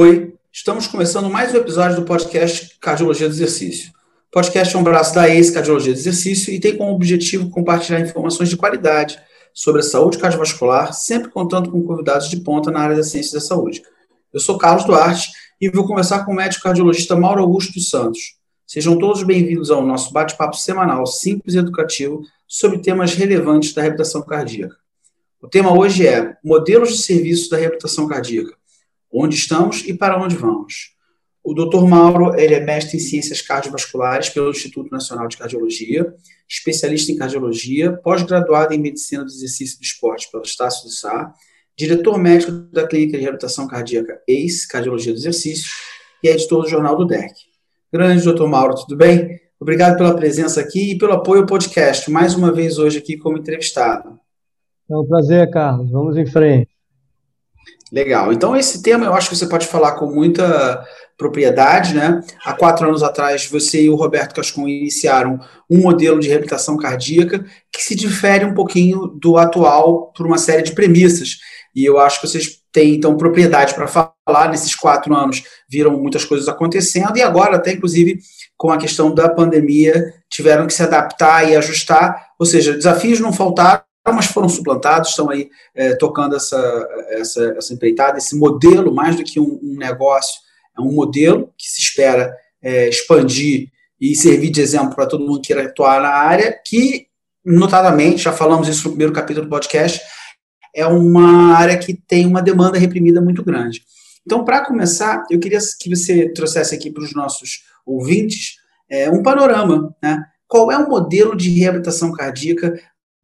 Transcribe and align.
Oi, 0.00 0.32
estamos 0.52 0.86
começando 0.86 1.28
mais 1.28 1.52
um 1.52 1.56
episódio 1.56 1.96
do 1.96 2.04
podcast 2.04 2.78
Cardiologia 2.80 3.28
do 3.28 3.34
Exercício. 3.34 3.90
O 4.28 4.30
podcast 4.30 4.76
é 4.76 4.78
um 4.78 4.84
braço 4.84 5.12
da 5.12 5.28
ACE 5.28 5.52
Cardiologia 5.52 5.92
do 5.92 5.98
Exercício 5.98 6.54
e 6.54 6.60
tem 6.60 6.76
como 6.76 6.92
objetivo 6.92 7.50
compartilhar 7.50 7.98
informações 7.98 8.48
de 8.48 8.56
qualidade 8.56 9.18
sobre 9.52 9.80
a 9.80 9.82
saúde 9.82 10.18
cardiovascular, 10.18 10.92
sempre 10.92 11.32
contando 11.32 11.68
com 11.68 11.82
convidados 11.82 12.30
de 12.30 12.36
ponta 12.36 12.70
na 12.70 12.78
área 12.78 12.94
da 12.94 13.02
ciência 13.02 13.32
da 13.32 13.44
saúde. 13.44 13.82
Eu 14.32 14.38
sou 14.38 14.56
Carlos 14.56 14.84
Duarte 14.84 15.32
e 15.60 15.68
vou 15.68 15.84
conversar 15.84 16.24
com 16.24 16.30
o 16.30 16.36
médico 16.36 16.62
cardiologista 16.62 17.16
Mauro 17.16 17.42
Augusto 17.42 17.72
dos 17.72 17.90
Santos. 17.90 18.36
Sejam 18.68 18.96
todos 19.00 19.24
bem-vindos 19.24 19.68
ao 19.68 19.84
nosso 19.84 20.12
bate-papo 20.12 20.56
semanal 20.56 21.04
simples 21.08 21.56
e 21.56 21.58
educativo 21.58 22.22
sobre 22.46 22.78
temas 22.78 23.14
relevantes 23.14 23.74
da 23.74 23.82
reabilitação 23.82 24.22
cardíaca. 24.22 24.76
O 25.42 25.48
tema 25.48 25.76
hoje 25.76 26.06
é 26.06 26.36
Modelos 26.44 26.90
de 26.90 26.98
Serviço 26.98 27.50
da 27.50 27.56
Reabilitação 27.56 28.06
Cardíaca 28.06 28.56
onde 29.12 29.36
estamos 29.36 29.84
e 29.86 29.94
para 29.94 30.22
onde 30.22 30.36
vamos. 30.36 30.96
O 31.42 31.54
Dr. 31.54 31.86
Mauro 31.86 32.38
ele 32.38 32.54
é 32.54 32.60
mestre 32.60 32.98
em 32.98 33.00
ciências 33.00 33.40
cardiovasculares 33.40 34.28
pelo 34.28 34.50
Instituto 34.50 34.90
Nacional 34.90 35.28
de 35.28 35.36
Cardiologia, 35.36 36.14
especialista 36.48 37.10
em 37.10 37.16
cardiologia, 37.16 37.92
pós-graduado 37.92 38.74
em 38.74 38.78
medicina 38.78 39.24
do 39.24 39.30
exercício 39.30 39.76
e 39.76 39.78
do 39.78 39.84
esporte 39.84 40.30
pelo 40.30 40.42
Estácio 40.42 40.84
do 40.84 40.90
Sá, 40.90 41.32
diretor 41.76 42.18
médico 42.18 42.52
da 42.72 42.86
Clínica 42.86 43.16
de 43.16 43.22
Reabilitação 43.22 43.66
Cardíaca 43.66 44.20
ACE, 44.28 44.68
Cardiologia 44.68 45.12
do 45.12 45.18
Exercício, 45.18 45.70
e 46.22 46.28
é 46.28 46.32
editor 46.32 46.62
do 46.62 46.68
jornal 46.68 46.96
do 46.96 47.06
DEC. 47.06 47.32
Grande 47.92 48.22
Dr. 48.22 48.46
Mauro, 48.46 48.74
tudo 48.74 48.96
bem? 48.96 49.40
Obrigado 49.60 49.96
pela 49.96 50.14
presença 50.14 50.60
aqui 50.60 50.92
e 50.92 50.98
pelo 50.98 51.14
apoio 51.14 51.40
ao 51.40 51.46
podcast, 51.46 52.10
mais 52.10 52.34
uma 52.34 52.52
vez 52.52 52.78
hoje 52.78 52.98
aqui 52.98 53.16
como 53.16 53.38
entrevistado. 53.38 54.18
É 54.90 54.96
um 54.96 55.06
prazer, 55.06 55.50
Carlos. 55.50 55.90
Vamos 55.90 56.16
em 56.16 56.26
frente. 56.26 56.77
Legal. 57.90 58.32
Então, 58.32 58.54
esse 58.54 58.82
tema 58.82 59.06
eu 59.06 59.14
acho 59.14 59.30
que 59.30 59.36
você 59.36 59.46
pode 59.46 59.66
falar 59.66 59.92
com 59.92 60.06
muita 60.06 60.84
propriedade, 61.16 61.94
né? 61.94 62.20
Há 62.44 62.52
quatro 62.52 62.86
anos 62.86 63.02
atrás, 63.02 63.46
você 63.46 63.82
e 63.82 63.90
o 63.90 63.96
Roberto 63.96 64.34
Cascon 64.34 64.68
iniciaram 64.68 65.40
um 65.68 65.80
modelo 65.80 66.20
de 66.20 66.28
reabilitação 66.28 66.76
cardíaca 66.76 67.44
que 67.72 67.82
se 67.82 67.94
difere 67.94 68.44
um 68.44 68.54
pouquinho 68.54 69.06
do 69.06 69.36
atual 69.36 70.12
por 70.16 70.26
uma 70.26 70.38
série 70.38 70.62
de 70.62 70.72
premissas. 70.72 71.38
E 71.74 71.84
eu 71.84 71.98
acho 71.98 72.20
que 72.20 72.28
vocês 72.28 72.58
têm, 72.70 72.94
então, 72.94 73.16
propriedade 73.16 73.74
para 73.74 73.86
falar. 73.86 74.14
Nesses 74.50 74.74
quatro 74.74 75.14
anos, 75.14 75.42
viram 75.70 75.98
muitas 75.98 76.22
coisas 76.24 76.48
acontecendo 76.48 77.16
e 77.16 77.22
agora, 77.22 77.56
até 77.56 77.72
inclusive, 77.72 78.18
com 78.58 78.70
a 78.70 78.76
questão 78.76 79.14
da 79.14 79.26
pandemia, 79.26 80.12
tiveram 80.28 80.66
que 80.66 80.74
se 80.74 80.82
adaptar 80.82 81.48
e 81.48 81.56
ajustar. 81.56 82.28
Ou 82.38 82.44
seja, 82.44 82.74
desafios 82.74 83.20
não 83.20 83.32
faltaram 83.32 83.87
mas 84.12 84.26
foram 84.26 84.48
suplantados, 84.48 85.10
estão 85.10 85.30
aí 85.30 85.48
é, 85.74 85.94
tocando 85.94 86.36
essa, 86.36 86.88
essa, 87.10 87.54
essa 87.56 87.74
empreitada, 87.74 88.18
esse 88.18 88.36
modelo, 88.36 88.94
mais 88.94 89.16
do 89.16 89.24
que 89.24 89.40
um, 89.40 89.58
um 89.62 89.76
negócio, 89.76 90.40
é 90.76 90.80
um 90.80 90.92
modelo 90.92 91.52
que 91.56 91.68
se 91.68 91.80
espera 91.80 92.34
é, 92.62 92.88
expandir 92.88 93.70
e 94.00 94.14
servir 94.14 94.50
de 94.50 94.60
exemplo 94.60 94.94
para 94.94 95.06
todo 95.06 95.24
mundo 95.24 95.40
que 95.40 95.48
queira 95.48 95.68
atuar 95.68 96.00
na 96.00 96.10
área, 96.10 96.56
que, 96.64 97.06
notadamente, 97.44 98.22
já 98.22 98.32
falamos 98.32 98.68
isso 98.68 98.84
no 98.84 98.90
primeiro 98.90 99.12
capítulo 99.12 99.46
do 99.46 99.50
podcast, 99.50 100.00
é 100.74 100.86
uma 100.86 101.54
área 101.54 101.76
que 101.76 101.94
tem 101.94 102.26
uma 102.26 102.42
demanda 102.42 102.78
reprimida 102.78 103.20
muito 103.20 103.42
grande. 103.42 103.82
Então, 104.24 104.44
para 104.44 104.64
começar, 104.64 105.24
eu 105.30 105.40
queria 105.40 105.58
que 105.80 105.90
você 105.90 106.28
trouxesse 106.32 106.74
aqui 106.74 106.90
para 106.90 107.02
os 107.02 107.14
nossos 107.14 107.64
ouvintes 107.84 108.56
é, 108.90 109.10
um 109.10 109.22
panorama, 109.22 109.94
né? 110.02 110.22
Qual 110.46 110.70
é 110.72 110.78
o 110.78 110.88
modelo 110.88 111.36
de 111.36 111.50
reabilitação 111.50 112.12
cardíaca 112.12 112.78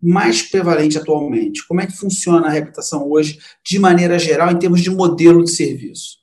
mais 0.04 0.42
prevalente 0.42 0.98
atualmente? 0.98 1.66
Como 1.66 1.80
é 1.80 1.86
que 1.86 1.96
funciona 1.96 2.46
a 2.46 2.50
reabilitação 2.50 3.10
hoje, 3.10 3.38
de 3.64 3.78
maneira 3.78 4.18
geral, 4.18 4.50
em 4.50 4.58
termos 4.58 4.80
de 4.82 4.90
modelo 4.90 5.42
de 5.42 5.50
serviço? 5.50 6.18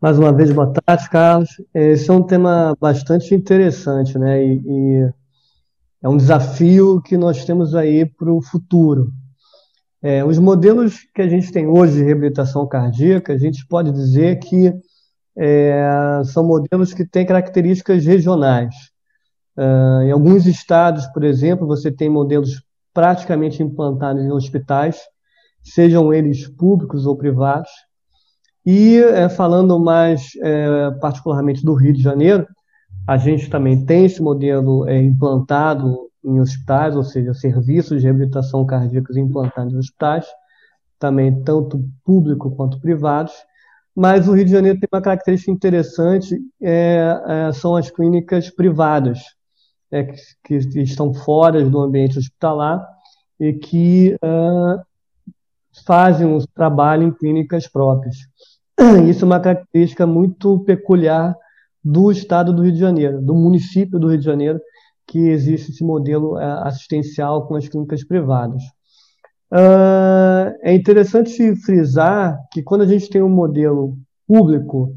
Mais 0.00 0.18
uma 0.18 0.32
vez, 0.32 0.52
boa 0.52 0.72
tarde, 0.72 1.10
Carlos. 1.10 1.50
Esse 1.74 2.08
é 2.08 2.12
um 2.12 2.22
tema 2.22 2.76
bastante 2.80 3.34
interessante, 3.34 4.16
né? 4.18 4.44
E, 4.44 4.62
e 4.64 5.12
é 6.02 6.08
um 6.08 6.16
desafio 6.16 7.02
que 7.02 7.16
nós 7.16 7.44
temos 7.44 7.74
aí 7.74 8.06
para 8.06 8.32
o 8.32 8.40
futuro. 8.40 9.10
É, 10.00 10.24
os 10.24 10.38
modelos 10.38 11.00
que 11.12 11.20
a 11.20 11.28
gente 11.28 11.50
tem 11.50 11.66
hoje 11.66 11.94
de 11.94 12.04
reabilitação 12.04 12.68
cardíaca, 12.68 13.32
a 13.32 13.38
gente 13.38 13.66
pode 13.66 13.90
dizer 13.90 14.38
que 14.38 14.72
é, 15.36 16.22
são 16.26 16.46
modelos 16.46 16.94
que 16.94 17.04
têm 17.04 17.26
características 17.26 18.04
regionais. 18.04 18.74
Uh, 19.58 20.02
em 20.02 20.12
alguns 20.12 20.46
estados, 20.46 21.04
por 21.08 21.24
exemplo, 21.24 21.66
você 21.66 21.90
tem 21.90 22.08
modelos 22.08 22.62
praticamente 22.94 23.60
implantados 23.60 24.22
em 24.22 24.30
hospitais, 24.30 25.00
sejam 25.64 26.14
eles 26.14 26.46
públicos 26.46 27.06
ou 27.06 27.16
privados. 27.16 27.70
E 28.64 28.98
é, 28.98 29.28
falando 29.28 29.76
mais 29.80 30.30
é, 30.40 30.92
particularmente 31.00 31.64
do 31.64 31.74
Rio 31.74 31.92
de 31.92 32.00
Janeiro, 32.00 32.46
a 33.04 33.16
gente 33.16 33.50
também 33.50 33.84
tem 33.84 34.04
esse 34.04 34.22
modelo 34.22 34.88
é, 34.88 35.02
implantado 35.02 36.08
em 36.24 36.38
hospitais, 36.40 36.94
ou 36.94 37.02
seja, 37.02 37.34
serviços 37.34 38.00
de 38.00 38.06
reabilitação 38.06 38.64
cardíaca 38.64 39.18
implantados 39.18 39.74
em 39.74 39.78
hospitais, 39.78 40.26
também 41.00 41.42
tanto 41.42 41.84
público 42.04 42.54
quanto 42.54 42.80
privados. 42.80 43.32
Mas 43.92 44.28
o 44.28 44.34
Rio 44.34 44.44
de 44.44 44.52
Janeiro 44.52 44.78
tem 44.78 44.88
uma 44.92 45.02
característica 45.02 45.50
interessante, 45.50 46.38
é, 46.62 47.50
são 47.54 47.74
as 47.74 47.90
clínicas 47.90 48.50
privadas, 48.50 49.37
é, 49.90 50.04
que, 50.04 50.18
que, 50.44 50.80
estão 50.80 51.12
fora 51.12 51.64
do 51.64 51.80
ambiente 51.80 52.18
hospitalar 52.18 52.86
e 53.40 53.52
que 53.52 54.16
uh, 54.16 54.80
fazem 55.84 56.26
o 56.26 56.46
trabalho 56.48 57.04
em 57.04 57.12
clínicas 57.12 57.66
próprias. 57.66 58.16
Isso 59.08 59.24
é 59.24 59.26
uma 59.26 59.40
característica 59.40 60.06
muito 60.06 60.60
peculiar 60.60 61.34
do 61.82 62.10
estado 62.10 62.52
do 62.52 62.62
Rio 62.62 62.72
de 62.72 62.78
Janeiro, 62.78 63.20
do 63.20 63.34
município 63.34 63.98
do 63.98 64.08
Rio 64.08 64.18
de 64.18 64.24
Janeiro, 64.24 64.60
que 65.06 65.18
existe 65.18 65.70
esse 65.70 65.84
modelo 65.84 66.34
uh, 66.34 66.64
assistencial 66.64 67.46
com 67.46 67.56
as 67.56 67.68
clínicas 67.68 68.04
privadas. 68.04 68.62
Uh, 69.50 70.52
é 70.62 70.74
interessante 70.74 71.56
frisar 71.56 72.38
que 72.52 72.62
quando 72.62 72.82
a 72.82 72.86
gente 72.86 73.08
tem 73.08 73.22
um 73.22 73.30
modelo 73.30 73.96
público 74.26 74.92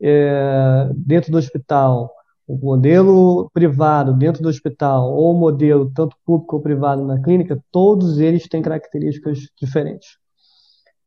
é, 0.00 0.88
dentro 0.94 1.30
do 1.30 1.38
hospital 1.38 2.10
o 2.50 2.58
modelo 2.60 3.48
privado 3.54 4.12
dentro 4.12 4.42
do 4.42 4.48
hospital 4.48 5.12
ou 5.14 5.32
o 5.32 5.38
modelo 5.38 5.88
tanto 5.94 6.16
público 6.24 6.56
ou 6.56 6.62
privado 6.62 7.04
na 7.04 7.22
clínica, 7.22 7.62
todos 7.70 8.18
eles 8.18 8.48
têm 8.48 8.60
características 8.60 9.38
diferentes. 9.56 10.18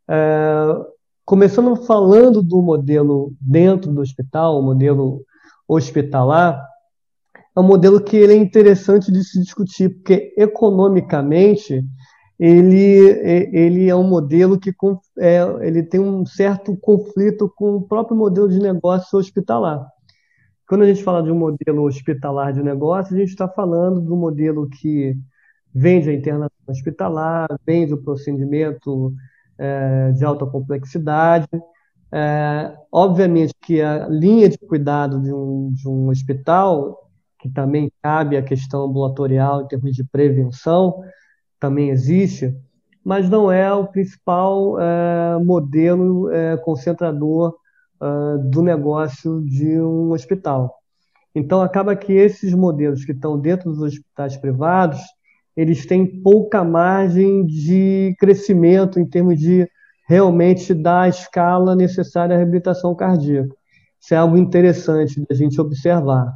É, 0.10 0.66
começando 1.26 1.76
falando 1.76 2.42
do 2.42 2.62
modelo 2.62 3.34
dentro 3.42 3.92
do 3.92 4.00
hospital, 4.00 4.58
o 4.58 4.64
modelo 4.64 5.22
hospitalar, 5.68 6.66
é 7.56 7.60
um 7.60 7.64
modelo 7.64 8.02
que 8.02 8.16
ele 8.16 8.34
é 8.34 8.38
interessante 8.38 9.12
de 9.12 9.22
se 9.24 9.42
discutir, 9.42 9.90
porque 9.90 10.34
economicamente 10.38 11.84
ele, 12.40 13.20
ele 13.52 13.90
é 13.90 13.96
um 13.96 14.08
modelo 14.08 14.58
que 14.58 14.74
é, 15.20 15.42
ele 15.62 15.84
tem 15.84 16.00
um 16.00 16.26
certo 16.26 16.76
conflito 16.78 17.52
com 17.56 17.76
o 17.76 17.82
próprio 17.82 18.16
modelo 18.16 18.48
de 18.48 18.60
negócio 18.60 19.20
hospitalar. 19.20 19.86
Quando 20.68 20.84
a 20.84 20.88
gente 20.88 21.04
fala 21.04 21.22
de 21.22 21.32
um 21.32 21.38
modelo 21.38 21.84
hospitalar 21.84 22.54
de 22.54 22.64
negócio, 22.64 23.16
a 23.16 23.20
gente 23.20 23.30
está 23.30 23.48
falando 23.48 24.00
do 24.02 24.16
modelo 24.16 24.70
que 24.70 25.16
vende 25.74 26.10
a 26.10 26.14
internação 26.14 26.58
hospitalar, 26.68 27.48
vende 27.66 27.94
o 27.94 28.02
procedimento 28.02 29.14
é, 29.58 30.12
de 30.12 30.24
alta 30.24 30.46
complexidade. 30.46 31.48
É, 32.12 32.76
obviamente 32.92 33.54
que 33.60 33.82
a 33.82 34.08
linha 34.08 34.48
de 34.48 34.58
cuidado 34.58 35.20
de 35.22 35.34
um, 35.34 35.72
de 35.74 35.88
um 35.88 36.10
hospital, 36.10 37.10
que 37.40 37.50
também 37.50 37.92
cabe 38.02 38.38
a 38.38 38.44
questão 38.44 38.84
ambulatorial 38.84 39.64
em 39.64 39.68
termos 39.68 39.96
de 39.96 40.04
prevenção, 40.04 41.04
também 41.60 41.90
existe, 41.90 42.56
mas 43.04 43.30
não 43.30 43.52
é 43.52 43.74
o 43.74 43.88
principal 43.88 44.80
é, 44.80 45.38
modelo 45.44 46.30
é, 46.30 46.56
concentrador 46.58 47.56
uh, 48.04 48.38
do 48.50 48.62
negócio 48.62 49.42
de 49.46 49.80
um 49.80 50.12
hospital. 50.12 50.76
Então, 51.34 51.62
acaba 51.62 51.96
que 51.96 52.12
esses 52.12 52.54
modelos 52.54 53.06
que 53.06 53.14
estão 53.14 53.40
dentro 53.40 53.72
dos 53.72 53.82
hospitais 53.82 54.38
privados, 54.38 55.00
eles 55.56 55.86
têm 55.86 56.06
pouca 56.22 56.64
margem 56.64 57.46
de 57.46 58.16
crescimento 58.20 59.00
em 59.00 59.06
termos 59.06 59.40
de 59.40 59.68
realmente 60.08 60.74
dar 60.74 61.04
a 61.04 61.10
escala 61.10 61.76
necessária 61.76 62.36
à 62.36 62.38
reabilitação 62.38 62.94
cardíaca. 62.94 63.56
Isso 64.00 64.14
é 64.14 64.18
algo 64.18 64.38
interessante 64.38 65.24
da 65.28 65.34
gente 65.34 65.60
observar. 65.60 66.32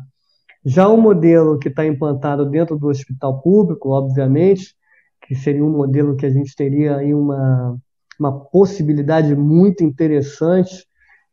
Já 0.66 0.88
o 0.88 0.98
modelo 0.98 1.60
que 1.60 1.68
está 1.68 1.86
implantado 1.86 2.50
dentro 2.50 2.78
do 2.78 2.88
hospital 2.88 3.42
público, 3.42 3.90
obviamente, 3.90 4.76
que 5.22 5.36
seria 5.36 5.64
um 5.64 5.70
modelo 5.70 6.16
que 6.16 6.26
a 6.26 6.30
gente 6.30 6.56
teria 6.56 6.98
aí 6.98 7.14
uma, 7.14 7.78
uma 8.20 8.40
possibilidade 8.40 9.36
muito 9.36 9.84
interessante 9.84 10.87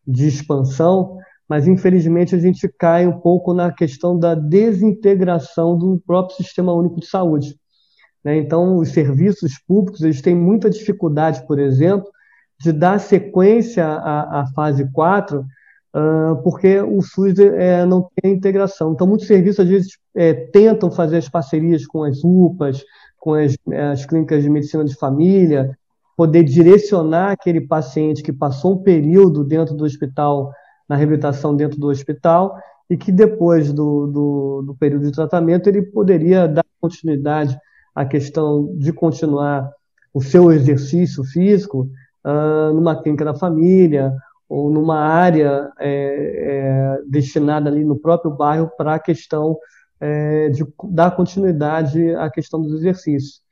de 0.06 0.26
expansão, 0.26 1.18
mas 1.48 1.66
infelizmente 1.66 2.34
a 2.34 2.38
gente 2.38 2.68
cai 2.78 3.06
um 3.06 3.18
pouco 3.18 3.52
na 3.52 3.72
questão 3.72 4.18
da 4.18 4.34
desintegração 4.34 5.76
do 5.76 6.00
próprio 6.06 6.36
Sistema 6.36 6.72
Único 6.72 7.00
de 7.00 7.06
Saúde. 7.06 7.56
Né? 8.24 8.38
Então, 8.38 8.76
os 8.76 8.88
serviços 8.88 9.58
públicos 9.66 10.00
eles 10.00 10.22
têm 10.22 10.34
muita 10.34 10.70
dificuldade, 10.70 11.46
por 11.46 11.58
exemplo, 11.58 12.10
de 12.58 12.72
dar 12.72 12.98
sequência 12.98 13.84
à, 13.86 14.40
à 14.40 14.46
fase 14.54 14.90
4, 14.90 15.40
uh, 15.40 16.42
porque 16.42 16.80
o 16.80 17.02
SUS 17.02 17.38
é, 17.38 17.84
não 17.84 18.08
tem 18.20 18.32
integração. 18.32 18.92
Então, 18.92 19.06
muitos 19.06 19.26
serviços, 19.26 19.60
às 19.60 19.68
vezes, 19.68 19.98
é, 20.14 20.32
tentam 20.32 20.90
fazer 20.90 21.18
as 21.18 21.28
parcerias 21.28 21.86
com 21.86 22.04
as 22.04 22.24
UPAs, 22.24 22.82
com 23.18 23.34
as, 23.34 23.56
as 23.92 24.06
clínicas 24.06 24.42
de 24.42 24.48
medicina 24.48 24.84
de 24.84 24.94
família, 24.94 25.76
poder 26.16 26.44
direcionar 26.44 27.32
aquele 27.32 27.60
paciente 27.60 28.22
que 28.22 28.32
passou 28.32 28.74
um 28.74 28.82
período 28.82 29.44
dentro 29.44 29.74
do 29.74 29.84
hospital, 29.84 30.52
na 30.88 30.96
reabilitação 30.96 31.56
dentro 31.56 31.78
do 31.78 31.88
hospital, 31.88 32.56
e 32.88 32.96
que 32.96 33.10
depois 33.10 33.72
do, 33.72 34.06
do, 34.06 34.62
do 34.66 34.74
período 34.74 35.06
de 35.06 35.12
tratamento 35.12 35.68
ele 35.68 35.82
poderia 35.82 36.46
dar 36.46 36.64
continuidade 36.80 37.58
à 37.94 38.04
questão 38.04 38.74
de 38.76 38.92
continuar 38.92 39.70
o 40.12 40.22
seu 40.22 40.52
exercício 40.52 41.24
físico 41.24 41.88
uh, 42.24 42.72
numa 42.72 43.00
clínica 43.00 43.24
da 43.24 43.34
família 43.34 44.12
ou 44.48 44.70
numa 44.70 45.00
área 45.00 45.72
é, 45.80 45.88
é, 45.88 47.02
destinada 47.08 47.68
ali 47.70 47.84
no 47.84 47.98
próprio 47.98 48.30
bairro 48.30 48.70
para 48.76 48.94
a 48.94 48.98
questão 48.98 49.58
é, 49.98 50.50
de 50.50 50.64
dar 50.90 51.16
continuidade 51.16 52.14
à 52.14 52.30
questão 52.30 52.60
dos 52.60 52.74
exercícios. 52.74 53.43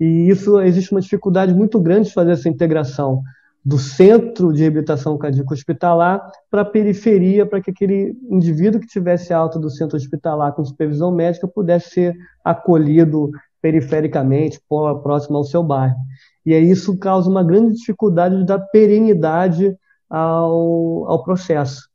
E 0.00 0.30
isso 0.30 0.58
existe 0.60 0.92
uma 0.92 1.00
dificuldade 1.00 1.54
muito 1.54 1.78
grande 1.78 2.08
de 2.08 2.14
fazer 2.14 2.32
essa 2.32 2.48
integração 2.48 3.22
do 3.62 3.78
centro 3.78 4.52
de 4.52 4.62
reabilitação 4.62 5.18
cardíaca 5.18 5.52
hospitalar 5.52 6.30
para 6.50 6.62
a 6.62 6.64
periferia, 6.64 7.44
para 7.44 7.60
que 7.60 7.70
aquele 7.70 8.16
indivíduo 8.30 8.80
que 8.80 8.86
tivesse 8.86 9.34
alta 9.34 9.58
do 9.58 9.68
centro 9.68 9.98
hospitalar 9.98 10.54
com 10.54 10.64
supervisão 10.64 11.12
médica 11.12 11.46
pudesse 11.46 11.90
ser 11.90 12.16
acolhido 12.42 13.30
perifericamente, 13.60 14.58
próximo 15.02 15.36
ao 15.36 15.44
seu 15.44 15.62
bairro. 15.62 15.96
E 16.46 16.54
aí 16.54 16.70
isso 16.70 16.96
causa 16.96 17.28
uma 17.28 17.44
grande 17.44 17.74
dificuldade 17.74 18.38
de 18.38 18.46
dar 18.46 18.58
perenidade 18.58 19.76
ao, 20.08 21.04
ao 21.06 21.22
processo. 21.22 21.90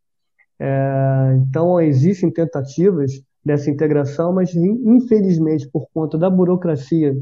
É, 0.60 1.36
então, 1.38 1.82
existem 1.82 2.30
tentativas 2.32 3.12
dessa 3.44 3.70
integração, 3.72 4.32
mas 4.32 4.56
infelizmente, 4.56 5.68
por 5.68 5.88
conta 5.92 6.18
da 6.18 6.30
burocracia 6.30 7.16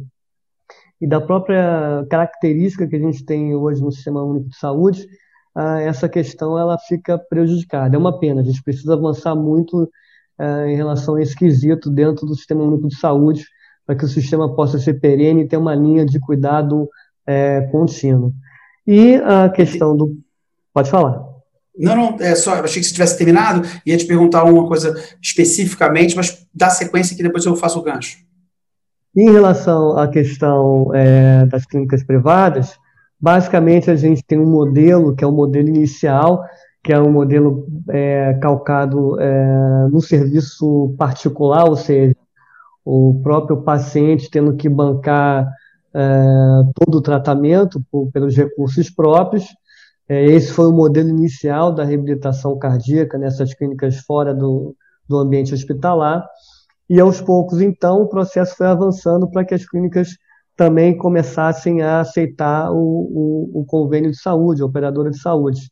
e 1.03 1.07
da 1.07 1.19
própria 1.19 2.05
característica 2.09 2.88
que 2.88 2.95
a 2.95 3.00
gente 3.00 3.25
tem 3.25 3.53
hoje 3.53 3.81
no 3.81 3.91
Sistema 3.91 4.23
Único 4.23 4.47
de 4.47 4.55
Saúde, 4.55 5.05
ah, 5.53 5.81
essa 5.81 6.07
questão 6.07 6.57
ela 6.57 6.77
fica 6.77 7.19
prejudicada. 7.19 7.94
É 7.94 8.00
uma 8.00 8.17
pena, 8.17 8.39
a 8.39 8.44
gente 8.44 8.63
precisa 8.63 8.94
avançar 8.94 9.35
muito 9.35 9.91
ah, 10.39 10.65
em 10.65 10.77
relação 10.77 11.15
a 11.15 11.21
esse 11.21 11.35
quesito 11.35 11.89
dentro 11.89 12.25
do 12.25 12.33
Sistema 12.33 12.63
Único 12.63 12.88
de 12.88 12.95
Saúde, 12.95 13.45
para 13.85 13.97
que 13.97 14.05
o 14.05 14.07
sistema 14.07 14.55
possa 14.55 14.79
ser 14.79 14.94
perene 14.94 15.41
e 15.41 15.47
ter 15.47 15.57
uma 15.57 15.75
linha 15.75 16.05
de 16.05 16.21
cuidado 16.21 16.89
é, 17.27 17.59
contínuo. 17.69 18.31
E 18.88 19.15
a 19.15 19.50
questão 19.50 19.97
do. 19.97 20.15
Pode 20.73 20.89
falar. 20.89 21.21
Não, 21.77 21.97
não, 21.97 22.17
é 22.21 22.33
só, 22.33 22.53
achei 22.53 22.81
que 22.81 22.88
você 22.88 22.94
tivesse 22.94 23.17
terminado, 23.17 23.67
ia 23.85 23.97
te 23.97 24.05
perguntar 24.05 24.45
uma 24.45 24.65
coisa 24.65 24.95
especificamente, 25.21 26.15
mas 26.15 26.47
dá 26.55 26.69
sequência 26.69 27.13
que 27.13 27.23
depois 27.23 27.45
eu 27.45 27.57
faço 27.57 27.77
o 27.77 27.83
gancho. 27.83 28.19
Em 29.15 29.31
relação 29.31 29.98
à 29.98 30.07
questão 30.07 30.94
é, 30.94 31.45
das 31.45 31.65
clínicas 31.65 32.04
privadas, 32.04 32.80
basicamente 33.19 33.92
a 33.92 33.95
gente 33.95 34.24
tem 34.24 34.39
um 34.39 34.50
modelo, 34.50 35.15
que 35.15 35.24
é 35.24 35.27
o 35.27 35.31
modelo 35.31 35.68
inicial, 35.68 36.44
que 36.83 36.92
é 36.92 37.00
um 37.00 37.12
modelo 37.12 37.68
é, 37.89 38.33
calcado 38.42 39.19
é, 39.21 39.88
no 39.89 40.01
serviço 40.01 40.95
particular, 40.98 41.69
ou 41.69 41.77
seja, 41.77 42.15
o 42.83 43.19
próprio 43.24 43.62
paciente 43.62 44.30
tendo 44.30 44.56
que 44.56 44.68
bancar 44.68 45.48
é, 45.94 46.04
todo 46.75 46.98
o 46.98 47.01
tratamento 47.01 47.81
por, 47.92 48.12
pelos 48.12 48.36
recursos 48.36 48.89
próprios. 48.89 49.45
É, 50.10 50.25
esse 50.25 50.51
foi 50.51 50.68
o 50.68 50.74
modelo 50.74 51.10
inicial 51.10 51.71
da 51.71 51.86
reabilitação 51.86 52.57
cardíaca 52.57 53.18
nessas 53.18 53.54
clínicas 53.54 53.98
fora 54.00 54.33
do, 54.33 54.75
do 55.07 55.18
ambiente 55.18 55.54
hospitalar. 55.54 56.27
E 56.89 57.00
aos 57.00 57.21
poucos, 57.21 57.62
então, 57.62 58.01
o 58.01 58.09
processo 58.09 58.56
foi 58.56 58.68
avançando 58.68 59.30
para 59.30 59.45
que 59.45 59.53
as 59.53 59.65
clínicas 59.65 60.18
também 60.56 60.95
começassem 60.97 61.81
a 61.81 62.01
aceitar 62.01 62.71
o, 62.71 62.77
o, 62.77 63.62
o 63.62 63.65
convênio 63.65 64.12
de 64.12 64.18
saúde, 64.18 64.62
a 64.62 64.65
operadora 64.65 65.09
de 65.09 65.19
saúde. 65.19 65.71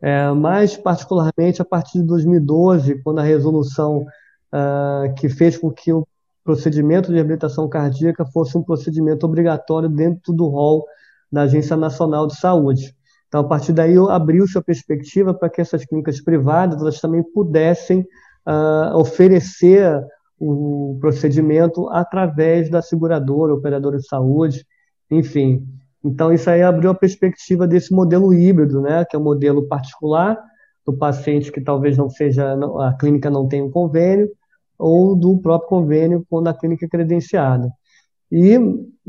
É, 0.00 0.30
mais 0.32 0.76
particularmente 0.76 1.62
a 1.62 1.64
partir 1.64 2.00
de 2.00 2.06
2012, 2.06 3.02
quando 3.02 3.20
a 3.20 3.22
resolução 3.22 4.04
uh, 4.52 5.14
que 5.16 5.28
fez 5.28 5.56
com 5.56 5.70
que 5.70 5.92
o 5.92 6.06
procedimento 6.44 7.08
de 7.08 7.14
reabilitação 7.14 7.68
cardíaca 7.68 8.24
fosse 8.26 8.56
um 8.56 8.62
procedimento 8.62 9.24
obrigatório 9.24 9.88
dentro 9.88 10.32
do 10.32 10.46
rol 10.46 10.84
da 11.32 11.42
Agência 11.42 11.76
Nacional 11.76 12.26
de 12.26 12.36
Saúde. 12.36 12.94
Então, 13.26 13.40
a 13.40 13.44
partir 13.44 13.72
daí, 13.72 13.96
abriu-se 14.10 14.56
a 14.56 14.62
perspectiva 14.62 15.34
para 15.34 15.48
que 15.48 15.60
essas 15.60 15.84
clínicas 15.84 16.20
privadas 16.20 16.80
elas 16.80 17.00
também 17.00 17.22
pudessem 17.22 18.06
uh, 18.46 18.96
oferecer 18.96 20.00
o 20.46 20.98
procedimento 21.00 21.88
através 21.88 22.68
da 22.68 22.82
seguradora, 22.82 23.54
operadora 23.54 23.96
de 23.96 24.06
saúde, 24.06 24.66
enfim. 25.10 25.66
Então, 26.04 26.32
isso 26.32 26.50
aí 26.50 26.62
abriu 26.62 26.90
a 26.90 26.94
perspectiva 26.94 27.66
desse 27.66 27.94
modelo 27.94 28.34
híbrido, 28.34 28.82
né, 28.82 29.04
que 29.08 29.16
é 29.16 29.18
o 29.18 29.22
um 29.22 29.24
modelo 29.24 29.66
particular, 29.66 30.38
do 30.84 30.92
paciente 30.92 31.50
que 31.50 31.62
talvez 31.62 31.96
não 31.96 32.10
seja, 32.10 32.54
a 32.80 32.92
clínica 32.92 33.30
não 33.30 33.48
tenha 33.48 33.64
um 33.64 33.70
convênio, 33.70 34.30
ou 34.78 35.16
do 35.16 35.38
próprio 35.38 35.68
convênio 35.68 36.26
quando 36.28 36.48
a 36.48 36.54
clínica 36.54 36.84
é 36.84 36.88
credenciada. 36.88 37.70
E, 38.30 38.58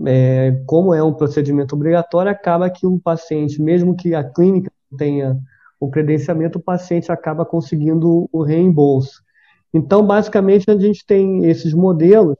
é, 0.05 0.63
como 0.65 0.93
é 0.93 1.03
um 1.03 1.13
procedimento 1.13 1.75
obrigatório, 1.75 2.31
acaba 2.31 2.69
que 2.69 2.87
o 2.87 2.97
paciente, 2.97 3.61
mesmo 3.61 3.93
que 3.95 4.15
a 4.15 4.23
clínica 4.23 4.71
tenha 4.97 5.37
o 5.79 5.89
credenciamento, 5.89 6.59
o 6.59 6.63
paciente 6.63 7.11
acaba 7.11 7.45
conseguindo 7.45 8.29
o 8.31 8.41
reembolso. 8.41 9.24
Então, 9.75 10.07
basicamente, 10.07 10.71
a 10.71 10.79
gente 10.79 11.05
tem 11.05 11.43
esses 11.43 11.73
modelos, 11.73 12.37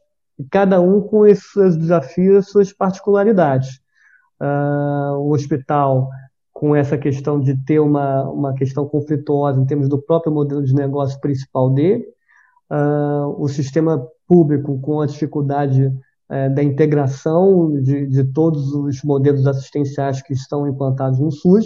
cada 0.49 0.79
um 0.79 1.01
com 1.01 1.27
esses 1.27 1.75
desafios, 1.75 2.47
suas 2.47 2.71
particularidades. 2.71 3.81
Uh, 4.41 5.17
o 5.17 5.33
hospital, 5.33 6.07
com 6.53 6.73
essa 6.73 6.97
questão 6.97 7.37
de 7.37 7.53
ter 7.65 7.79
uma, 7.79 8.23
uma 8.23 8.53
questão 8.53 8.87
conflituosa 8.87 9.59
em 9.59 9.65
termos 9.65 9.89
do 9.89 10.01
próprio 10.01 10.31
modelo 10.31 10.63
de 10.63 10.73
negócio 10.73 11.19
principal 11.19 11.69
dele, 11.69 12.05
uh, 12.71 13.35
o 13.37 13.49
sistema 13.49 14.07
público 14.25 14.79
com 14.79 15.01
a 15.01 15.05
dificuldade 15.05 15.87
uh, 15.87 16.55
da 16.55 16.63
integração 16.63 17.81
de, 17.81 18.07
de 18.07 18.23
todos 18.23 18.73
os 18.73 19.03
modelos 19.03 19.45
assistenciais 19.45 20.21
que 20.21 20.31
estão 20.31 20.65
implantados 20.65 21.19
no 21.19 21.31
SUS, 21.31 21.65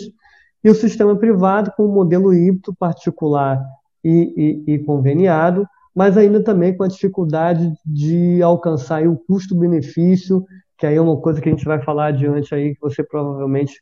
e 0.64 0.70
o 0.72 0.74
sistema 0.74 1.16
privado 1.16 1.72
com 1.78 1.86
o 1.86 1.94
modelo 1.94 2.34
híbrido 2.34 2.74
particular 2.74 3.64
e, 4.04 4.64
e, 4.68 4.74
e 4.74 4.80
conveniado, 4.80 5.68
mas 5.96 6.18
ainda 6.18 6.44
também 6.44 6.76
com 6.76 6.84
a 6.84 6.88
dificuldade 6.88 7.72
de 7.86 8.42
alcançar 8.42 9.06
o 9.08 9.18
custo-benefício, 9.18 10.46
que 10.78 10.86
aí 10.86 10.96
é 10.96 11.02
uma 11.02 11.18
coisa 11.18 11.42
que 11.42 11.50
a 11.50 11.52
gente 11.52 11.66
vai 11.66 11.82
falar 11.82 12.08
adiante 12.08 12.56
aí, 12.56 12.74
que 12.74 12.82
você 12.82 13.04
provavelmente 13.04 13.74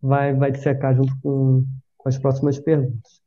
vai, 0.00 0.34
vai 0.34 0.50
dissecar 0.50 0.94
junto 0.94 1.12
com, 1.22 1.64
com 1.98 2.08
as 2.08 2.16
próximas 2.16 2.58
perguntas. 2.58 3.20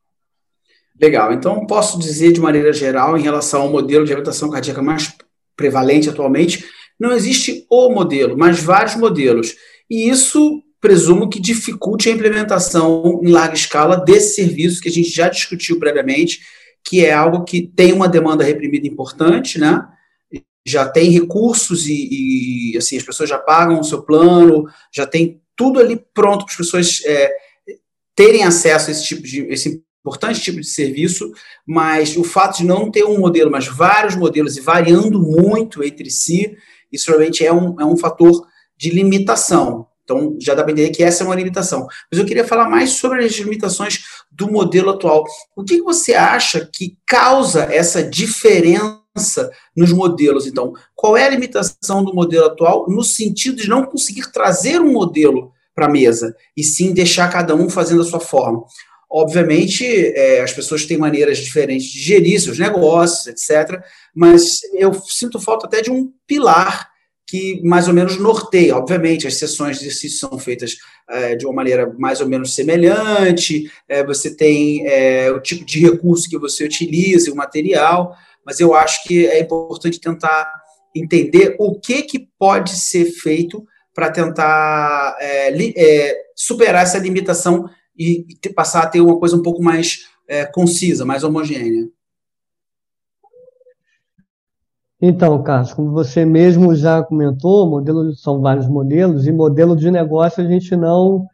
Legal, 1.00 1.34
então 1.34 1.66
posso 1.68 2.00
dizer 2.00 2.32
de 2.32 2.42
maneira 2.42 2.72
geral, 2.72 3.18
em 3.18 3.22
relação 3.22 3.64
ao 3.64 3.72
modelo 3.72 4.06
de 4.06 4.10
reabilitação 4.10 4.50
cardíaca 4.50 4.82
mais 4.82 5.16
prevalente 5.56 6.10
atualmente, 6.10 6.66
não 7.00 7.12
existe 7.12 7.66
o 7.70 7.90
modelo, 7.90 8.38
mas 8.38 8.62
vários 8.62 8.96
modelos. 8.96 9.56
E 9.90 10.10
isso 10.10 10.63
presumo 10.84 11.30
que 11.30 11.40
dificulte 11.40 12.10
a 12.10 12.12
implementação 12.12 13.22
em 13.24 13.32
larga 13.32 13.56
escala 13.56 13.96
desse 13.96 14.36
serviço 14.36 14.82
que 14.82 14.90
a 14.90 14.92
gente 14.92 15.10
já 15.10 15.30
discutiu 15.30 15.80
previamente, 15.80 16.42
que 16.84 17.06
é 17.06 17.14
algo 17.14 17.46
que 17.46 17.66
tem 17.66 17.94
uma 17.94 18.10
demanda 18.10 18.44
reprimida 18.44 18.86
importante, 18.86 19.58
né? 19.58 19.82
Já 20.68 20.86
tem 20.86 21.10
recursos 21.10 21.88
e, 21.88 22.74
e 22.74 22.78
assim 22.78 22.98
as 22.98 23.04
pessoas 23.04 23.30
já 23.30 23.40
pagam 23.40 23.80
o 23.80 23.84
seu 23.86 24.04
plano, 24.04 24.66
já 24.94 25.08
tem 25.08 25.42
tudo 25.56 25.80
ali 25.80 26.06
pronto 26.14 26.44
para 26.44 26.52
as 26.52 26.58
pessoas 26.58 27.02
é, 27.06 27.32
terem 28.14 28.44
acesso 28.44 28.90
a 28.90 28.92
esse 28.92 29.06
tipo 29.06 29.24
de 29.24 29.40
esse 29.44 29.82
importante 30.02 30.42
tipo 30.42 30.60
de 30.60 30.68
serviço, 30.68 31.32
mas 31.66 32.18
o 32.18 32.26
fato 32.26 32.58
de 32.58 32.66
não 32.66 32.92
ter 32.92 33.06
um 33.06 33.20
modelo, 33.20 33.50
mas 33.50 33.68
vários 33.68 34.18
modelos 34.18 34.58
e 34.58 34.60
variando 34.60 35.18
muito 35.22 35.82
entre 35.82 36.10
si, 36.12 36.58
isso 36.92 37.10
realmente 37.10 37.46
é 37.46 37.54
um, 37.54 37.80
é 37.80 37.86
um 37.86 37.96
fator 37.96 38.46
de 38.76 38.90
limitação. 38.90 39.88
Então, 40.04 40.38
já 40.40 40.54
dá 40.54 40.64
para 40.64 40.74
entender 40.74 40.90
que 40.90 41.04
essa 41.04 41.24
é 41.24 41.26
uma 41.26 41.36
limitação. 41.36 41.88
Mas 42.12 42.20
eu 42.20 42.26
queria 42.26 42.46
falar 42.46 42.70
mais 42.70 42.92
sobre 42.92 43.24
as 43.24 43.32
limitações 43.34 44.04
do 44.32 44.52
modelo 44.52 44.90
atual. 44.90 45.24
O 45.56 45.64
que 45.64 45.82
você 45.82 46.14
acha 46.14 46.70
que 46.72 46.98
causa 47.08 47.64
essa 47.64 48.04
diferença 48.04 49.50
nos 49.76 49.94
modelos? 49.94 50.46
Então, 50.46 50.74
qual 50.96 51.16
é 51.16 51.26
a 51.26 51.30
limitação 51.30 52.04
do 52.04 52.14
modelo 52.14 52.48
atual 52.48 52.86
no 52.90 53.04
sentido 53.04 53.58
de 53.58 53.70
não 53.70 53.86
conseguir 53.86 54.32
trazer 54.32 54.82
um 54.82 54.92
modelo 54.92 55.52
para 55.74 55.86
a 55.86 55.90
mesa 55.90 56.36
e 56.56 56.64
sim 56.64 56.94
deixar 56.94 57.32
cada 57.32 57.56
um 57.56 57.70
fazendo 57.70 58.02
a 58.02 58.06
sua 58.06 58.20
forma? 58.20 58.64
Obviamente, 59.10 59.86
é, 59.86 60.42
as 60.42 60.52
pessoas 60.52 60.86
têm 60.86 60.98
maneiras 60.98 61.38
diferentes 61.38 61.88
de 61.88 62.00
gerir 62.00 62.42
seus 62.42 62.58
negócios, 62.58 63.28
etc. 63.28 63.80
Mas 64.14 64.60
eu 64.74 64.92
sinto 65.06 65.40
falta 65.40 65.68
até 65.68 65.82
de 65.82 65.92
um 65.92 66.12
pilar 66.26 66.93
que 67.34 67.60
mais 67.64 67.88
ou 67.88 67.96
menos 67.96 68.20
norteia. 68.20 68.78
Obviamente, 68.78 69.26
as 69.26 69.40
sessões 69.40 69.80
de 69.80 69.86
exercício 69.86 70.20
são 70.20 70.38
feitas 70.38 70.78
é, 71.10 71.36
de 71.36 71.48
uma 71.48 71.56
maneira 71.56 71.92
mais 71.98 72.22
ou 72.22 72.28
menos 72.30 72.54
semelhante, 72.54 73.72
é, 73.90 74.06
você 74.06 74.36
tem 74.36 74.86
é, 74.86 75.32
o 75.32 75.42
tipo 75.42 75.66
de 75.66 75.80
recurso 75.80 76.30
que 76.30 76.38
você 76.38 76.64
utiliza, 76.64 77.32
o 77.32 77.36
material, 77.36 78.16
mas 78.46 78.60
eu 78.60 78.76
acho 78.76 79.04
que 79.06 79.26
é 79.26 79.40
importante 79.40 80.00
tentar 80.00 80.48
entender 80.96 81.56
o 81.58 81.74
que, 81.80 82.04
que 82.04 82.28
pode 82.38 82.76
ser 82.76 83.06
feito 83.06 83.66
para 83.96 84.12
tentar 84.12 85.18
é, 85.20 85.50
é, 85.76 86.16
superar 86.36 86.84
essa 86.84 87.00
limitação 87.00 87.68
e, 87.98 88.28
e, 88.30 88.50
passar 88.50 88.84
a 88.84 88.88
ter 88.88 89.02
uma 89.02 89.18
coisa 89.18 89.36
um 89.36 89.42
pouco 89.42 89.64
mais 89.64 90.02
é, 90.28 90.46
concisa, 90.46 91.04
mais 91.04 91.24
homogênea. 91.24 91.88
Então, 95.06 95.44
Carlos, 95.44 95.74
como 95.74 95.92
você 95.92 96.24
mesmo 96.24 96.74
já 96.74 97.04
comentou, 97.04 97.70
modelo, 97.70 98.16
são 98.16 98.40
vários 98.40 98.70
modelos, 98.70 99.28
e 99.28 99.34
modelo 99.34 99.76
de 99.76 99.92
negócio 99.92 100.42
a 100.42 100.48
gente 100.48 100.78
não, 100.78 101.28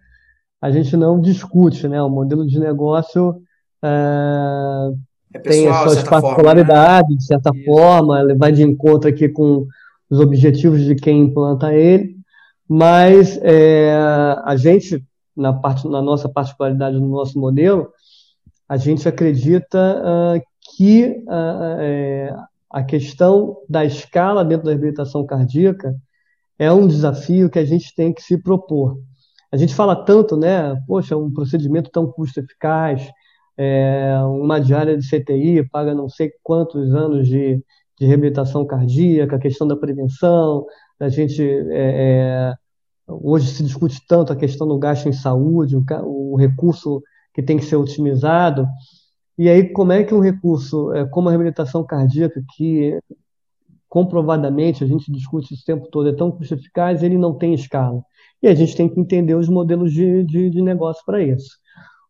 a 0.59 0.71
gente 0.71 0.97
não 0.97 1.21
discute, 1.21 1.87
né? 1.87 2.01
O 2.01 2.09
modelo 2.09 2.47
de 2.47 2.59
negócio 2.59 3.39
é, 3.83 4.89
é 5.35 5.37
pessoal, 5.37 5.53
tem 5.53 5.69
as 5.69 5.81
suas 5.83 6.03
particularidades, 6.03 7.03
forma, 7.03 7.09
né? 7.11 7.15
de 7.15 7.23
certa 7.23 7.51
Isso. 7.53 7.65
forma, 7.65 8.19
ele 8.21 8.33
vai 8.33 8.51
de 8.51 8.63
encontro 8.63 9.07
aqui 9.07 9.29
com 9.29 9.67
os 10.09 10.19
objetivos 10.19 10.83
de 10.83 10.95
quem 10.95 11.21
implanta 11.21 11.71
ele, 11.71 12.15
mas 12.67 13.39
é, 13.43 13.93
a 14.45 14.55
gente, 14.55 15.05
na, 15.37 15.53
parte, 15.53 15.87
na 15.87 16.01
nossa 16.01 16.27
particularidade 16.27 16.99
no 16.99 17.07
nosso 17.07 17.39
modelo, 17.39 17.87
a 18.67 18.77
gente 18.77 19.07
acredita 19.07 20.01
uh, 20.01 20.41
que 20.75 21.23
uh, 21.27 22.48
a 22.69 22.83
questão 22.83 23.57
da 23.67 23.83
escala 23.83 24.45
dentro 24.45 24.65
da 24.65 24.71
reabilitação 24.71 25.25
cardíaca 25.25 25.95
é 26.57 26.71
um 26.71 26.87
desafio 26.87 27.49
que 27.49 27.59
a 27.59 27.65
gente 27.65 27.93
tem 27.95 28.13
que 28.13 28.21
se 28.21 28.37
propor. 28.37 28.99
A 29.51 29.57
gente 29.57 29.73
fala 29.73 29.95
tanto, 29.95 30.37
né? 30.37 30.75
Poxa, 30.85 31.17
um 31.17 31.33
procedimento 31.33 31.89
tão 31.89 32.11
custo-eficaz, 32.11 33.09
é, 33.57 34.15
uma 34.23 34.59
diária 34.59 34.97
de 34.97 35.07
CTI 35.07 35.67
paga 35.69 35.93
não 35.93 36.07
sei 36.07 36.31
quantos 36.43 36.93
anos 36.93 37.27
de, 37.27 37.61
de 37.99 38.05
reabilitação 38.05 38.65
cardíaca, 38.65 39.35
a 39.35 39.39
questão 39.39 39.67
da 39.67 39.75
prevenção, 39.75 40.65
a 40.99 41.09
gente 41.09 41.41
é, 41.41 42.53
é, 42.53 42.53
hoje 43.07 43.47
se 43.47 43.63
discute 43.63 44.01
tanto 44.07 44.31
a 44.31 44.35
questão 44.35 44.67
do 44.67 44.77
gasto 44.77 45.07
em 45.07 45.13
saúde, 45.13 45.75
o, 45.75 45.83
o 46.03 46.35
recurso 46.35 47.01
que 47.33 47.41
tem 47.41 47.57
que 47.57 47.65
ser 47.65 47.77
otimizado. 47.77 48.67
E 49.39 49.47
aí, 49.47 49.69
como 49.69 49.93
é 49.93 50.03
que 50.03 50.13
um 50.13 50.19
recurso 50.19 50.93
é, 50.93 51.05
como 51.05 51.29
a 51.29 51.31
reabilitação 51.31 51.81
cardíaca, 51.81 52.43
que 52.57 52.99
comprovadamente 53.87 54.83
a 54.83 54.87
gente 54.87 55.09
discute 55.09 55.53
esse 55.53 55.63
tempo 55.63 55.87
todo, 55.89 56.09
é 56.09 56.13
tão 56.13 56.29
custo 56.29 56.55
eficaz, 56.55 57.01
ele 57.01 57.17
não 57.17 57.33
tem 57.33 57.53
escala. 57.53 58.03
E 58.43 58.49
a 58.49 58.53
gente 58.53 58.75
tem 58.75 58.89
que 58.89 58.99
entender 58.99 59.35
os 59.35 59.47
modelos 59.47 59.93
de, 59.93 60.25
de, 60.25 60.49
de 60.49 60.61
negócio 60.61 61.01
para 61.05 61.23
isso. 61.23 61.57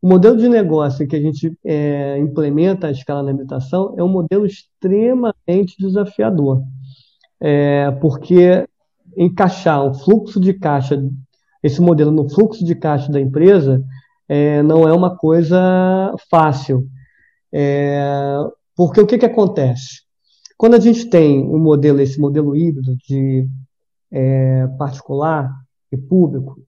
O 0.01 0.09
modelo 0.09 0.37
de 0.37 0.49
negócio 0.49 1.07
que 1.07 1.15
a 1.15 1.21
gente 1.21 1.55
é, 1.63 2.17
implementa 2.17 2.87
a 2.87 2.91
escala 2.91 3.21
na 3.21 3.29
habitação 3.29 3.93
é 3.95 4.03
um 4.03 4.09
modelo 4.09 4.47
extremamente 4.47 5.75
desafiador, 5.77 6.63
é, 7.39 7.91
porque 8.01 8.67
encaixar 9.15 9.85
o 9.85 9.93
fluxo 9.93 10.39
de 10.39 10.51
caixa, 10.55 10.99
esse 11.61 11.79
modelo 11.79 12.09
no 12.09 12.27
fluxo 12.27 12.65
de 12.65 12.73
caixa 12.73 13.11
da 13.11 13.21
empresa, 13.21 13.83
é, 14.27 14.63
não 14.63 14.87
é 14.87 14.93
uma 14.93 15.15
coisa 15.15 16.11
fácil. 16.27 16.89
É, 17.51 18.37
porque 18.75 19.01
o 19.01 19.07
que, 19.07 19.17
que 19.17 19.25
acontece? 19.25 20.01
Quando 20.57 20.75
a 20.75 20.79
gente 20.79 21.09
tem 21.09 21.41
um 21.43 21.57
modelo, 21.57 22.01
esse 22.01 22.19
modelo 22.19 22.55
híbrido 22.55 22.95
de 23.07 23.47
é, 24.11 24.67
particular 24.77 25.49
e 25.91 25.97
público, 25.97 26.59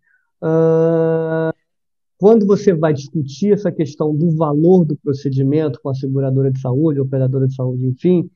uh, 0.41 1.53
quando 2.17 2.45
você 2.45 2.73
vai 2.73 2.93
discutir 2.93 3.53
essa 3.53 3.71
questão 3.71 4.15
do 4.15 4.35
valor 4.35 4.85
do 4.85 4.95
procedimento 4.95 5.79
com 5.81 5.89
a 5.89 5.95
seguradora 5.95 6.51
de 6.51 6.59
saúde, 6.59 6.99
operadora 6.99 7.47
de 7.47 7.55
saúde, 7.55 7.85
enfim, 7.87 8.29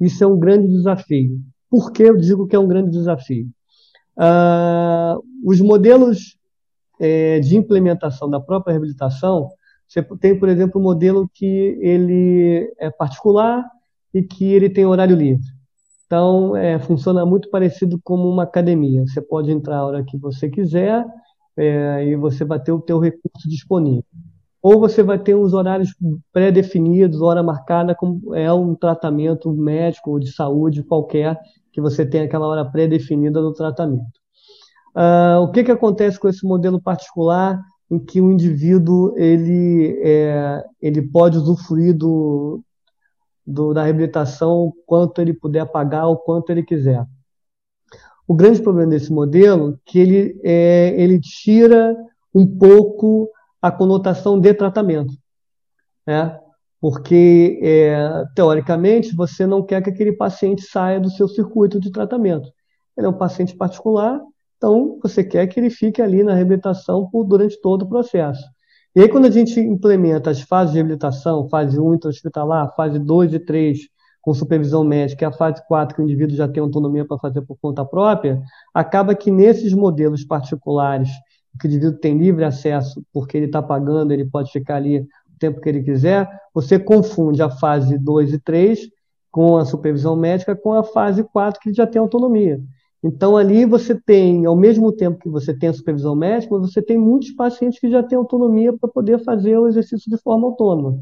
isso 0.00 0.22
é 0.22 0.26
um 0.26 0.38
grande 0.38 0.68
desafio. 0.68 1.40
Por 1.70 1.92
que 1.92 2.02
eu 2.02 2.16
digo 2.16 2.46
que 2.46 2.56
é 2.56 2.58
um 2.58 2.68
grande 2.68 2.90
desafio? 2.90 3.48
Uh, 4.16 5.22
os 5.44 5.60
modelos 5.60 6.36
é, 7.00 7.38
de 7.40 7.56
implementação 7.56 8.28
da 8.28 8.40
própria 8.40 8.72
reabilitação, 8.72 9.48
você 9.88 10.02
tem, 10.20 10.38
por 10.38 10.48
exemplo, 10.48 10.80
um 10.80 10.84
modelo 10.84 11.28
que 11.32 11.78
ele 11.80 12.72
é 12.78 12.90
particular 12.90 13.64
e 14.12 14.22
que 14.22 14.44
ele 14.52 14.68
tem 14.68 14.84
horário 14.84 15.16
livre. 15.16 15.46
Então, 16.06 16.56
é, 16.56 16.78
funciona 16.78 17.24
muito 17.24 17.50
parecido 17.50 17.98
como 18.02 18.28
uma 18.28 18.42
academia. 18.42 19.02
Você 19.06 19.20
pode 19.20 19.50
entrar 19.50 19.78
a 19.78 19.86
hora 19.86 20.04
que 20.04 20.16
você 20.16 20.48
quiser 20.48 21.04
é, 21.56 22.04
e 22.06 22.16
você 22.16 22.44
vai 22.44 22.60
ter 22.60 22.72
o 22.72 22.80
teu 22.80 22.98
recurso 22.98 23.48
disponível. 23.48 24.04
Ou 24.62 24.80
você 24.80 25.02
vai 25.02 25.18
ter 25.18 25.34
uns 25.34 25.52
horários 25.52 25.94
pré-definidos, 26.32 27.22
hora 27.22 27.42
marcada, 27.42 27.94
como 27.94 28.34
é 28.34 28.52
um 28.52 28.74
tratamento 28.74 29.52
médico 29.52 30.12
ou 30.12 30.18
de 30.18 30.32
saúde 30.32 30.82
qualquer, 30.82 31.38
que 31.72 31.80
você 31.80 32.04
tem 32.04 32.22
aquela 32.22 32.46
hora 32.46 32.64
pré-definida 32.64 33.40
do 33.40 33.52
tratamento. 33.52 34.18
Uh, 34.96 35.42
o 35.42 35.52
que, 35.52 35.62
que 35.62 35.70
acontece 35.70 36.18
com 36.18 36.28
esse 36.28 36.44
modelo 36.44 36.80
particular? 36.80 37.60
Em 37.90 37.98
que 37.98 38.20
o 38.20 38.30
indivíduo 38.30 39.14
ele, 39.16 39.98
é, 40.02 40.64
ele 40.80 41.02
pode 41.02 41.38
usufruir 41.38 41.96
do, 41.96 42.62
do, 43.46 43.72
da 43.72 43.82
reabilitação 43.82 44.72
quanto 44.86 45.20
ele 45.20 45.32
puder 45.32 45.64
pagar 45.66 46.06
ou 46.06 46.16
quanto 46.16 46.50
ele 46.50 46.62
quiser. 46.62 47.06
O 48.26 48.34
grande 48.34 48.60
problema 48.60 48.90
desse 48.90 49.10
modelo 49.10 49.72
é 49.72 49.90
que 49.90 49.98
ele, 49.98 50.40
é, 50.44 50.94
ele 51.00 51.18
tira 51.18 51.96
um 52.34 52.46
pouco 52.46 53.30
a 53.60 53.70
conotação 53.72 54.38
de 54.38 54.52
tratamento. 54.52 55.14
Né? 56.06 56.38
Porque, 56.78 57.58
é, 57.62 58.24
teoricamente, 58.34 59.16
você 59.16 59.46
não 59.46 59.62
quer 59.62 59.82
que 59.82 59.90
aquele 59.90 60.12
paciente 60.12 60.62
saia 60.62 61.00
do 61.00 61.10
seu 61.10 61.26
circuito 61.26 61.80
de 61.80 61.90
tratamento. 61.90 62.52
Ele 62.96 63.06
é 63.06 63.10
um 63.10 63.16
paciente 63.16 63.56
particular, 63.56 64.20
então, 64.58 64.98
você 65.00 65.22
quer 65.22 65.46
que 65.46 65.58
ele 65.58 65.70
fique 65.70 66.02
ali 66.02 66.24
na 66.24 66.34
reabilitação 66.34 67.08
por, 67.08 67.24
durante 67.24 67.58
todo 67.60 67.82
o 67.82 67.88
processo. 67.88 68.44
E 68.94 69.00
aí, 69.00 69.08
quando 69.08 69.26
a 69.26 69.30
gente 69.30 69.60
implementa 69.60 70.30
as 70.30 70.42
fases 70.42 70.72
de 70.72 70.78
reabilitação, 70.78 71.48
fase 71.48 71.78
1 71.78 71.94
intra-hospitalar, 71.94 72.74
fase 72.74 72.98
2 72.98 73.34
e 73.34 73.38
3 73.38 73.78
com 74.20 74.34
supervisão 74.34 74.82
médica, 74.82 75.24
e 75.24 75.28
a 75.28 75.32
fase 75.32 75.62
4 75.68 75.94
que 75.94 76.02
o 76.02 76.04
indivíduo 76.04 76.36
já 76.36 76.48
tem 76.48 76.60
autonomia 76.60 77.04
para 77.04 77.16
fazer 77.18 77.40
por 77.42 77.56
conta 77.62 77.84
própria, 77.84 78.42
acaba 78.74 79.14
que 79.14 79.30
nesses 79.30 79.72
modelos 79.72 80.24
particulares, 80.24 81.08
que 81.60 81.66
o 81.66 81.68
indivíduo 81.68 81.98
tem 82.00 82.18
livre 82.18 82.44
acesso, 82.44 83.02
porque 83.12 83.36
ele 83.36 83.46
está 83.46 83.62
pagando, 83.62 84.12
ele 84.12 84.24
pode 84.24 84.50
ficar 84.50 84.76
ali 84.76 85.00
o 85.00 85.38
tempo 85.38 85.60
que 85.60 85.68
ele 85.68 85.84
quiser, 85.84 86.28
você 86.52 86.80
confunde 86.80 87.40
a 87.40 87.48
fase 87.48 87.96
2 87.96 88.32
e 88.32 88.38
3 88.40 88.80
com 89.30 89.56
a 89.56 89.64
supervisão 89.64 90.16
médica 90.16 90.56
com 90.56 90.72
a 90.72 90.82
fase 90.82 91.22
4 91.22 91.60
que 91.60 91.72
já 91.72 91.86
tem 91.86 92.00
autonomia. 92.00 92.60
Então, 93.02 93.36
ali 93.36 93.64
você 93.64 93.94
tem, 93.94 94.44
ao 94.44 94.56
mesmo 94.56 94.92
tempo 94.92 95.18
que 95.18 95.28
você 95.28 95.56
tem 95.56 95.68
a 95.68 95.72
supervisão 95.72 96.16
médica, 96.16 96.58
você 96.58 96.82
tem 96.82 96.98
muitos 96.98 97.30
pacientes 97.30 97.78
que 97.78 97.90
já 97.90 98.02
têm 98.02 98.18
autonomia 98.18 98.72
para 98.72 98.88
poder 98.88 99.22
fazer 99.24 99.56
o 99.56 99.68
exercício 99.68 100.10
de 100.10 100.20
forma 100.20 100.48
autônoma. 100.48 100.98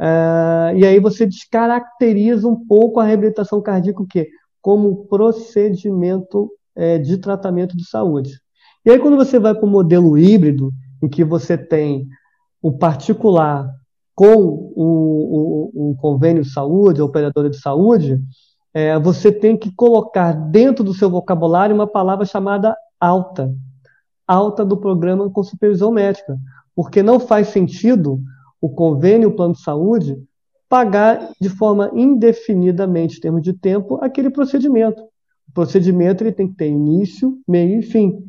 Uh, 0.00 0.76
e 0.76 0.84
aí 0.84 0.98
você 0.98 1.24
descaracteriza 1.24 2.48
um 2.48 2.66
pouco 2.66 2.98
a 2.98 3.04
reabilitação 3.04 3.62
cardíaca 3.62 4.02
o 4.02 4.06
quê? 4.06 4.28
como 4.62 5.06
procedimento 5.06 6.48
é, 6.74 6.96
de 6.96 7.18
tratamento 7.18 7.76
de 7.76 7.84
saúde. 7.84 8.40
E 8.86 8.90
aí, 8.90 8.98
quando 8.98 9.16
você 9.16 9.38
vai 9.38 9.54
para 9.54 9.64
o 9.64 9.70
modelo 9.70 10.16
híbrido, 10.16 10.70
em 11.02 11.08
que 11.08 11.24
você 11.24 11.58
tem 11.58 12.08
o 12.62 12.72
particular 12.72 13.68
com 14.14 14.34
o, 14.34 15.70
o, 15.74 15.90
o 15.90 15.96
convênio 15.96 16.42
de 16.42 16.50
saúde, 16.50 17.00
a 17.00 17.04
operadora 17.04 17.50
de 17.50 17.58
saúde, 17.58 18.20
é, 18.74 18.98
você 18.98 19.30
tem 19.30 19.56
que 19.56 19.72
colocar 19.72 20.32
dentro 20.32 20.82
do 20.82 20.94
seu 20.94 21.10
vocabulário 21.10 21.74
uma 21.74 21.86
palavra 21.86 22.24
chamada 22.24 22.76
alta. 22.98 23.54
Alta 24.26 24.64
do 24.64 24.76
programa 24.76 25.28
com 25.30 25.42
supervisão 25.42 25.90
médica. 25.90 26.38
Porque 26.74 27.02
não 27.02 27.20
faz 27.20 27.48
sentido 27.48 28.20
o 28.60 28.68
convênio, 28.70 29.28
o 29.28 29.36
plano 29.36 29.54
de 29.54 29.60
saúde, 29.60 30.16
pagar 30.68 31.30
de 31.38 31.50
forma 31.50 31.90
indefinidamente, 31.92 33.18
em 33.18 33.20
termos 33.20 33.42
de 33.42 33.52
tempo, 33.52 33.98
aquele 34.02 34.30
procedimento. 34.30 35.02
O 35.48 35.52
procedimento 35.52 36.22
ele 36.22 36.32
tem 36.32 36.48
que 36.48 36.54
ter 36.54 36.68
início, 36.68 37.38
meio 37.46 37.80
e 37.80 37.82
fim. 37.82 38.24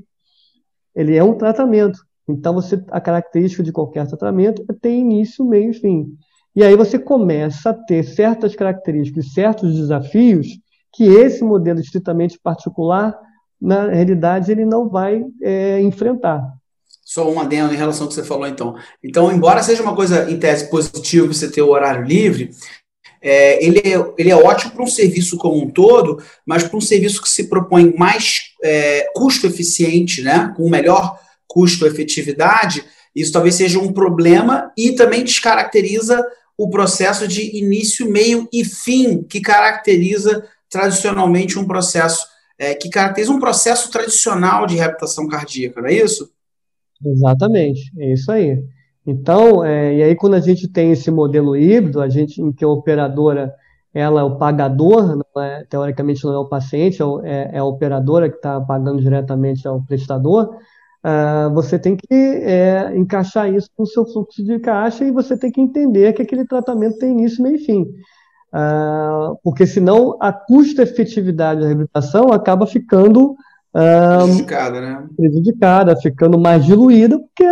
Ele 0.94 1.16
é 1.16 1.24
um 1.24 1.38
tratamento. 1.38 2.00
Então, 2.28 2.54
você, 2.54 2.84
a 2.90 3.00
característica 3.00 3.64
de 3.64 3.72
qualquer 3.72 4.08
tratamento 4.08 4.64
é 4.70 4.74
ter 4.74 4.92
início, 4.92 5.46
meio 5.46 5.72
e 5.72 5.74
fim. 5.74 6.18
E 6.56 6.64
aí 6.64 6.76
você 6.76 7.00
começa 7.00 7.72
a 7.72 7.74
ter 7.74 8.04
certas 8.04 8.56
características, 8.56 9.34
certos 9.34 9.76
desafios 9.76 10.48
que 10.94 11.04
esse 11.06 11.44
modelo 11.44 11.80
estritamente 11.80 12.40
particular, 12.40 13.18
na 13.60 13.88
realidade, 13.88 14.52
ele 14.52 14.64
não 14.64 14.88
vai 14.88 15.26
é, 15.42 15.82
enfrentar. 15.82 16.54
Só 17.04 17.30
uma 17.30 17.44
adendo 17.44 17.74
em 17.74 17.78
relação 17.78 18.04
ao 18.04 18.10
que 18.10 18.16
você 18.16 18.24
falou, 18.24 18.48
então. 18.48 18.76
Então, 19.04 19.32
embora 19.32 19.64
seja 19.64 19.82
uma 19.82 19.96
coisa, 19.96 20.30
em 20.30 20.38
tese, 20.38 20.70
positiva 20.70 21.28
você 21.28 21.50
ter 21.50 21.62
o 21.64 21.70
horário 21.70 22.06
livre, 22.06 22.52
é, 23.22 23.66
ele, 23.66 23.80
é, 23.80 24.14
ele 24.18 24.30
é 24.30 24.36
ótimo 24.36 24.74
para 24.74 24.84
um 24.84 24.88
serviço 24.88 25.38
como 25.38 25.58
um 25.58 25.70
todo, 25.70 26.22
mas 26.46 26.64
para 26.64 26.78
um 26.78 26.82
serviço 26.82 27.22
que 27.22 27.30
se 27.30 27.48
propõe 27.48 27.96
mais 27.98 28.52
é, 28.64 29.08
custo 29.16 29.48
eficiente, 29.48 30.22
né, 30.22 30.54
com 30.56 30.70
melhor 30.70 31.18
custo-efetividade, 31.48 32.84
isso 33.16 33.32
talvez 33.32 33.56
seja 33.56 33.80
um 33.80 33.94
problema 33.94 34.72
e 34.78 34.92
também 34.94 35.24
descaracteriza 35.24 36.24
o 36.58 36.70
processo 36.70 37.28
de 37.28 37.58
início, 37.58 38.10
meio 38.10 38.48
e 38.52 38.64
fim 38.64 39.24
que 39.24 39.42
caracteriza 39.42 40.44
tradicionalmente 40.70 41.58
um 41.58 41.66
processo, 41.66 42.26
é, 42.58 42.74
que 42.74 42.90
caracteriza 42.90 43.32
um 43.32 43.40
processo 43.40 43.92
tradicional 43.92 44.66
de 44.66 44.76
reabilitação 44.76 45.28
cardíaca, 45.28 45.82
não 45.82 45.90
é 45.90 45.94
isso? 45.94 46.32
Exatamente, 47.06 47.92
é 48.00 48.14
isso 48.14 48.32
aí. 48.32 48.64
Então, 49.06 49.64
é, 49.64 49.96
e 49.96 50.04
aí 50.04 50.16
quando 50.16 50.36
a 50.36 50.40
gente 50.40 50.68
tem 50.68 50.92
esse 50.92 51.12
modelo 51.12 51.56
híbrido, 51.56 52.02
a 52.02 52.08
gente 52.08 52.42
em 52.42 52.52
que 52.52 52.64
a 52.64 52.70
operadora 52.70 53.54
ela 53.94 54.22
é 54.22 54.24
o 54.24 54.38
pagador, 54.38 55.16
não 55.16 55.44
é, 55.44 55.64
teoricamente 55.66 56.24
não 56.24 56.34
é 56.34 56.38
o 56.40 56.48
paciente, 56.48 57.02
é, 57.02 57.06
é, 57.24 57.50
é 57.54 57.58
a 57.60 57.66
operadora 57.66 58.30
que 58.30 58.38
está 58.38 58.60
pagando 58.60 59.02
diretamente 59.02 59.68
ao 59.68 59.84
prestador, 59.84 60.58
uh, 61.06 61.54
você 61.54 61.78
tem 61.78 61.96
que 61.96 62.14
é, 62.14 62.92
encaixar 62.96 63.54
isso 63.54 63.70
no 63.78 63.86
seu 63.86 64.06
fluxo 64.06 64.44
de 64.44 64.60
caixa 64.60 65.04
e 65.04 65.12
você 65.12 65.38
tem 65.38 65.52
que 65.52 65.62
entender 65.62 66.14
que 66.14 66.22
aquele 66.22 66.46
tratamento 66.46 66.98
tem 66.98 67.12
início, 67.12 67.44
meio 67.44 67.56
e 67.56 67.60
fim. 67.60 67.82
Uh, 68.54 69.36
porque 69.44 69.66
senão 69.66 70.18
a 70.20 70.32
custo-efetividade 70.32 71.62
da 71.62 71.68
reabilitação 71.68 72.32
acaba 72.32 72.68
ficando 72.68 73.32
uh, 73.32 74.26
prejudicada, 74.26 74.82
né? 74.82 75.08
prejudicada, 75.18 75.96
ficando 75.96 76.40
mais 76.40 76.64
diluída, 76.64 77.20
porque 77.20 77.46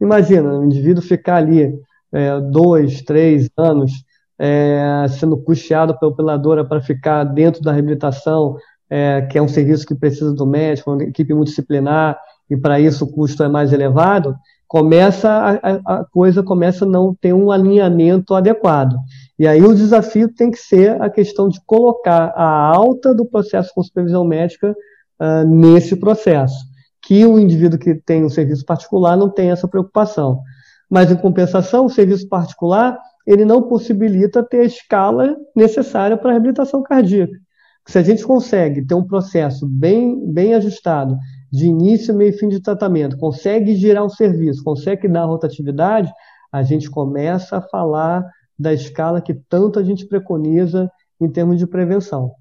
imagina, 0.00 0.58
o 0.58 0.64
indivíduo 0.64 1.02
ficar 1.02 1.36
ali 1.36 1.78
é, 2.12 2.40
dois, 2.40 3.02
três 3.02 3.50
anos 3.56 3.92
é, 4.38 5.06
sendo 5.08 5.36
custeado 5.36 5.98
pela 5.98 6.12
operadora 6.12 6.64
para 6.64 6.80
ficar 6.80 7.24
dentro 7.24 7.62
da 7.62 7.72
reabilitação, 7.72 8.56
é, 8.88 9.22
que 9.22 9.38
é 9.38 9.42
um 9.42 9.48
serviço 9.48 9.86
que 9.86 9.94
precisa 9.94 10.32
do 10.32 10.46
médico, 10.46 10.92
uma 10.92 11.02
equipe 11.02 11.34
multidisciplinar, 11.34 12.18
e 12.50 12.56
para 12.56 12.80
isso 12.80 13.04
o 13.04 13.12
custo 13.12 13.42
é 13.42 13.48
mais 13.48 13.72
elevado, 13.72 14.36
começa 14.68 15.28
a, 15.30 15.98
a, 16.00 16.04
coisa 16.04 16.42
começa 16.42 16.84
a 16.84 16.88
não 16.88 17.14
ter 17.14 17.32
um 17.32 17.50
alinhamento 17.50 18.34
adequado. 18.34 18.96
E 19.38 19.46
aí 19.46 19.62
o 19.62 19.74
desafio 19.74 20.32
tem 20.32 20.50
que 20.50 20.58
ser 20.58 21.00
a 21.00 21.08
questão 21.08 21.48
de 21.48 21.60
colocar 21.64 22.32
a 22.34 22.74
alta 22.74 23.14
do 23.14 23.24
processo 23.24 23.70
com 23.74 23.82
supervisão 23.82 24.24
médica 24.24 24.74
uh, 25.20 25.46
nesse 25.46 25.96
processo, 25.96 26.64
que 27.02 27.24
o 27.24 27.38
indivíduo 27.38 27.78
que 27.78 27.94
tem 27.94 28.24
um 28.24 28.30
serviço 28.30 28.64
particular 28.64 29.16
não 29.16 29.28
tem 29.30 29.50
essa 29.50 29.68
preocupação. 29.68 30.40
Mas, 30.90 31.10
em 31.10 31.16
compensação, 31.16 31.86
o 31.86 31.90
serviço 31.90 32.28
particular 32.28 32.98
ele 33.26 33.44
não 33.44 33.62
possibilita 33.62 34.42
ter 34.42 34.60
a 34.60 34.64
escala 34.64 35.36
necessária 35.54 36.16
para 36.16 36.30
a 36.30 36.32
reabilitação 36.32 36.82
cardíaca. 36.82 37.34
Se 37.88 37.98
a 37.98 38.02
gente 38.02 38.24
consegue 38.24 38.84
ter 38.84 38.94
um 38.94 39.06
processo 39.06 39.66
bem, 39.66 40.32
bem 40.32 40.54
ajustado, 40.54 41.16
de 41.56 41.66
início, 41.66 42.14
meio 42.14 42.28
e 42.28 42.38
fim 42.38 42.48
de 42.48 42.60
tratamento, 42.60 43.16
consegue 43.16 43.74
girar 43.74 44.04
o 44.04 44.10
serviço, 44.10 44.62
consegue 44.62 45.08
dar 45.08 45.24
rotatividade, 45.24 46.12
a 46.52 46.62
gente 46.62 46.90
começa 46.90 47.56
a 47.56 47.62
falar 47.62 48.22
da 48.58 48.74
escala 48.74 49.22
que 49.22 49.32
tanto 49.48 49.78
a 49.78 49.82
gente 49.82 50.06
preconiza 50.06 50.90
em 51.18 51.30
termos 51.30 51.58
de 51.58 51.66
prevenção. 51.66 52.32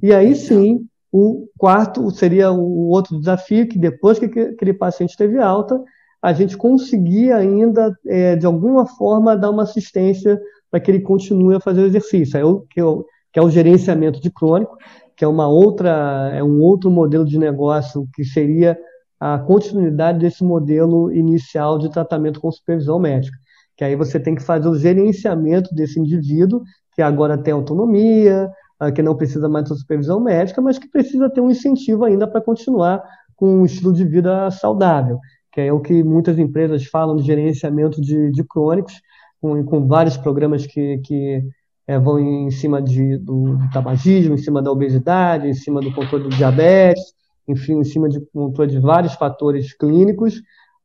E 0.00 0.14
aí 0.14 0.36
sim, 0.36 0.86
o 1.10 1.48
quarto 1.58 2.08
seria 2.12 2.52
o 2.52 2.86
outro 2.88 3.18
desafio, 3.18 3.68
que 3.68 3.76
depois 3.76 4.20
que 4.20 4.26
aquele 4.26 4.72
paciente 4.72 5.16
teve 5.16 5.38
alta, 5.38 5.82
a 6.22 6.32
gente 6.32 6.56
conseguir 6.56 7.32
ainda, 7.32 7.92
é, 8.06 8.36
de 8.36 8.46
alguma 8.46 8.86
forma, 8.86 9.36
dar 9.36 9.50
uma 9.50 9.64
assistência 9.64 10.40
para 10.70 10.78
que 10.78 10.92
ele 10.92 11.00
continue 11.00 11.56
a 11.56 11.60
fazer 11.60 11.82
o 11.82 11.86
exercício. 11.86 12.38
É 12.38 12.44
o, 12.44 12.60
que, 12.60 12.78
é 12.78 12.84
o, 12.84 13.04
que 13.32 13.40
é 13.40 13.42
o 13.42 13.50
gerenciamento 13.50 14.20
de 14.20 14.30
crônico, 14.30 14.76
que 15.20 15.24
é 15.26 15.28
uma 15.28 15.46
outra, 15.46 16.30
é 16.32 16.42
um 16.42 16.62
outro 16.62 16.90
modelo 16.90 17.26
de 17.26 17.38
negócio 17.38 18.08
que 18.14 18.24
seria 18.24 18.74
a 19.20 19.38
continuidade 19.38 20.18
desse 20.18 20.42
modelo 20.42 21.12
inicial 21.12 21.78
de 21.78 21.90
tratamento 21.90 22.40
com 22.40 22.50
supervisão 22.50 22.98
médica. 22.98 23.36
Que 23.76 23.84
aí 23.84 23.94
você 23.94 24.18
tem 24.18 24.34
que 24.34 24.42
fazer 24.42 24.66
o 24.66 24.78
gerenciamento 24.78 25.74
desse 25.74 26.00
indivíduo, 26.00 26.62
que 26.94 27.02
agora 27.02 27.36
tem 27.36 27.52
autonomia, 27.52 28.50
ah, 28.78 28.90
que 28.90 29.02
não 29.02 29.14
precisa 29.14 29.46
mais 29.46 29.66
de 29.66 29.78
supervisão 29.78 30.18
médica, 30.20 30.62
mas 30.62 30.78
que 30.78 30.88
precisa 30.88 31.28
ter 31.28 31.42
um 31.42 31.50
incentivo 31.50 32.06
ainda 32.06 32.26
para 32.26 32.40
continuar 32.40 33.02
com 33.36 33.46
um 33.46 33.66
estilo 33.66 33.92
de 33.92 34.06
vida 34.06 34.50
saudável 34.50 35.18
que 35.52 35.60
é 35.62 35.72
o 35.72 35.80
que 35.80 36.02
muitas 36.04 36.38
empresas 36.38 36.86
falam 36.86 37.16
de 37.16 37.24
gerenciamento 37.24 38.00
de, 38.00 38.30
de 38.30 38.44
crônicos, 38.44 38.94
com, 39.40 39.64
com 39.64 39.86
vários 39.86 40.16
programas 40.16 40.64
que, 40.64 40.98
que 40.98 41.42
é, 41.90 41.98
vão 41.98 42.20
em 42.20 42.52
cima 42.52 42.80
de, 42.80 43.18
do, 43.18 43.56
do, 43.56 43.70
tabagismo, 43.72 44.34
em 44.34 44.38
cima 44.38 44.62
da 44.62 44.70
obesidade, 44.70 45.48
em 45.48 45.54
cima 45.54 45.80
do 45.80 45.92
controle 45.92 46.22
do 46.22 46.30
diabetes, 46.30 47.02
enfim, 47.48 47.80
em 47.80 47.84
cima 47.84 48.08
de 48.08 48.20
controle 48.32 48.70
de 48.70 48.78
vários 48.78 49.14
fatores 49.14 49.72
clínicos, 49.76 50.36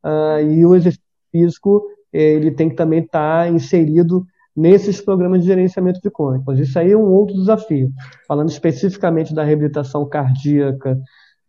uh, 0.04 0.40
e 0.40 0.66
o 0.66 0.74
exercício 0.74 1.04
físico 1.30 1.86
ele 2.12 2.50
tem 2.50 2.68
que 2.68 2.74
também 2.74 3.04
estar 3.04 3.44
tá 3.44 3.48
inserido 3.48 4.26
nesses 4.56 5.00
programas 5.00 5.42
de 5.42 5.46
gerenciamento 5.46 6.00
de 6.00 6.10
crônicos. 6.10 6.58
Isso 6.58 6.76
aí 6.76 6.90
é 6.90 6.96
um 6.96 7.12
outro 7.12 7.36
desafio. 7.36 7.92
Falando 8.26 8.48
especificamente 8.48 9.32
da 9.32 9.44
reabilitação 9.44 10.08
cardíaca 10.08 10.98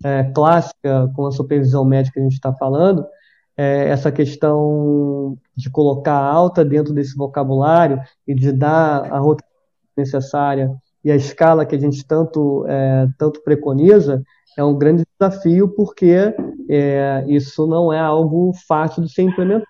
é, 0.04 0.24
clássica, 0.36 1.12
com 1.16 1.26
a 1.26 1.32
supervisão 1.32 1.84
médica 1.84 2.14
que 2.14 2.20
a 2.20 2.24
gente 2.24 2.34
está 2.34 2.54
falando, 2.54 3.04
é, 3.58 3.90
essa 3.90 4.12
questão 4.12 5.36
de 5.56 5.68
colocar 5.72 6.14
alta 6.14 6.64
dentro 6.64 6.94
desse 6.94 7.16
vocabulário 7.16 8.00
e 8.28 8.36
de 8.36 8.52
dar 8.52 9.12
a 9.12 9.18
rotação 9.18 9.47
necessária 9.98 10.72
e 11.04 11.12
a 11.12 11.16
escala 11.16 11.66
que 11.66 11.76
a 11.76 11.80
gente 11.80 12.06
tanto, 12.06 12.66
é, 12.68 13.08
tanto 13.18 13.42
preconiza, 13.42 14.24
é 14.58 14.64
um 14.64 14.78
grande 14.78 15.04
desafio, 15.20 15.70
porque 15.70 16.34
é, 16.70 17.24
isso 17.28 17.68
não 17.68 17.94
é 17.94 18.00
algo 18.00 18.52
fácil 18.68 19.04
de 19.04 19.14
ser 19.14 19.22
implementado. 19.22 19.66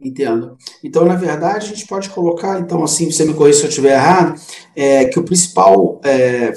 Entendo. 0.00 0.56
Então, 0.82 1.04
na 1.04 1.16
verdade, 1.16 1.66
a 1.66 1.68
gente 1.68 1.86
pode 1.86 2.08
colocar, 2.10 2.60
então, 2.60 2.82
assim, 2.82 3.10
você 3.10 3.24
me 3.24 3.34
corrija 3.34 3.58
se 3.58 3.64
eu 3.64 3.68
estiver 3.68 3.94
errado, 3.94 4.40
é, 4.74 5.04
que 5.06 5.18
o 5.18 5.24
principal 5.24 6.00
é, 6.04 6.52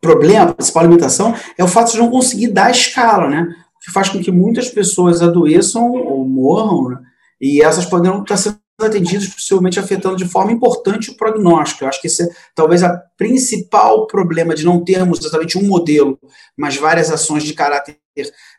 problema, 0.00 0.50
a 0.50 0.54
principal 0.54 0.84
limitação, 0.84 1.34
é 1.58 1.64
o 1.64 1.68
fato 1.68 1.92
de 1.92 1.98
não 1.98 2.10
conseguir 2.10 2.48
dar 2.48 2.70
escala, 2.70 3.28
né? 3.28 3.42
O 3.76 3.84
que 3.84 3.92
faz 3.92 4.08
com 4.08 4.20
que 4.20 4.30
muitas 4.30 4.68
pessoas 4.68 5.22
adoeçam 5.22 5.92
ou 5.92 6.26
morram, 6.26 6.90
né? 6.90 6.98
e 7.40 7.62
essas 7.62 7.84
poderão 7.84 8.22
estar 8.22 8.36
sendo 8.36 8.58
atendidas, 8.84 9.28
possivelmente 9.28 9.80
afetando 9.80 10.16
de 10.16 10.28
forma 10.28 10.52
importante 10.52 11.10
o 11.10 11.16
prognóstico. 11.16 11.84
Eu 11.84 11.88
acho 11.88 12.00
que 12.00 12.08
esse 12.08 12.22
é 12.22 12.28
talvez 12.54 12.82
a 12.82 12.96
principal 13.16 14.06
problema 14.06 14.54
de 14.54 14.64
não 14.64 14.84
termos 14.84 15.20
exatamente 15.20 15.56
um 15.56 15.66
modelo, 15.66 16.18
mas 16.56 16.76
várias 16.76 17.10
ações 17.10 17.42
de 17.42 17.54
caráter 17.54 17.98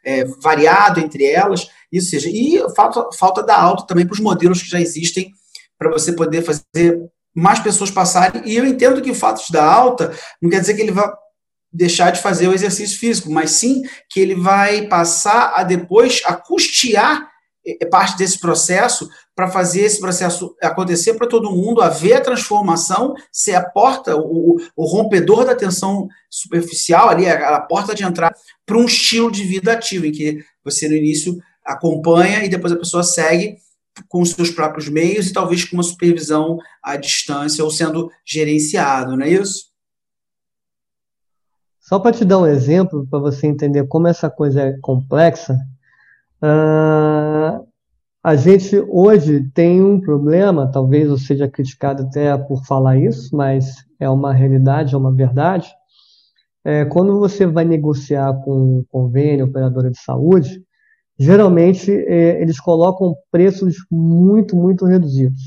é, 0.03 0.25
variado 0.41 0.99
entre 0.99 1.25
elas, 1.25 1.67
isso 1.91 2.09
seja, 2.09 2.29
e 2.29 2.59
falta, 2.75 3.09
falta 3.17 3.43
da 3.43 3.59
alta 3.59 3.85
também 3.85 4.05
para 4.05 4.13
os 4.13 4.19
modelos 4.19 4.61
que 4.61 4.69
já 4.69 4.79
existem 4.79 5.31
para 5.77 5.91
você 5.91 6.11
poder 6.13 6.41
fazer 6.41 6.99
mais 7.35 7.59
pessoas 7.59 7.91
passarem, 7.91 8.41
e 8.45 8.55
eu 8.55 8.65
entendo 8.65 9.01
que 9.01 9.11
o 9.11 9.15
fato 9.15 9.45
de 9.45 9.53
dar 9.53 9.65
alta 9.65 10.11
não 10.41 10.49
quer 10.49 10.59
dizer 10.59 10.73
que 10.73 10.81
ele 10.81 10.91
vai 10.91 11.07
deixar 11.71 12.11
de 12.11 12.19
fazer 12.19 12.47
o 12.47 12.53
exercício 12.53 12.97
físico, 12.97 13.29
mas 13.29 13.51
sim 13.51 13.83
que 14.09 14.19
ele 14.19 14.33
vai 14.33 14.87
passar 14.87 15.53
a 15.55 15.61
depois 15.61 16.21
a 16.25 16.33
custear 16.33 17.29
é, 17.65 17.83
é, 17.83 17.85
parte 17.85 18.17
desse 18.17 18.39
processo 18.39 19.07
para 19.37 19.51
fazer 19.51 19.81
esse 19.81 19.99
processo 19.99 20.55
acontecer 20.59 21.13
para 21.13 21.27
todo 21.27 21.51
mundo, 21.51 21.83
haver 21.83 22.13
a 22.13 22.21
transformação, 22.21 23.13
ser 23.31 23.53
a 23.53 23.63
porta, 23.63 24.17
o, 24.17 24.57
o 24.75 24.85
rompedor 24.87 25.45
da 25.45 25.53
tensão 25.53 26.07
superficial 26.27 27.07
ali, 27.07 27.29
a, 27.29 27.57
a 27.57 27.61
porta 27.61 27.93
de 27.93 28.03
entrada 28.03 28.35
para 28.65 28.75
um 28.75 28.85
estilo 28.85 29.31
de 29.31 29.43
vida 29.43 29.73
ativo, 29.73 30.07
em 30.07 30.11
que 30.11 30.43
você 30.63 30.89
no 30.89 30.95
início 30.95 31.37
acompanha 31.63 32.43
e 32.43 32.49
depois 32.49 32.73
a 32.73 32.77
pessoa 32.77 33.03
segue 33.03 33.57
com 34.07 34.23
os 34.23 34.31
seus 34.31 34.49
próprios 34.49 34.89
meios 34.89 35.27
e 35.27 35.33
talvez 35.33 35.63
com 35.63 35.75
uma 35.75 35.83
supervisão 35.83 36.57
à 36.81 36.95
distância 36.95 37.63
ou 37.63 37.69
sendo 37.69 38.11
gerenciado, 38.25 39.15
não 39.15 39.23
é 39.23 39.29
isso? 39.29 39.67
Só 41.79 41.99
para 41.99 42.17
te 42.17 42.25
dar 42.25 42.39
um 42.39 42.47
exemplo, 42.47 43.05
para 43.07 43.19
você 43.19 43.45
entender 43.45 43.85
como 43.87 44.07
essa 44.07 44.31
coisa 44.31 44.61
é 44.61 44.77
complexa, 44.79 45.55
uh, 46.41 47.66
a 48.27 48.35
gente 48.35 48.77
hoje 48.89 49.41
tem 49.53 49.81
um 49.81 50.01
problema, 50.01 50.69
talvez 50.69 51.07
eu 51.07 51.17
seja 51.17 51.47
criticado 51.47 52.03
até 52.03 52.37
por 52.37 52.61
falar 52.65 52.97
isso, 52.97 53.33
mas 53.33 53.85
é 53.97 54.09
uma 54.09 54.33
realidade, 54.33 54.93
é 54.93 54.97
uma 54.97 55.15
verdade. 55.15 55.73
É, 56.61 56.83
quando 56.83 57.17
você 57.19 57.45
vai 57.45 57.63
negociar 57.63 58.33
com 58.43 58.79
um 58.79 58.85
convênio, 58.89 59.45
operadora 59.45 59.89
de 59.89 59.97
saúde, 59.97 60.61
geralmente 61.17 61.89
é, 61.89 62.41
eles 62.41 62.59
colocam 62.59 63.15
preços 63.31 63.77
muito, 63.89 64.57
muito 64.57 64.83
reduzidos. 64.83 65.41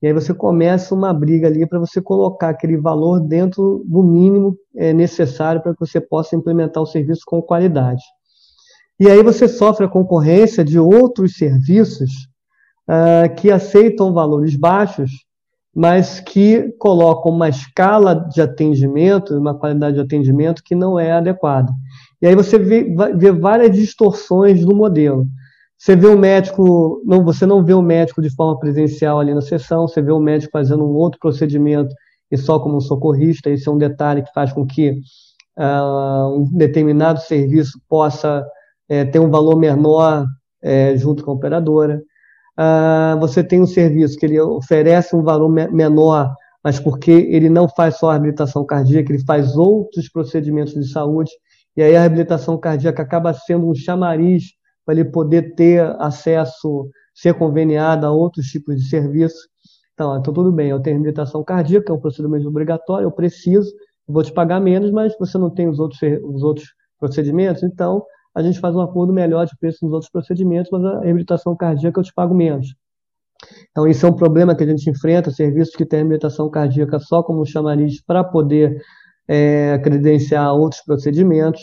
E 0.00 0.06
aí 0.06 0.12
você 0.12 0.32
começa 0.32 0.94
uma 0.94 1.12
briga 1.12 1.48
ali 1.48 1.66
para 1.66 1.80
você 1.80 2.00
colocar 2.00 2.50
aquele 2.50 2.76
valor 2.76 3.18
dentro 3.18 3.84
do 3.88 4.04
mínimo 4.04 4.56
é, 4.76 4.92
necessário 4.92 5.60
para 5.60 5.72
que 5.72 5.80
você 5.80 6.00
possa 6.00 6.36
implementar 6.36 6.80
o 6.80 6.86
serviço 6.86 7.22
com 7.26 7.42
qualidade. 7.42 8.04
E 9.00 9.08
aí 9.08 9.22
você 9.22 9.48
sofre 9.48 9.86
a 9.86 9.88
concorrência 9.88 10.62
de 10.62 10.78
outros 10.78 11.34
serviços 11.34 12.10
uh, 12.88 13.34
que 13.34 13.50
aceitam 13.50 14.12
valores 14.12 14.54
baixos 14.54 15.10
mas 15.74 16.20
que 16.20 16.72
colocam 16.78 17.32
uma 17.32 17.48
escala 17.48 18.14
de 18.14 18.42
atendimento, 18.42 19.36
uma 19.38 19.54
qualidade 19.54 19.94
de 19.94 20.00
atendimento 20.00 20.62
que 20.64 20.74
não 20.74 20.98
é 20.98 21.12
adequada. 21.12 21.72
E 22.20 22.26
aí 22.26 22.34
você 22.34 22.58
vê, 22.58 22.84
vê 23.16 23.32
várias 23.32 23.74
distorções 23.74 24.64
do 24.64 24.74
modelo. 24.74 25.26
Você 25.78 25.96
vê 25.96 26.08
o 26.08 26.18
médico, 26.18 27.00
não, 27.06 27.24
você 27.24 27.46
não 27.46 27.64
vê 27.64 27.72
o 27.72 27.80
médico 27.80 28.20
de 28.20 28.28
forma 28.30 28.58
presencial 28.58 29.18
ali 29.18 29.32
na 29.32 29.40
sessão, 29.40 29.88
você 29.88 30.02
vê 30.02 30.12
o 30.12 30.20
médico 30.20 30.52
fazendo 30.52 30.84
um 30.84 30.92
outro 30.94 31.18
procedimento 31.20 31.94
e 32.30 32.36
só 32.36 32.58
como 32.58 32.76
um 32.76 32.80
socorrista. 32.80 33.48
Esse 33.48 33.68
é 33.68 33.72
um 33.72 33.78
detalhe 33.78 34.22
que 34.22 34.32
faz 34.34 34.52
com 34.52 34.66
que 34.66 35.00
uh, 35.58 36.36
um 36.36 36.50
determinado 36.52 37.20
serviço 37.20 37.80
possa 37.88 38.44
é, 38.90 39.04
ter 39.04 39.20
um 39.20 39.30
valor 39.30 39.56
menor 39.56 40.26
é, 40.60 40.96
junto 40.96 41.24
com 41.24 41.30
a 41.30 41.34
operadora. 41.34 42.02
Uh, 42.58 43.18
você 43.20 43.42
tem 43.42 43.62
um 43.62 43.66
serviço 43.66 44.18
que 44.18 44.26
ele 44.26 44.38
oferece 44.38 45.14
um 45.14 45.22
valor 45.22 45.48
me 45.48 45.66
menor, 45.68 46.34
mas 46.62 46.78
porque 46.78 47.10
ele 47.10 47.48
não 47.48 47.68
faz 47.68 47.96
só 47.96 48.10
a 48.10 48.12
reabilitação 48.14 48.66
cardíaca, 48.66 49.12
ele 49.12 49.24
faz 49.24 49.56
outros 49.56 50.10
procedimentos 50.10 50.74
de 50.74 50.90
saúde, 50.90 51.30
e 51.76 51.82
aí 51.82 51.96
a 51.96 52.00
reabilitação 52.00 52.58
cardíaca 52.58 53.02
acaba 53.02 53.32
sendo 53.32 53.66
um 53.66 53.74
chamariz 53.74 54.44
para 54.84 54.94
ele 54.94 55.04
poder 55.04 55.54
ter 55.54 55.80
acesso, 56.00 56.90
ser 57.14 57.32
conveniado 57.34 58.04
a 58.04 58.10
outros 58.10 58.46
tipos 58.46 58.76
de 58.76 58.88
serviço. 58.88 59.48
Então, 59.94 60.18
então 60.18 60.34
tudo 60.34 60.52
bem, 60.52 60.68
eu 60.68 60.80
tenho 60.80 60.96
reabilitação 60.96 61.42
cardíaca, 61.44 61.92
é 61.92 61.94
um 61.94 62.00
procedimento 62.00 62.48
obrigatório, 62.48 63.06
eu 63.06 63.12
preciso, 63.12 63.72
vou 64.06 64.22
te 64.22 64.32
pagar 64.32 64.60
menos, 64.60 64.90
mas 64.90 65.16
você 65.18 65.38
não 65.38 65.48
tem 65.48 65.68
os 65.68 65.78
outros, 65.78 66.00
os 66.24 66.42
outros 66.42 66.66
procedimentos, 66.98 67.62
então 67.62 68.02
a 68.34 68.42
gente 68.42 68.60
faz 68.60 68.74
um 68.74 68.80
acordo 68.80 69.12
melhor 69.12 69.46
de 69.46 69.56
preço 69.58 69.84
nos 69.84 69.92
outros 69.92 70.10
procedimentos, 70.10 70.70
mas 70.70 70.84
a 70.84 71.00
reabilitação 71.00 71.56
cardíaca 71.56 72.00
eu 72.00 72.04
te 72.04 72.12
pago 72.14 72.34
menos. 72.34 72.74
Então, 73.70 73.86
isso 73.86 74.04
é 74.04 74.08
um 74.08 74.14
problema 74.14 74.54
que 74.54 74.62
a 74.62 74.66
gente 74.66 74.88
enfrenta, 74.88 75.30
serviços 75.30 75.74
que 75.74 75.86
têm 75.86 76.00
reabilitação 76.00 76.50
cardíaca 76.50 76.98
só 76.98 77.22
como 77.22 77.46
chamariz 77.46 78.02
para 78.04 78.22
poder 78.22 78.80
é, 79.26 79.78
credenciar 79.78 80.54
outros 80.54 80.82
procedimentos. 80.82 81.62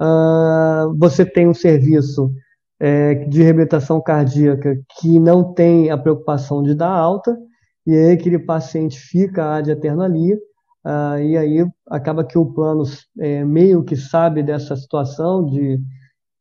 Uh, 0.00 0.96
você 0.98 1.26
tem 1.26 1.48
um 1.48 1.54
serviço 1.54 2.32
é, 2.78 3.14
de 3.26 3.42
reabilitação 3.42 4.00
cardíaca 4.00 4.78
que 4.98 5.18
não 5.18 5.52
tem 5.52 5.90
a 5.90 5.98
preocupação 5.98 6.62
de 6.62 6.74
dar 6.74 6.90
alta, 6.90 7.36
e 7.86 7.94
aí 7.94 8.12
aquele 8.12 8.38
paciente 8.38 8.98
fica 8.98 9.56
ad 9.56 9.70
eterno 9.70 10.02
ali, 10.02 10.38
uh, 10.84 11.18
e 11.18 11.36
aí 11.36 11.66
acaba 11.88 12.24
que 12.24 12.38
o 12.38 12.46
plano 12.46 12.84
é, 13.18 13.44
meio 13.44 13.84
que 13.84 13.96
sabe 13.96 14.42
dessa 14.42 14.76
situação 14.76 15.44
de, 15.44 15.80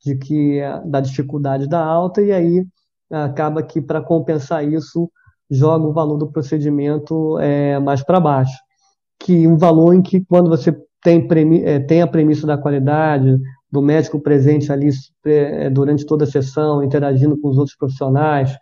de 0.03 0.15
que 0.15 0.61
da 0.85 0.99
dificuldade 0.99 1.67
da 1.67 1.83
alta, 1.83 2.21
e 2.21 2.31
aí 2.31 2.65
acaba 3.09 3.63
que 3.63 3.81
para 3.81 4.01
compensar 4.01 4.67
isso 4.67 5.09
joga 5.49 5.85
o 5.85 5.93
valor 5.93 6.17
do 6.17 6.31
procedimento 6.31 7.39
é, 7.39 7.79
mais 7.79 8.03
para 8.03 8.19
baixo, 8.19 8.57
que 9.19 9.47
um 9.47 9.57
valor 9.57 9.93
em 9.93 10.01
que 10.01 10.23
quando 10.25 10.49
você 10.49 10.75
tem, 11.01 11.27
é, 11.63 11.79
tem 11.79 12.01
a 12.01 12.07
premissa 12.07 12.45
da 12.45 12.57
qualidade, 12.57 13.37
do 13.71 13.81
médico 13.81 14.19
presente 14.19 14.71
ali 14.71 14.89
é, 15.25 15.69
durante 15.69 16.05
toda 16.05 16.23
a 16.23 16.27
sessão, 16.27 16.83
interagindo 16.83 17.39
com 17.39 17.49
os 17.49 17.57
outros 17.57 17.75
profissionais, 17.75 18.55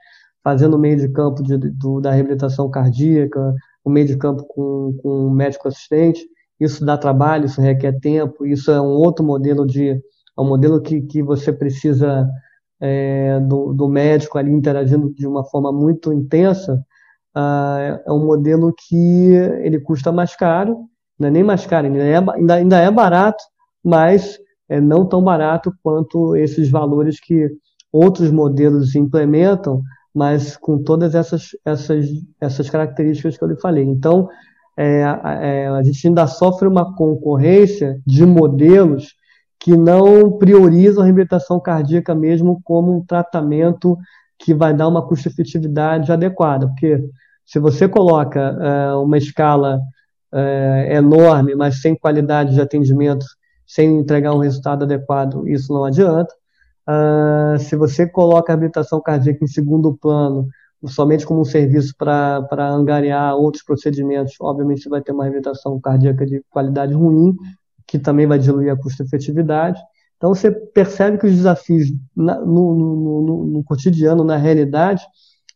fazendo 0.44 0.78
meio 0.78 0.98
de 0.98 1.10
campo 1.10 1.44
de, 1.44 1.58
do, 1.58 2.00
da 2.00 2.12
reabilitação 2.12 2.70
cardíaca, 2.70 3.54
o 3.88 3.90
meio 3.90 4.06
de 4.06 4.18
campo 4.18 4.44
com, 4.44 4.98
com 5.02 5.28
o 5.28 5.32
médico 5.32 5.68
assistente. 5.68 6.28
Isso 6.60 6.86
dá 6.86 6.98
trabalho, 6.98 7.46
isso 7.46 7.62
requer 7.62 8.00
tempo, 8.00 8.46
isso 8.46 8.72
é 8.72 8.82
um 8.82 8.96
outro 8.96 9.26
modelo 9.26 9.66
de. 9.66 9.90
É 9.92 10.42
um 10.42 10.48
modelo 10.48 10.82
que, 10.82 11.02
que 11.02 11.24
você 11.24 11.52
precisa 11.52 12.28
é, 12.80 13.40
do, 13.40 13.74
do, 13.74 13.88
médico 13.88 14.38
ali 14.38 14.52
interagindo 14.52 15.12
de 15.14 15.26
uma 15.26 15.44
forma 15.44 15.72
muito 15.72 16.14
intensa. 16.14 16.84
Ah, 17.34 18.02
é 18.06 18.12
um 18.12 18.26
modelo 18.26 18.74
que 18.88 19.32
ele 19.64 19.80
custa 19.80 20.12
mais 20.12 20.36
caro, 20.36 20.86
não 21.20 21.28
é 21.28 21.32
nem 21.32 21.44
mais 21.44 21.66
caro, 21.66 21.88
ainda 21.88 22.00
é, 22.00 22.18
ainda, 22.18 22.54
ainda 22.56 22.78
é 22.80 22.92
barato, 22.92 23.44
mas 23.84 24.38
é 24.70 24.82
não 24.82 25.06
tão 25.08 25.24
barato 25.24 25.72
quanto 25.84 26.36
esses 26.36 26.70
valores 26.70 27.20
que 27.20 27.50
outros 27.92 28.32
modelos 28.32 28.96
implementam, 28.96 29.82
mas 30.18 30.58
com 30.58 30.82
todas 30.82 31.14
essas, 31.14 31.50
essas, 31.64 32.08
essas 32.42 32.68
características 32.72 33.38
que 33.38 33.44
eu 33.44 33.50
lhe 33.50 33.62
falei. 33.62 33.84
Então, 33.84 34.28
é, 34.76 35.02
é, 35.02 35.68
a 35.68 35.84
gente 35.84 36.08
ainda 36.08 36.26
sofre 36.26 36.68
uma 36.68 36.96
concorrência 36.96 38.02
de 38.04 38.26
modelos 38.26 39.14
que 39.60 39.78
não 39.78 40.32
priorizam 40.40 41.04
a 41.04 41.06
reabilitação 41.06 41.60
cardíaca 41.60 42.16
mesmo 42.16 42.60
como 42.64 42.98
um 42.98 43.06
tratamento 43.06 43.96
que 44.40 44.56
vai 44.56 44.74
dar 44.74 44.88
uma 44.88 45.08
custo-efetividade 45.08 46.12
adequada, 46.12 46.68
porque 46.68 47.00
se 47.46 47.60
você 47.60 47.88
coloca 47.88 48.40
é, 48.40 48.94
uma 48.96 49.20
escala 49.20 49.80
é, 50.34 50.96
enorme, 50.96 51.54
mas 51.54 51.80
sem 51.80 51.96
qualidade 51.96 52.56
de 52.56 52.62
atendimento 52.62 53.26
sem 53.68 54.00
entregar 54.00 54.34
um 54.34 54.40
resultado 54.40 54.84
adequado, 54.84 55.48
isso 55.48 55.72
não 55.72 55.86
adianta. 55.86 56.34
Uh, 56.90 57.60
se 57.60 57.76
você 57.76 58.08
coloca 58.08 58.52
a 58.52 58.56
habilitação 58.56 59.02
cardíaca 59.02 59.44
em 59.44 59.48
segundo 59.48 59.98
plano, 59.98 60.48
somente 60.86 61.26
como 61.26 61.42
um 61.42 61.46
serviço 61.46 61.94
para 61.98 62.70
angariar 62.70 63.36
outros 63.36 63.64
procedimentos, 63.64 64.36
obviamente 64.40 64.84
você 64.84 64.90
vai 64.90 65.02
ter 65.02 65.12
uma 65.12 65.26
habilitação 65.26 65.80
cardíaca 65.80 66.26
de 66.26 66.42
qualidade 66.50 66.94
ruim, 66.94 67.36
que 67.86 67.98
também 67.98 68.28
vai 68.28 68.40
diluir 68.40 68.72
a 68.72 68.78
custo-efetividade. 68.78 69.82
Então 70.18 70.34
você 70.34 70.52
percebe 70.52 71.18
que 71.18 71.28
os 71.28 71.36
desafios 71.36 71.90
na, 72.16 72.40
no, 72.40 72.76
no, 72.76 73.22
no, 73.22 73.46
no 73.46 73.64
cotidiano, 73.64 74.24
na 74.24 74.38
realidade, 74.38 75.04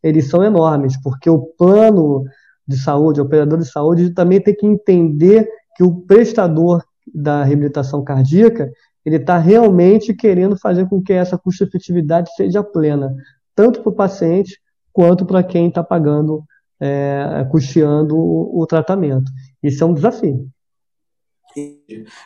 eles 0.04 0.30
são 0.30 0.44
enormes, 0.44 1.00
porque 1.02 1.30
o 1.30 1.40
plano 1.58 2.26
de 2.68 2.78
saúde, 2.78 3.22
o 3.22 3.24
operador 3.24 3.60
de 3.60 3.70
saúde, 3.70 4.14
também 4.14 4.42
tem 4.42 4.56
que 4.56 4.66
entender 4.66 5.48
que 5.76 5.84
o 5.84 6.02
prestador 6.02 6.84
da 7.14 7.44
reabilitação 7.44 8.04
cardíaca, 8.04 8.72
ele 9.06 9.18
está 9.18 9.38
realmente 9.38 10.14
querendo 10.14 10.58
fazer 10.58 10.88
com 10.88 11.02
que 11.02 11.14
essa 11.14 11.38
custo-efetividade 11.38 12.34
seja 12.36 12.64
plena, 12.64 13.14
tanto 13.56 13.82
para 13.82 13.90
o 13.90 13.96
paciente 13.96 14.60
quanto 14.94 15.26
para 15.26 15.44
quem 15.44 15.68
está 15.70 15.84
pagando, 15.84 16.44
é, 16.80 17.46
custeando 17.50 18.18
o, 18.18 18.62
o 18.62 18.68
tratamento. 18.68 19.32
Isso 19.64 19.84
é 19.84 19.88
um 19.88 19.94
desafio. 19.94 20.50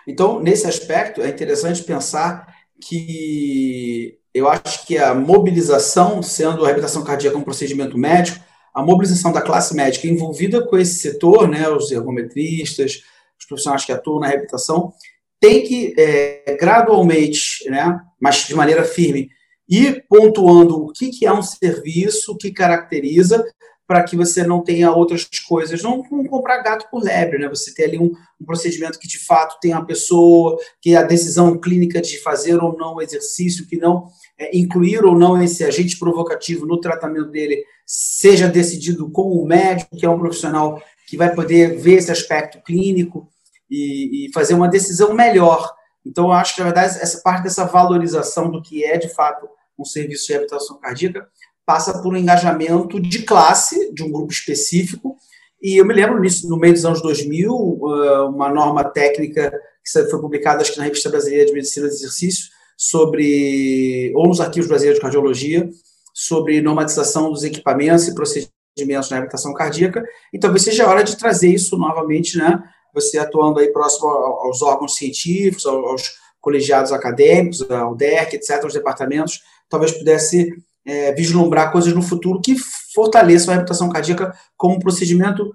Então, 0.07 0.39
nesse 0.39 0.67
aspecto, 0.67 1.21
é 1.21 1.29
interessante 1.29 1.83
pensar 1.83 2.47
que 2.81 4.19
eu 4.33 4.47
acho 4.47 4.85
que 4.85 4.97
a 4.97 5.13
mobilização, 5.13 6.21
sendo 6.21 6.63
a 6.63 6.65
reabilitação 6.65 7.03
cardíaca 7.03 7.37
um 7.37 7.43
procedimento 7.43 7.97
médico, 7.97 8.43
a 8.73 8.83
mobilização 8.83 9.31
da 9.31 9.41
classe 9.41 9.73
médica 9.73 10.07
envolvida 10.07 10.65
com 10.67 10.77
esse 10.77 10.95
setor, 10.95 11.47
né, 11.47 11.69
os 11.69 11.89
ergometristas, 11.91 13.03
os 13.39 13.45
profissionais 13.45 13.85
que 13.85 13.91
atuam 13.91 14.19
na 14.19 14.27
reabilitação, 14.27 14.91
tem 15.39 15.63
que 15.63 15.93
é, 15.97 16.57
gradualmente, 16.59 17.69
né, 17.69 17.99
mas 18.19 18.47
de 18.47 18.55
maneira 18.55 18.83
firme, 18.83 19.29
ir 19.67 20.05
pontuando 20.07 20.83
o 20.83 20.91
que, 20.91 21.09
que 21.09 21.25
é 21.25 21.33
um 21.33 21.41
serviço, 21.41 22.31
o 22.31 22.37
que 22.37 22.51
caracteriza, 22.51 23.43
para 23.87 24.03
que 24.03 24.15
você 24.15 24.43
não 24.43 24.63
tenha 24.63 24.91
outras 24.91 25.27
coisas, 25.47 25.83
não, 25.83 26.03
não, 26.09 26.23
comprar 26.25 26.63
gato 26.63 26.89
por 26.89 27.03
lebre, 27.03 27.37
né? 27.37 27.47
Você 27.47 27.71
ter 27.73 27.83
ali 27.83 27.99
um, 27.99 28.11
um, 28.41 28.45
procedimento 28.45 28.97
que 28.97 29.07
de 29.07 29.19
fato 29.19 29.59
tem 29.61 29.73
a 29.73 29.81
pessoa, 29.81 30.57
que 30.81 30.95
a 30.95 31.03
decisão 31.03 31.59
clínica 31.59 32.01
de 32.01 32.19
fazer 32.19 32.55
ou 32.55 32.75
não 32.75 32.95
o 32.95 33.01
exercício, 33.01 33.67
que 33.67 33.77
não 33.77 34.07
é, 34.39 34.57
incluir 34.57 35.05
ou 35.05 35.15
não 35.15 35.41
esse 35.41 35.63
agente 35.63 35.99
provocativo 35.99 36.65
no 36.65 36.79
tratamento 36.79 37.29
dele, 37.29 37.63
seja 37.85 38.47
decidido 38.47 39.09
com 39.11 39.29
o 39.29 39.45
médico, 39.45 39.95
que 39.95 40.05
é 40.05 40.09
um 40.09 40.19
profissional 40.19 40.81
que 41.07 41.15
vai 41.15 41.35
poder 41.35 41.77
ver 41.77 41.97
esse 41.97 42.11
aspecto 42.11 42.59
clínico 42.63 43.29
e, 43.69 44.27
e 44.27 44.33
fazer 44.33 44.53
uma 44.53 44.67
decisão 44.67 45.13
melhor. 45.13 45.73
Então, 46.05 46.25
eu 46.25 46.31
acho 46.33 46.53
que, 46.53 46.61
na 46.61 46.65
verdade, 46.65 46.97
essa 46.99 47.21
parte 47.21 47.43
dessa 47.43 47.65
valorização 47.65 48.51
do 48.51 48.61
que 48.61 48.83
é, 48.83 48.97
de 48.97 49.09
fato, 49.09 49.47
um 49.77 49.83
serviço 49.83 50.27
de 50.27 50.33
reabilitação 50.33 50.79
cardíaca 50.79 51.27
passa 51.65 52.01
por 52.01 52.13
um 52.13 52.17
engajamento 52.17 52.99
de 52.99 53.23
classe, 53.23 53.91
de 53.91 54.03
um 54.03 54.11
grupo 54.11 54.31
específico. 54.31 55.17
E 55.61 55.77
eu 55.77 55.85
me 55.85 55.93
lembro, 55.93 56.19
nisso, 56.19 56.47
no 56.47 56.57
meio 56.57 56.73
dos 56.73 56.85
anos 56.85 57.01
2000, 57.01 57.51
uh, 57.51 58.29
uma 58.29 58.49
norma 58.49 58.83
técnica 58.83 59.51
que 59.83 60.09
foi 60.09 60.21
publicada, 60.21 60.61
acho 60.61 60.73
que 60.73 60.77
na 60.77 60.85
Revista 60.85 61.09
Brasileira 61.09 61.45
de 61.45 61.53
Medicina 61.53 61.87
do 61.87 61.93
Exercício, 61.93 62.45
sobre, 62.77 64.11
ou 64.15 64.27
nos 64.27 64.41
arquivos 64.41 64.67
brasileiros 64.67 64.99
de 64.99 65.01
cardiologia, 65.01 65.69
sobre 66.13 66.61
normatização 66.61 67.31
dos 67.31 67.43
equipamentos 67.43 68.07
e 68.07 68.13
procedimentos 68.15 69.09
na 69.09 69.17
reabilitação 69.17 69.53
cardíaca, 69.53 70.03
e 70.33 70.39
talvez 70.39 70.63
seja 70.63 70.85
a 70.85 70.89
hora 70.89 71.03
de 71.03 71.17
trazer 71.17 71.49
isso 71.49 71.77
novamente, 71.77 72.37
né? 72.37 72.63
Você 72.95 73.17
atuando 73.19 73.59
aí 73.59 73.67
próximo 73.67 74.07
aos 74.07 74.61
órgãos 74.61 74.95
científicos, 74.95 75.65
aos 75.65 76.15
colegiados 76.41 76.91
acadêmicos, 76.91 77.69
ao 77.69 77.95
DERC, 77.95 78.35
etc., 78.35 78.63
aos 78.63 78.73
departamentos, 78.73 79.41
talvez 79.69 79.91
pudesse 79.91 80.51
é, 80.85 81.11
vislumbrar 81.13 81.71
coisas 81.71 81.93
no 81.93 82.01
futuro 82.01 82.41
que 82.41 82.55
fortaleçam 82.93 83.49
a 83.49 83.53
reabilitação 83.53 83.89
cardíaca 83.89 84.33
como 84.55 84.75
um 84.75 84.79
procedimento 84.79 85.51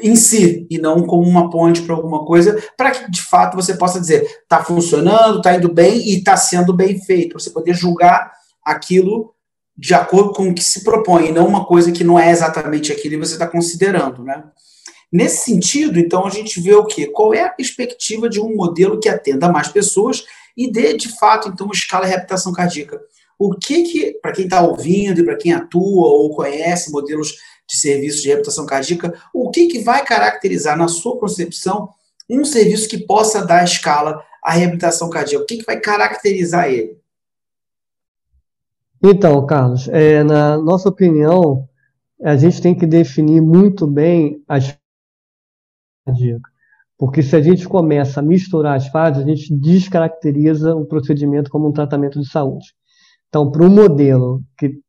em 0.00 0.14
si 0.14 0.66
e 0.70 0.78
não 0.78 1.06
como 1.06 1.26
uma 1.26 1.50
ponte 1.50 1.82
para 1.82 1.94
alguma 1.94 2.24
coisa, 2.24 2.62
para 2.76 2.90
que 2.90 3.10
de 3.10 3.22
fato 3.22 3.56
você 3.56 3.74
possa 3.74 4.00
dizer 4.00 4.22
está 4.22 4.62
funcionando, 4.62 5.38
está 5.38 5.54
indo 5.54 5.72
bem 5.72 5.98
e 5.98 6.18
está 6.18 6.36
sendo 6.36 6.72
bem 6.72 7.00
feito, 7.00 7.38
você 7.38 7.50
poder 7.50 7.74
julgar 7.74 8.32
aquilo 8.62 9.34
de 9.76 9.94
acordo 9.94 10.32
com 10.32 10.48
o 10.48 10.54
que 10.54 10.64
se 10.64 10.82
propõe, 10.82 11.28
e 11.28 11.32
não 11.32 11.46
uma 11.46 11.66
coisa 11.66 11.92
que 11.92 12.02
não 12.02 12.18
é 12.18 12.30
exatamente 12.30 12.90
aquilo 12.90 13.14
e 13.14 13.18
você 13.18 13.34
está 13.34 13.46
considerando, 13.46 14.24
né? 14.24 14.44
Nesse 15.12 15.44
sentido, 15.44 15.98
então, 15.98 16.26
a 16.26 16.30
gente 16.30 16.60
vê 16.60 16.74
o 16.74 16.84
quê? 16.84 17.06
Qual 17.06 17.32
é 17.32 17.42
a 17.42 17.48
perspectiva 17.48 18.28
de 18.28 18.40
um 18.40 18.54
modelo 18.54 18.98
que 18.98 19.08
atenda 19.08 19.50
mais 19.50 19.68
pessoas 19.68 20.24
e 20.56 20.70
dê, 20.70 20.94
de 20.94 21.16
fato, 21.16 21.48
então, 21.48 21.70
escala 21.70 22.04
de 22.04 22.10
reabilitação 22.10 22.52
cardíaca? 22.52 23.00
O 23.38 23.54
que 23.54 23.82
que, 23.84 24.12
para 24.20 24.32
quem 24.32 24.44
está 24.44 24.62
ouvindo 24.62 25.20
e 25.20 25.24
para 25.24 25.36
quem 25.36 25.52
atua 25.52 26.08
ou 26.08 26.34
conhece 26.34 26.90
modelos 26.90 27.34
de 27.68 27.76
serviços 27.76 28.22
de 28.22 28.28
reabilitação 28.28 28.64
cardíaca, 28.64 29.14
o 29.32 29.50
que 29.50 29.66
que 29.66 29.80
vai 29.80 30.04
caracterizar, 30.04 30.76
na 30.76 30.88
sua 30.88 31.18
concepção, 31.18 31.88
um 32.28 32.44
serviço 32.44 32.88
que 32.88 32.98
possa 32.98 33.44
dar 33.44 33.64
escala 33.64 34.22
à 34.42 34.52
reabilitação 34.52 35.10
cardíaca? 35.10 35.44
O 35.44 35.46
que 35.46 35.58
que 35.58 35.66
vai 35.66 35.78
caracterizar 35.78 36.68
ele? 36.68 36.98
Então, 39.02 39.44
Carlos, 39.46 39.88
é, 39.88 40.24
na 40.24 40.56
nossa 40.56 40.88
opinião, 40.88 41.68
a 42.22 42.36
gente 42.36 42.62
tem 42.62 42.74
que 42.74 42.86
definir 42.86 43.40
muito 43.42 43.86
bem 43.86 44.42
as 44.48 44.76
cardíaca. 46.06 46.50
Porque 46.98 47.22
se 47.22 47.36
a 47.36 47.42
gente 47.42 47.68
começa 47.68 48.20
a 48.20 48.22
misturar 48.22 48.76
as 48.76 48.88
fases, 48.88 49.22
a 49.22 49.26
gente 49.26 49.54
descaracteriza 49.54 50.74
o 50.74 50.86
procedimento 50.86 51.50
como 51.50 51.68
um 51.68 51.72
tratamento 51.72 52.18
de 52.18 52.28
saúde. 52.28 52.66
Então, 53.28 53.50
para 53.50 53.64
um 53.64 53.68
modelo 53.68 54.42
que 54.56 54.80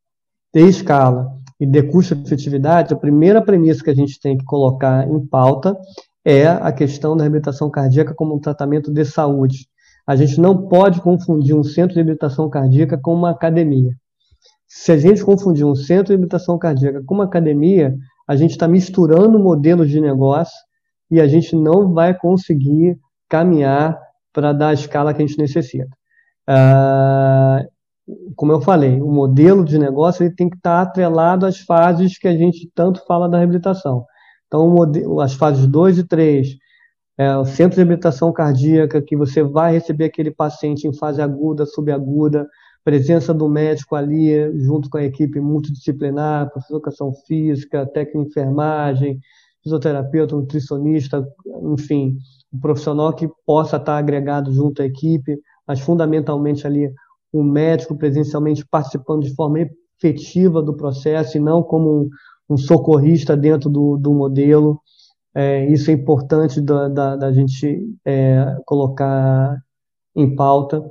tem 0.53 0.69
escala 0.69 1.36
e 1.60 1.65
de 1.65 1.84
custo-efetividade, 1.84 2.93
a 2.93 2.97
primeira 2.97 3.41
premissa 3.41 3.84
que 3.84 3.89
a 3.89 3.95
gente 3.95 4.19
tem 4.21 4.38
que 4.38 4.45
colocar 4.45 5.10
em 5.10 5.25
pauta 5.25 5.77
é 6.23 6.47
a 6.47 6.71
questão 6.71 7.17
da 7.17 7.23
reabilitação 7.23 7.69
cardíaca 7.69 8.13
como 8.13 8.36
um 8.36 8.39
tratamento 8.39 8.91
de 8.93 9.03
saúde. 9.03 9.67
A 10.06 10.15
gente 10.15 10.39
não 10.39 10.67
pode 10.67 11.01
confundir 11.01 11.56
um 11.56 11.63
centro 11.63 11.89
de 11.89 11.95
reabilitação 11.95 12.49
cardíaca 12.49 12.97
com 12.97 13.13
uma 13.13 13.32
academia. 13.32 13.91
Se 14.65 14.91
a 14.91 14.97
gente 14.97 15.23
confundir 15.23 15.65
um 15.65 15.75
centro 15.75 16.06
de 16.06 16.12
reabilitação 16.12 16.58
cardíaca 16.58 17.03
com 17.06 17.15
uma 17.15 17.25
academia, 17.25 17.97
a 18.25 18.36
gente 18.36 18.51
está 18.51 18.67
misturando 18.67 19.39
modelos 19.39 19.89
de 19.89 19.99
negócio 19.99 20.66
e 21.10 21.22
a 21.22 21.28
gente 21.28 21.56
não 21.56 21.93
vai 21.93 22.13
conseguir 22.13 22.98
caminhar 23.30 24.00
para 24.34 24.54
dar 24.54 24.70
a 24.70 24.74
escala 24.74 25.13
que 25.13 25.22
a 25.22 25.26
gente 25.26 25.38
necessita. 25.38 25.89
Ah, 26.48 27.65
como 28.36 28.52
eu 28.54 28.62
falei, 28.62 29.02
o 29.02 29.12
modelo 29.12 29.65
de 29.65 29.78
negócio 29.78 30.24
ele 30.24 30.34
tem 30.34 30.50
que 30.50 30.56
estar 30.56 30.82
atrelado 30.82 31.46
às 31.46 31.60
fases 31.60 32.17
que 32.17 32.28
a 32.28 32.36
gente 32.36 32.72
tanto 32.74 33.06
fala 33.06 33.28
da 33.28 33.38
reabilitação. 33.38 34.06
Então, 34.48 34.70
modelo, 34.70 35.20
as 35.20 35.34
fases 35.34 35.67
2 35.67 36.00
e 36.00 36.04
3, 36.06 36.58
é, 37.17 37.36
o 37.36 37.43
centro 37.46 37.72
de 37.72 37.78
reabilitação 37.78 38.32
cardíaca, 38.32 39.02
que 39.02 39.17
você 39.17 39.43
vai 39.43 39.74
receber 39.74 40.06
aquele 40.06 40.32
paciente 40.32 40.88
em 40.88 40.93
fase 40.93 41.22
aguda, 41.22 41.65
subaguda, 41.65 42.48
presença 42.84 43.34
do 43.34 43.50
médico 43.50 43.96
ali, 43.96 44.32
junto 44.62 44.89
com 44.89 44.98
a 44.98 45.04
equipe 45.04 45.41
multidisciplinar, 45.41 46.50
professor 46.50 46.76
de 46.76 46.78
educação 46.78 47.13
física, 47.28 47.86
técnico 47.86 48.24
de 48.24 48.30
enfermagem, 48.30 49.20
fisioterapeuta, 49.67 50.36
nutricionista, 50.36 51.27
enfim, 51.73 52.17
um 52.53 52.60
profissional 52.60 53.13
que 53.13 53.30
possa 53.45 53.75
estar 53.75 53.97
agregado 53.97 54.51
junto 54.53 54.82
à 54.82 54.86
equipe, 54.86 55.38
mas 55.67 55.82
fundamentalmente 55.82 56.65
ali 56.65 56.89
um 57.34 57.43
médico 57.43 57.97
presencialmente 57.97 58.65
participando 58.65 59.23
de 59.23 59.36
forma 59.36 59.60
efetiva 59.99 60.62
do 60.62 60.75
processo 60.75 61.38
e 61.38 61.41
não 61.41 61.62
como 61.62 62.01
um, 62.01 62.10
um 62.49 62.58
socorrista 62.58 63.36
dentro 63.36 63.69
do, 63.69 63.97
do 63.97 64.13
modelo. 64.13 64.80
É, 65.36 65.65
isso 65.69 65.91
é 65.91 65.93
importante 65.93 66.62
da, 66.62 66.88
da, 66.88 67.15
da 67.17 67.32
gente 67.32 67.86
é, 68.06 68.56
colocar 68.65 69.58
em 70.15 70.34
pauta. 70.36 70.82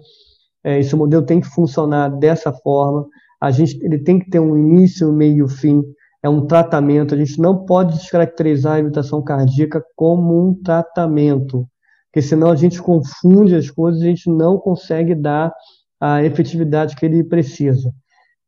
É, 0.62 0.78
esse 0.78 0.94
modelo 0.94 1.24
tem 1.24 1.40
que 1.40 1.48
funcionar 1.48 2.10
dessa 2.10 2.52
forma. 2.52 3.06
A 3.40 3.50
gente, 3.50 3.82
ele 3.82 3.98
tem 3.98 4.18
que 4.18 4.30
ter 4.30 4.38
um 4.38 4.56
início, 4.56 5.12
meio 5.12 5.46
e 5.46 5.50
fim 5.50 5.82
é 6.22 6.28
um 6.28 6.46
tratamento. 6.46 7.14
A 7.14 7.18
gente 7.18 7.40
não 7.40 7.64
pode 7.64 7.96
descaracterizar 7.96 8.74
a 8.74 8.78
evitação 8.80 9.22
cardíaca 9.22 9.82
como 9.94 10.48
um 10.48 10.54
tratamento, 10.54 11.66
porque 12.06 12.22
senão 12.22 12.50
a 12.50 12.56
gente 12.56 12.80
confunde 12.80 13.54
as 13.54 13.70
coisas 13.70 14.00
e 14.00 14.04
a 14.04 14.08
gente 14.08 14.30
não 14.30 14.58
consegue 14.58 15.14
dar 15.14 15.52
a 16.00 16.22
efetividade 16.22 16.96
que 16.96 17.06
ele 17.06 17.24
precisa. 17.24 17.92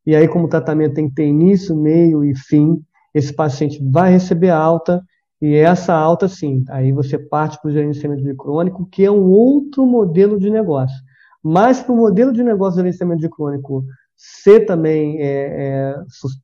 E 0.05 0.15
aí, 0.15 0.27
como 0.27 0.45
o 0.45 0.49
tratamento 0.49 0.95
tem 0.95 1.07
que 1.07 1.15
ter 1.15 1.27
início, 1.27 1.75
meio 1.75 2.23
e 2.23 2.35
fim, 2.35 2.81
esse 3.13 3.33
paciente 3.33 3.79
vai 3.91 4.11
receber 4.11 4.49
alta, 4.49 5.03
e 5.41 5.55
essa 5.55 5.93
alta, 5.93 6.27
sim, 6.27 6.63
aí 6.69 6.91
você 6.91 7.17
parte 7.17 7.59
para 7.61 7.69
o 7.69 7.71
gerenciamento 7.71 8.23
de 8.23 8.35
crônico, 8.35 8.85
que 8.91 9.05
é 9.05 9.11
um 9.11 9.29
outro 9.29 9.85
modelo 9.85 10.37
de 10.37 10.49
negócio. 10.49 10.97
Mas 11.41 11.81
para 11.81 11.93
o 11.93 11.97
modelo 11.97 12.33
de 12.33 12.43
negócio 12.43 12.75
de 12.75 12.81
gerenciamento 12.81 13.21
de 13.21 13.29
crônico 13.29 13.85
ser 14.19 14.65
também 14.65 15.17
é, 15.21 15.95
é, 15.95 15.95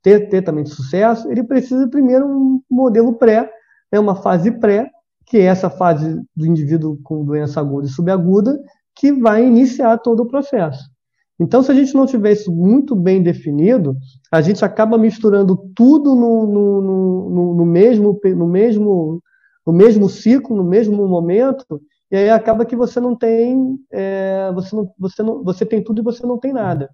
ter, 0.01 0.29
ter 0.29 0.41
também 0.41 0.65
sucesso, 0.65 1.29
ele 1.29 1.43
precisa 1.43 1.89
primeiro 1.89 2.25
um 2.25 2.61
modelo 2.71 3.13
pré, 3.13 3.51
né, 3.91 3.99
uma 3.99 4.15
fase 4.15 4.49
pré, 4.49 4.89
que 5.25 5.39
é 5.39 5.43
essa 5.43 5.69
fase 5.69 6.21
do 6.33 6.45
indivíduo 6.45 6.97
com 7.03 7.25
doença 7.25 7.59
aguda 7.59 7.85
e 7.85 7.89
subaguda, 7.89 8.57
que 8.95 9.11
vai 9.11 9.45
iniciar 9.45 9.97
todo 9.97 10.21
o 10.21 10.27
processo. 10.27 10.89
Então, 11.37 11.61
se 11.61 11.69
a 11.69 11.75
gente 11.75 11.93
não 11.93 12.05
tiver 12.05 12.31
isso 12.31 12.49
muito 12.49 12.95
bem 12.95 13.21
definido, 13.21 13.97
a 14.31 14.39
gente 14.39 14.63
acaba 14.63 14.97
misturando 14.97 15.57
tudo 15.75 16.15
no, 16.15 16.47
no, 16.47 16.81
no, 17.29 17.55
no 17.55 17.65
mesmo, 17.65 18.17
no, 18.23 18.47
mesmo, 18.47 19.21
no 19.67 19.73
mesmo 19.73 20.07
ciclo, 20.07 20.55
no 20.55 20.63
mesmo 20.63 21.05
momento, 21.05 21.81
e 22.09 22.15
aí 22.15 22.29
acaba 22.29 22.63
que 22.63 22.75
você 22.75 23.01
não 23.01 23.17
tem, 23.17 23.77
é, 23.91 24.49
você, 24.53 24.73
não, 24.73 24.93
você, 24.97 25.23
não, 25.23 25.43
você 25.43 25.65
tem 25.65 25.83
tudo 25.83 25.99
e 25.99 26.03
você 26.03 26.25
não 26.25 26.37
tem 26.37 26.53
nada. 26.53 26.89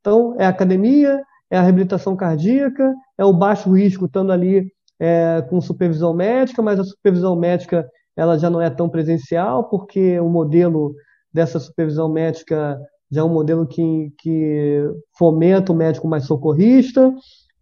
Então, 0.00 0.34
é 0.38 0.46
a 0.46 0.48
academia, 0.48 1.22
é 1.50 1.58
a 1.58 1.62
reabilitação 1.62 2.16
cardíaca, 2.16 2.94
é 3.18 3.24
o 3.24 3.32
baixo 3.32 3.72
risco 3.72 4.06
estando 4.06 4.32
ali 4.32 4.72
é, 4.98 5.44
com 5.48 5.60
supervisão 5.60 6.14
médica, 6.14 6.62
mas 6.62 6.78
a 6.78 6.84
supervisão 6.84 7.36
médica 7.36 7.88
ela 8.16 8.38
já 8.38 8.50
não 8.50 8.60
é 8.60 8.68
tão 8.68 8.88
presencial, 8.88 9.68
porque 9.68 10.18
o 10.20 10.28
modelo 10.28 10.94
dessa 11.32 11.58
supervisão 11.58 12.08
médica 12.08 12.78
já 13.10 13.22
é 13.22 13.24
um 13.24 13.32
modelo 13.32 13.66
que, 13.66 14.12
que 14.18 14.84
fomenta 15.18 15.72
o 15.72 15.76
médico 15.76 16.06
mais 16.06 16.24
socorrista, 16.24 17.12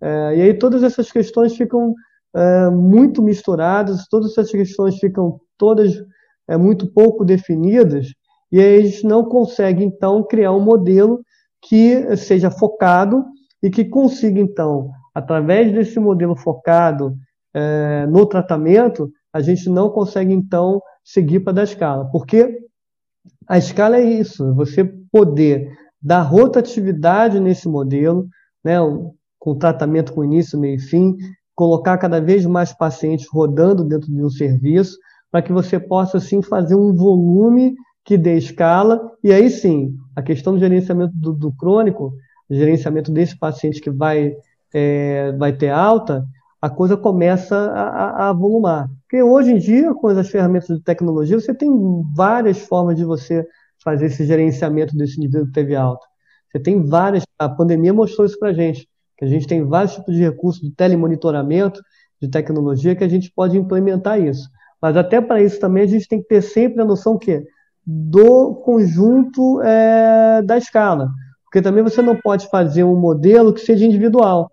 é, 0.01 0.37
e 0.37 0.42
aí 0.42 0.55
todas 0.55 0.83
essas 0.83 1.11
questões 1.11 1.57
ficam 1.57 1.94
é, 2.35 2.70
muito 2.70 3.22
misturadas, 3.22 4.07
todas 4.09 4.33
essas 4.33 4.51
questões 4.51 4.98
ficam 4.98 5.40
todas 5.57 5.94
é, 6.48 6.57
muito 6.57 6.92
pouco 6.92 7.24
definidas, 7.24 8.09
e 8.51 8.61
aí 8.61 8.81
a 8.81 8.85
gente 8.85 9.05
não 9.07 9.24
consegue, 9.24 9.85
então, 9.85 10.22
criar 10.22 10.53
um 10.53 10.61
modelo 10.61 11.20
que 11.69 12.17
seja 12.17 12.51
focado 12.51 13.27
e 13.63 13.69
que 13.69 13.85
consiga, 13.85 14.41
então, 14.41 14.91
através 15.15 15.71
desse 15.71 16.01
modelo 16.01 16.35
focado 16.35 17.15
é, 17.53 18.07
no 18.07 18.25
tratamento, 18.25 19.11
a 19.31 19.43
gente 19.43 19.69
não 19.69 19.91
consegue, 19.91 20.33
então, 20.33 20.81
seguir 21.05 21.41
para 21.41 21.53
dar 21.53 21.65
escala. 21.65 22.07
Porque 22.11 22.59
a 23.47 23.59
escala 23.59 23.99
é 23.99 24.03
isso, 24.03 24.55
você 24.55 24.83
poder 25.13 25.71
dar 26.01 26.23
rotatividade 26.23 27.39
nesse 27.39 27.69
modelo, 27.69 28.27
né, 28.65 28.77
com 29.39 29.55
tratamento 29.55 30.15
com 30.15 30.25
início, 30.25 30.59
meio 30.59 30.77
e 30.77 30.81
fim, 30.81 31.17
colocar 31.55 31.99
cada 31.99 32.21
vez 32.21 32.47
mais 32.47 32.73
pacientes 32.73 33.27
rodando 33.31 33.85
dentro 33.85 34.11
de 34.11 34.25
um 34.25 34.31
serviço, 34.31 34.97
para 35.31 35.43
que 35.43 35.53
você 35.53 35.79
possa, 35.79 36.17
assim, 36.17 36.41
fazer 36.41 36.77
um 36.77 36.95
volume 36.95 37.75
que 38.09 38.16
dê 38.16 38.38
escala, 38.38 39.12
e 39.23 39.31
aí 39.31 39.51
sim, 39.51 39.94
a 40.16 40.23
questão 40.23 40.55
do 40.55 40.59
gerenciamento 40.59 41.12
do, 41.14 41.31
do 41.31 41.53
crônico, 41.53 42.14
gerenciamento 42.49 43.12
desse 43.12 43.38
paciente 43.38 43.83
que 43.83 43.90
vai, 43.90 44.33
é, 44.73 45.31
vai 45.33 45.53
ter 45.53 45.68
alta, 45.68 46.25
a 46.59 46.71
coisa 46.71 46.97
começa 46.97 47.55
a, 47.55 47.83
a, 47.83 48.29
a, 48.31 48.33
volumar. 48.33 48.88
Porque 49.03 49.23
hoje 49.23 49.51
em 49.51 49.59
dia, 49.59 49.92
com 49.92 50.07
as 50.07 50.31
ferramentas 50.31 50.75
de 50.75 50.83
tecnologia, 50.83 51.38
você 51.38 51.53
tem 51.53 51.71
várias 52.16 52.61
formas 52.61 52.97
de 52.97 53.05
você 53.05 53.47
fazer 53.85 54.07
esse 54.07 54.25
gerenciamento 54.25 54.97
desse 54.97 55.18
indivíduo 55.18 55.49
que 55.49 55.53
teve 55.53 55.77
alta. 55.77 56.07
Você 56.51 56.59
tem 56.61 56.83
várias, 56.83 57.25
a 57.38 57.47
pandemia 57.47 57.92
mostrou 57.92 58.27
isso 58.27 58.38
para 58.38 58.49
a 58.49 58.55
gente, 58.55 58.88
que 59.18 59.27
a 59.27 59.29
gente 59.29 59.47
tem 59.47 59.66
vários 59.66 59.97
tipos 59.97 60.14
de 60.14 60.23
recursos 60.23 60.62
de 60.62 60.75
telemonitoramento, 60.75 61.83
de 62.23 62.31
tecnologia, 62.31 62.97
que 62.97 63.05
a 63.05 63.09
gente 63.09 63.31
pode 63.31 63.59
implementar 63.59 64.18
isso. 64.18 64.49
Mas 64.81 64.97
até 64.97 65.21
para 65.21 65.42
isso 65.42 65.61
também 65.61 65.83
a 65.83 65.87
gente 65.87 66.09
tem 66.09 66.23
que 66.23 66.29
ter 66.29 66.40
sempre 66.40 66.81
a 66.81 66.87
noção 66.87 67.18
que 67.18 67.47
do 67.90 68.57
conjunto 68.57 69.62
é, 69.62 70.42
da 70.42 70.59
escala. 70.59 71.09
Porque 71.44 71.62
também 71.62 71.83
você 71.83 72.03
não 72.03 72.14
pode 72.14 72.46
fazer 72.51 72.85
um 72.85 72.94
modelo 72.94 73.51
que 73.51 73.62
seja 73.62 73.87
individual. 73.87 74.53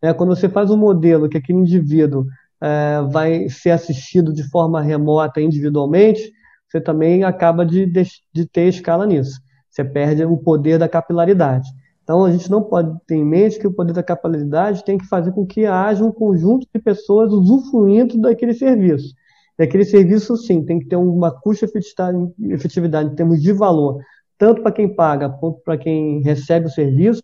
Né? 0.00 0.14
Quando 0.14 0.36
você 0.36 0.48
faz 0.48 0.70
um 0.70 0.76
modelo 0.76 1.28
que 1.28 1.36
aquele 1.36 1.58
indivíduo 1.58 2.26
é, 2.62 3.02
vai 3.10 3.48
ser 3.48 3.70
assistido 3.70 4.32
de 4.32 4.48
forma 4.48 4.80
remota 4.80 5.40
individualmente, 5.40 6.32
você 6.68 6.80
também 6.80 7.24
acaba 7.24 7.66
de, 7.66 7.86
de, 7.86 8.04
de 8.32 8.46
ter 8.46 8.68
escala 8.68 9.04
nisso. 9.04 9.40
Você 9.68 9.84
perde 9.84 10.24
o 10.24 10.36
poder 10.36 10.78
da 10.78 10.88
capilaridade. 10.88 11.68
Então, 12.04 12.24
a 12.24 12.30
gente 12.30 12.48
não 12.48 12.62
pode 12.62 12.96
ter 13.04 13.16
em 13.16 13.24
mente 13.24 13.58
que 13.58 13.66
o 13.66 13.72
poder 13.72 13.92
da 13.92 14.02
capilaridade 14.02 14.84
tem 14.84 14.96
que 14.96 15.08
fazer 15.08 15.32
com 15.32 15.44
que 15.44 15.66
haja 15.66 16.04
um 16.04 16.12
conjunto 16.12 16.68
de 16.72 16.80
pessoas 16.80 17.32
usufruindo 17.32 18.16
daquele 18.20 18.54
serviço. 18.54 19.12
E 19.58 19.62
aquele 19.62 19.84
serviço, 19.84 20.36
sim, 20.36 20.64
tem 20.64 20.78
que 20.78 20.86
ter 20.86 20.96
uma 20.96 21.30
custo-efetividade 21.30 23.10
em 23.10 23.14
termos 23.14 23.40
de 23.40 23.52
valor, 23.52 24.02
tanto 24.36 24.62
para 24.62 24.72
quem 24.72 24.94
paga 24.94 25.30
quanto 25.30 25.60
para 25.60 25.78
quem 25.78 26.20
recebe 26.22 26.66
o 26.66 26.70
serviço, 26.70 27.22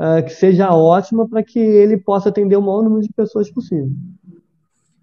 uh, 0.00 0.24
que 0.24 0.30
seja 0.30 0.74
ótima 0.74 1.28
para 1.28 1.42
que 1.42 1.58
ele 1.58 1.96
possa 1.96 2.28
atender 2.28 2.56
o 2.56 2.62
maior 2.62 2.82
número 2.82 3.02
de 3.02 3.12
pessoas 3.12 3.50
possível. 3.50 3.90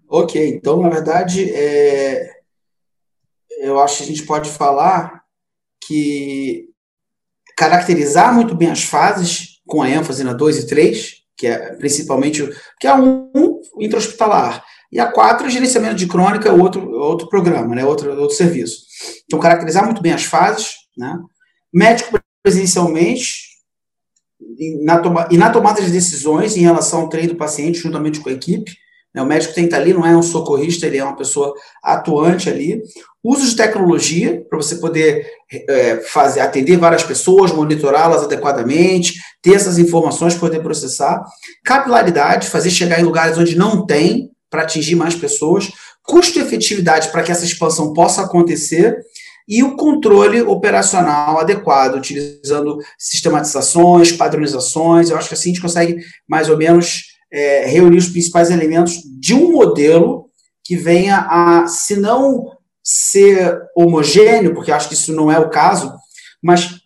Ok, 0.08 0.48
então, 0.48 0.80
na 0.80 0.88
verdade, 0.88 1.50
é... 1.52 2.30
eu 3.58 3.80
acho 3.80 3.98
que 3.98 4.02
a 4.04 4.06
gente 4.06 4.22
pode 4.24 4.50
falar 4.50 5.22
que 5.86 6.68
caracterizar 7.56 8.34
muito 8.34 8.54
bem 8.54 8.70
as 8.70 8.84
fases, 8.84 9.60
com 9.66 9.82
a 9.82 9.88
ênfase 9.88 10.22
na 10.22 10.32
2 10.32 10.58
e 10.58 10.66
3, 10.66 11.22
que 11.36 11.46
é 11.46 11.74
principalmente 11.74 12.48
que 12.78 12.86
é 12.86 12.94
um, 12.94 13.60
intra-hospitalar, 13.80 14.64
e 14.96 15.00
a 15.00 15.12
4 15.12 15.50
gerenciamento 15.50 15.96
de 15.96 16.06
crônica, 16.06 16.50
outro, 16.50 16.90
outro 16.90 17.28
programa, 17.28 17.74
né, 17.74 17.84
outro, 17.84 18.18
outro 18.18 18.34
serviço. 18.34 18.78
Então, 19.26 19.38
caracterizar 19.38 19.84
muito 19.84 20.00
bem 20.00 20.14
as 20.14 20.24
fases, 20.24 20.70
né? 20.96 21.18
médico 21.70 22.18
presencialmente, 22.42 23.44
e 24.40 24.82
na, 24.82 24.98
toma, 24.98 25.28
e 25.30 25.36
na 25.36 25.50
tomada 25.50 25.82
de 25.82 25.90
decisões 25.90 26.56
em 26.56 26.62
relação 26.62 27.02
ao 27.02 27.08
treino 27.10 27.34
do 27.34 27.36
paciente, 27.36 27.78
juntamente 27.78 28.20
com 28.20 28.30
a 28.30 28.32
equipe, 28.32 28.72
né? 29.14 29.20
O 29.20 29.26
médico 29.26 29.52
tem 29.52 29.64
que 29.64 29.68
estar 29.68 29.82
ali, 29.82 29.92
não 29.92 30.06
é 30.06 30.16
um 30.16 30.22
socorrista, 30.22 30.86
ele 30.86 30.96
é 30.96 31.04
uma 31.04 31.16
pessoa 31.16 31.52
atuante 31.82 32.48
ali. 32.48 32.80
Uso 33.22 33.48
de 33.48 33.56
tecnologia 33.56 34.42
para 34.48 34.58
você 34.58 34.76
poder 34.76 35.26
é, 35.50 35.96
fazer, 36.08 36.40
atender 36.40 36.78
várias 36.78 37.02
pessoas, 37.02 37.52
monitorá-las 37.52 38.22
adequadamente, 38.22 39.14
ter 39.42 39.54
essas 39.54 39.78
informações, 39.78 40.34
poder 40.34 40.62
processar. 40.62 41.22
Capilaridade, 41.64 42.48
fazer 42.48 42.70
chegar 42.70 43.00
em 43.00 43.04
lugares 43.04 43.36
onde 43.36 43.56
não 43.56 43.84
tem, 43.84 44.30
para 44.56 44.62
atingir 44.62 44.94
mais 44.94 45.14
pessoas. 45.14 45.70
Custo-efetividade 46.02 47.08
para 47.10 47.22
que 47.22 47.30
essa 47.30 47.44
expansão 47.44 47.92
possa 47.92 48.22
acontecer 48.22 48.98
e 49.46 49.62
o 49.62 49.76
controle 49.76 50.40
operacional 50.40 51.38
adequado, 51.38 51.96
utilizando 51.96 52.78
sistematizações, 52.98 54.12
padronizações. 54.12 55.10
Eu 55.10 55.18
acho 55.18 55.28
que 55.28 55.34
assim 55.34 55.50
a 55.50 55.52
gente 55.52 55.62
consegue 55.62 55.98
mais 56.26 56.48
ou 56.48 56.56
menos 56.56 57.16
é, 57.30 57.66
reunir 57.66 57.98
os 57.98 58.08
principais 58.08 58.50
elementos 58.50 59.02
de 59.20 59.34
um 59.34 59.52
modelo 59.52 60.30
que 60.64 60.74
venha 60.74 61.26
a, 61.28 61.66
se 61.66 61.96
não 61.96 62.56
ser 62.82 63.60
homogêneo, 63.76 64.54
porque 64.54 64.72
acho 64.72 64.88
que 64.88 64.94
isso 64.94 65.12
não 65.12 65.30
é 65.30 65.38
o 65.38 65.50
caso, 65.50 65.92
mas 66.42 66.80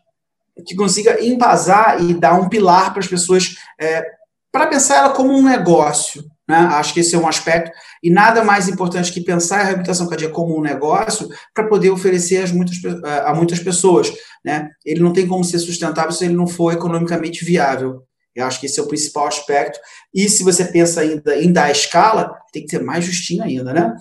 que 0.67 0.75
consiga 0.75 1.25
embasar 1.25 2.03
e 2.03 2.15
dar 2.15 2.35
um 2.35 2.49
pilar 2.49 2.93
para 2.93 3.01
as 3.01 3.07
pessoas, 3.07 3.55
é, 3.81 4.05
para 4.51 4.67
pensar 4.67 4.97
ela 4.97 5.11
como 5.11 5.33
um 5.33 5.43
negócio. 5.43 6.25
Né? 6.51 6.57
Acho 6.57 6.93
que 6.93 6.99
esse 6.99 7.15
é 7.15 7.19
um 7.19 7.29
aspecto, 7.29 7.71
e 8.03 8.11
nada 8.11 8.43
mais 8.43 8.69
importante 8.69 9.13
que 9.13 9.21
pensar 9.21 9.61
a 9.61 9.63
reabilitação 9.63 10.09
cardíaca 10.09 10.35
como 10.35 10.59
um 10.59 10.61
negócio 10.61 11.29
para 11.55 11.69
poder 11.69 11.91
oferecer 11.91 12.43
as 12.43 12.51
muitas, 12.51 12.77
a 13.25 13.33
muitas 13.33 13.61
pessoas. 13.61 14.13
Né? 14.45 14.69
Ele 14.85 15.01
não 15.01 15.13
tem 15.13 15.29
como 15.29 15.45
ser 15.45 15.61
sustentável 15.61 16.11
se 16.11 16.25
ele 16.25 16.35
não 16.35 16.49
for 16.49 16.73
economicamente 16.73 17.45
viável. 17.45 18.03
Eu 18.35 18.47
acho 18.47 18.59
que 18.59 18.67
esse 18.67 18.81
é 18.81 18.83
o 18.83 18.89
principal 18.89 19.29
aspecto. 19.29 19.79
E 20.13 20.29
se 20.29 20.43
você 20.43 20.65
pensa 20.65 21.03
ainda 21.03 21.37
em 21.37 21.53
dar 21.53 21.71
escala, 21.71 22.35
tem 22.53 22.65
que 22.65 22.71
ser 22.71 22.83
mais 22.83 23.05
justinho 23.05 23.45
ainda, 23.45 23.73
né? 23.73 23.95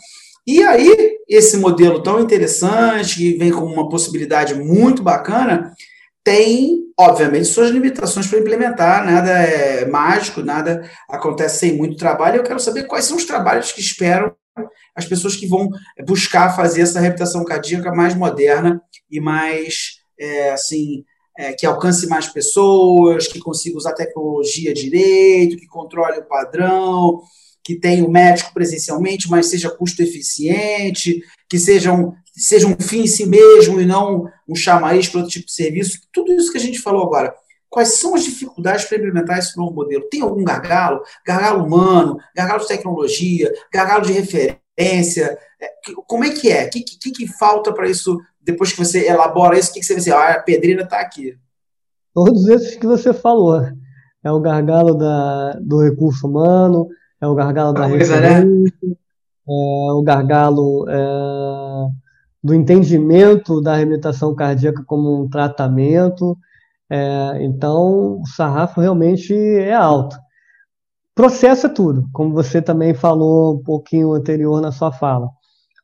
E 0.47 0.63
aí, 0.63 1.17
esse 1.27 1.57
modelo 1.57 2.01
tão 2.01 2.19
interessante, 2.19 3.17
que 3.17 3.37
vem 3.37 3.51
com 3.51 3.65
uma 3.65 3.87
possibilidade 3.89 4.55
muito 4.55 5.03
bacana, 5.03 5.71
tem, 6.23 6.83
obviamente, 6.97 7.45
suas 7.45 7.71
limitações 7.71 8.27
para 8.27 8.39
implementar. 8.39 9.05
Nada 9.05 9.31
é 9.31 9.85
mágico, 9.85 10.41
nada 10.41 10.89
acontece 11.09 11.59
sem 11.59 11.77
muito 11.77 11.97
trabalho. 11.97 12.37
Eu 12.37 12.43
quero 12.43 12.59
saber 12.59 12.83
quais 12.83 13.05
são 13.05 13.17
os 13.17 13.25
trabalhos 13.25 13.71
que 13.71 13.81
esperam 13.81 14.35
as 14.95 15.05
pessoas 15.05 15.35
que 15.35 15.47
vão 15.47 15.69
buscar 16.05 16.55
fazer 16.55 16.81
essa 16.81 16.99
reabilitação 16.99 17.45
cardíaca 17.45 17.93
mais 17.93 18.13
moderna 18.13 18.81
e 19.09 19.19
mais, 19.19 19.99
é, 20.19 20.51
assim, 20.51 21.05
é, 21.37 21.53
que 21.53 21.65
alcance 21.65 22.05
mais 22.07 22.27
pessoas, 22.27 23.27
que 23.27 23.39
consiga 23.39 23.77
usar 23.77 23.93
tecnologia 23.93 24.73
direito, 24.73 25.57
que 25.57 25.67
controle 25.67 26.19
o 26.19 26.27
padrão, 26.27 27.21
que 27.63 27.75
tenha 27.75 28.03
o 28.03 28.11
médico 28.11 28.53
presencialmente, 28.53 29.29
mas 29.29 29.47
seja 29.47 29.69
custo 29.69 30.01
eficiente, 30.01 31.21
que 31.49 31.57
seja 31.57 31.93
um, 31.93 32.13
seja 32.39 32.67
um 32.67 32.75
fim 32.79 33.01
em 33.01 33.07
si 33.07 33.25
mesmo 33.25 33.79
e 33.79 33.85
não 33.85 34.29
um 34.47 34.55
chamariz 34.55 35.07
para 35.07 35.19
outro 35.19 35.33
tipo 35.33 35.45
de 35.45 35.53
serviço. 35.53 35.99
Tudo 36.11 36.31
isso 36.33 36.51
que 36.51 36.57
a 36.57 36.61
gente 36.61 36.79
falou 36.79 37.03
agora. 37.03 37.33
Quais 37.69 37.99
são 37.99 38.15
as 38.15 38.23
dificuldades 38.23 38.85
para 38.85 38.97
implementar 38.97 39.37
esse 39.37 39.55
novo 39.55 39.75
modelo? 39.75 40.07
Tem 40.09 40.21
algum 40.21 40.43
gargalo? 40.43 41.01
Gargalo 41.25 41.63
humano, 41.63 42.17
gargalo 42.35 42.61
de 42.61 42.67
tecnologia, 42.67 43.53
gargalo 43.71 44.05
de 44.05 44.13
referência? 44.13 45.37
É, 45.61 45.91
como 46.07 46.23
é 46.23 46.31
que 46.31 46.49
é? 46.49 46.65
O 46.65 46.69
que, 46.69 46.81
que, 46.81 47.11
que 47.11 47.27
falta 47.27 47.71
para 47.71 47.87
isso 47.87 48.17
depois 48.41 48.71
que 48.71 48.77
você 48.77 49.07
elabora 49.07 49.59
isso, 49.59 49.69
o 49.69 49.73
que, 49.73 49.81
que 49.81 49.85
você 49.85 49.93
vai 49.93 49.99
dizer? 49.99 50.13
Ah, 50.13 50.33
a 50.33 50.41
pedreira 50.41 50.83
está 50.83 50.99
aqui. 50.99 51.37
Todos 52.13 52.47
esses 52.47 52.75
que 52.75 52.87
você 52.87 53.13
falou. 53.13 53.61
É 54.23 54.31
o 54.31 54.39
gargalo 54.39 54.95
da, 54.95 55.53
do 55.61 55.81
recurso 55.81 56.27
humano, 56.27 56.89
é 57.21 57.27
o 57.27 57.35
gargalo 57.35 57.71
da 57.71 57.85
referência, 57.85 58.19
né? 58.19 58.69
é 58.83 59.91
o 59.93 60.01
gargalo 60.03 60.85
é, 60.89 61.89
do 62.43 62.53
entendimento 62.53 63.61
da 63.61 63.75
reabilitação 63.75 64.33
cardíaca 64.35 64.83
como 64.85 65.23
um 65.23 65.29
tratamento. 65.29 66.37
É, 66.89 67.43
então, 67.43 68.21
o 68.21 68.25
sarrafo 68.25 68.81
realmente 68.81 69.33
é 69.33 69.73
alto. 69.73 70.17
Processo 71.13 71.67
é 71.67 71.69
tudo, 71.69 72.07
como 72.13 72.33
você 72.33 72.61
também 72.61 72.93
falou 72.93 73.55
um 73.55 73.63
pouquinho 73.63 74.13
anterior 74.13 74.61
na 74.61 74.71
sua 74.71 74.91
fala 74.91 75.29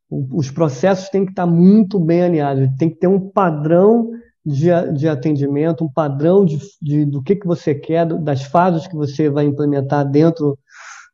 os 0.10 0.52
processos 0.52 1.10
têm 1.10 1.26
que 1.26 1.32
estar 1.32 1.46
muito 1.46 2.00
bem 2.00 2.24
alinhados, 2.24 2.70
tem 2.78 2.90
que 2.90 2.98
ter 2.98 3.08
um 3.08 3.20
padrão 3.20 4.12
de, 4.46 4.70
de 4.94 5.10
atendimento, 5.10 5.84
um 5.84 5.92
padrão 5.92 6.46
de, 6.46 6.60
de, 6.82 7.06
do 7.06 7.22
que, 7.22 7.36
que 7.36 7.48
você 7.48 7.74
quer, 7.74 8.06
das 8.06 8.44
fases 8.44 8.88
que 8.88 8.96
você 8.96 9.30
vai 9.30 9.46
implementar 9.46 10.10
dentro 10.10 10.58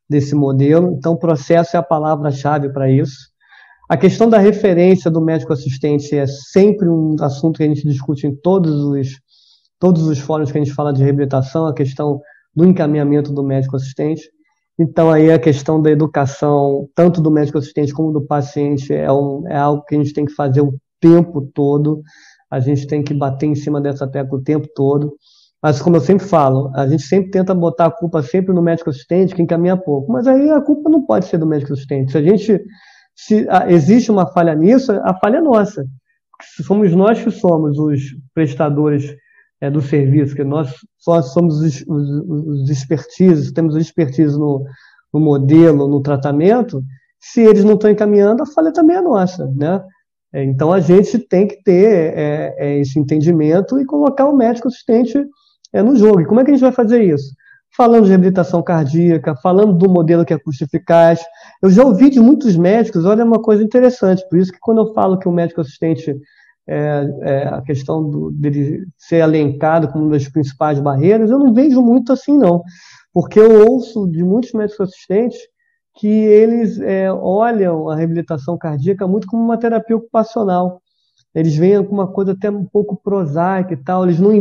desse 0.10 0.36
modelo. 0.36 0.93
Então, 0.97 1.15
processo 1.15 1.75
é 1.77 1.80
a 1.80 1.84
palavra-chave 1.84 2.69
para 2.69 2.91
isso. 2.91 3.31
A 3.91 3.97
questão 3.97 4.30
da 4.30 4.38
referência 4.38 5.12
do 5.12 5.19
médico 5.19 5.51
assistente 5.51 6.17
é 6.17 6.25
sempre 6.25 6.88
um 6.88 7.13
assunto 7.19 7.58
que 7.58 7.63
a 7.63 7.67
gente 7.67 7.86
discute 7.86 8.25
em 8.25 8.34
todos 8.34 8.86
os, 8.86 9.19
todos 9.77 10.08
os 10.08 10.17
fóruns 10.17 10.49
que 10.49 10.58
a 10.58 10.63
gente 10.63 10.73
fala 10.73 10.93
de 10.93 11.04
reabilitação, 11.04 11.65
a 11.65 11.73
questão 11.73 12.21
do 12.56 12.65
encaminhamento 12.65 13.34
do 13.34 13.43
médico 13.43 13.75
assistente. 13.75 14.32
Então, 14.80 15.12
aí 15.12 15.30
a 15.30 15.38
questão 15.38 15.82
da 15.82 15.91
educação, 15.91 16.88
tanto 16.95 17.21
do 17.21 17.30
médico 17.30 17.58
assistente 17.58 17.91
como 17.91 18.13
do 18.13 18.21
paciente, 18.25 18.93
é, 18.93 19.12
um, 19.12 19.45
é 19.49 19.58
algo 19.58 19.84
que 19.84 19.93
a 19.93 19.97
gente 19.97 20.13
tem 20.13 20.23
que 20.23 20.36
fazer 20.36 20.62
o 20.62 20.73
tempo 21.01 21.41
todo, 21.54 22.01
a 22.49 22.62
gente 22.62 22.88
tem 22.88 23.04
que 23.04 23.13
bater 23.13 23.47
em 23.47 23.56
cima 23.56 23.82
dessa 23.82 24.08
tecla 24.08 24.39
o 24.39 24.41
tempo 24.41 24.69
todo. 24.73 25.17
Mas, 25.62 25.82
como 25.82 25.97
eu 25.97 26.01
sempre 26.01 26.25
falo, 26.25 26.71
a 26.75 26.88
gente 26.88 27.04
sempre 27.04 27.30
tenta 27.30 27.54
botar 27.54 27.88
a 27.88 27.91
culpa 27.91 28.23
sempre 28.23 28.56
no 28.56 28.62
médico 28.62 28.89
assistente, 28.89 29.36
que 29.36 29.41
encaminha 29.41 29.75
pouco. 29.75 30.10
Mas 30.13 30.27
aí 30.27 30.49
a 30.49 30.62
culpa 30.62 30.89
não 30.89 31.06
pode 31.06 31.25
ser 31.25 31.38
do 31.38 31.45
médico 31.45 31.73
assistente. 31.73 32.13
Se 32.13 32.17
a 32.17 32.21
gente. 32.21 32.58
Se 33.25 33.47
a, 33.49 33.71
existe 33.71 34.10
uma 34.10 34.25
falha 34.25 34.55
nisso, 34.55 34.91
a 35.03 35.13
falha 35.13 35.38
é 35.38 35.41
nossa. 35.41 35.86
Somos 36.65 36.91
nós 36.93 37.21
que 37.23 37.29
somos 37.29 37.77
os 37.77 38.01
prestadores 38.34 39.15
é, 39.62 39.69
do 39.69 39.79
serviço, 39.79 40.36
que 40.36 40.43
nós 40.43 40.73
só 40.97 41.21
somos 41.21 41.60
os, 41.60 41.84
os, 41.88 42.10
os 42.63 42.69
expertises, 42.69 43.51
temos 43.51 43.75
expertise 43.75 44.38
no, 44.38 44.65
no 45.13 45.19
modelo, 45.19 45.88
no 45.88 46.01
tratamento, 46.01 46.81
se 47.19 47.41
eles 47.41 47.63
não 47.63 47.75
estão 47.75 47.91
encaminhando, 47.91 48.41
a 48.41 48.47
falha 48.47 48.73
também 48.73 48.97
é 48.97 49.01
nossa, 49.01 49.45
né? 49.55 49.84
É, 50.34 50.43
então 50.43 50.73
a 50.73 50.79
gente 50.79 51.19
tem 51.19 51.47
que 51.47 51.62
ter 51.62 52.17
é, 52.17 52.55
é, 52.57 52.79
esse 52.79 52.97
entendimento 52.97 53.79
e 53.79 53.86
colocar 53.86 54.25
o 54.27 54.36
médico 54.36 54.67
assistente 54.67 55.23
é, 55.71 55.84
no 55.84 55.95
jogo. 55.95 56.21
E 56.21 56.25
como 56.25 56.39
é 56.39 56.43
que 56.43 56.49
a 56.49 56.53
gente 56.53 56.63
vai 56.63 56.71
fazer 56.71 57.03
isso? 57.03 57.36
Falando 57.76 58.03
de 58.03 58.09
reabilitação 58.09 58.61
cardíaca, 58.61 59.36
falando 59.36 59.74
do 59.74 59.89
modelo 59.89 60.26
que 60.26 60.34
é 60.34 60.38
custo 60.38 60.63
eficaz. 60.63 61.22
Eu 61.61 61.69
já 61.69 61.84
ouvi 61.84 62.09
de 62.09 62.19
muitos 62.19 62.55
médicos, 62.57 63.05
olha 63.05 63.24
uma 63.24 63.41
coisa 63.41 63.63
interessante, 63.63 64.28
por 64.30 64.38
isso 64.38 64.51
que 64.51 64.59
quando 64.59 64.82
eu 64.82 64.93
falo 64.93 65.17
que 65.17 65.28
o 65.28 65.32
médico 65.32 65.61
assistente 65.61 66.15
é, 66.67 67.09
é, 67.22 67.47
a 67.47 67.61
questão 67.61 68.07
do, 68.07 68.32
dele 68.32 68.86
ser 68.97 69.22
alencado 69.22 69.88
como 69.88 70.05
uma 70.05 70.13
das 70.13 70.28
principais 70.28 70.80
barreiras, 70.80 71.30
eu 71.30 71.39
não 71.39 71.53
vejo 71.53 71.82
muito 71.82 72.13
assim, 72.13 72.38
não. 72.38 72.61
Porque 73.13 73.39
eu 73.39 73.67
ouço 73.69 74.07
de 74.09 74.24
muitos 74.24 74.53
médicos 74.53 74.89
assistentes 74.89 75.39
que 75.95 76.07
eles 76.07 76.80
é, 76.80 77.11
olham 77.11 77.89
a 77.89 77.95
reabilitação 77.95 78.57
cardíaca 78.57 79.07
muito 79.07 79.28
como 79.28 79.43
uma 79.43 79.57
terapia 79.57 79.97
ocupacional. 79.97 80.82
Eles 81.34 81.55
veem 81.55 81.84
com 81.84 81.93
uma 81.93 82.07
coisa 82.07 82.34
até 82.34 82.49
um 82.49 82.65
pouco 82.65 82.99
prosaica 83.01 83.74
e 83.74 83.78
tal, 83.78 84.05
eles 84.05 84.19
não, 84.19 84.32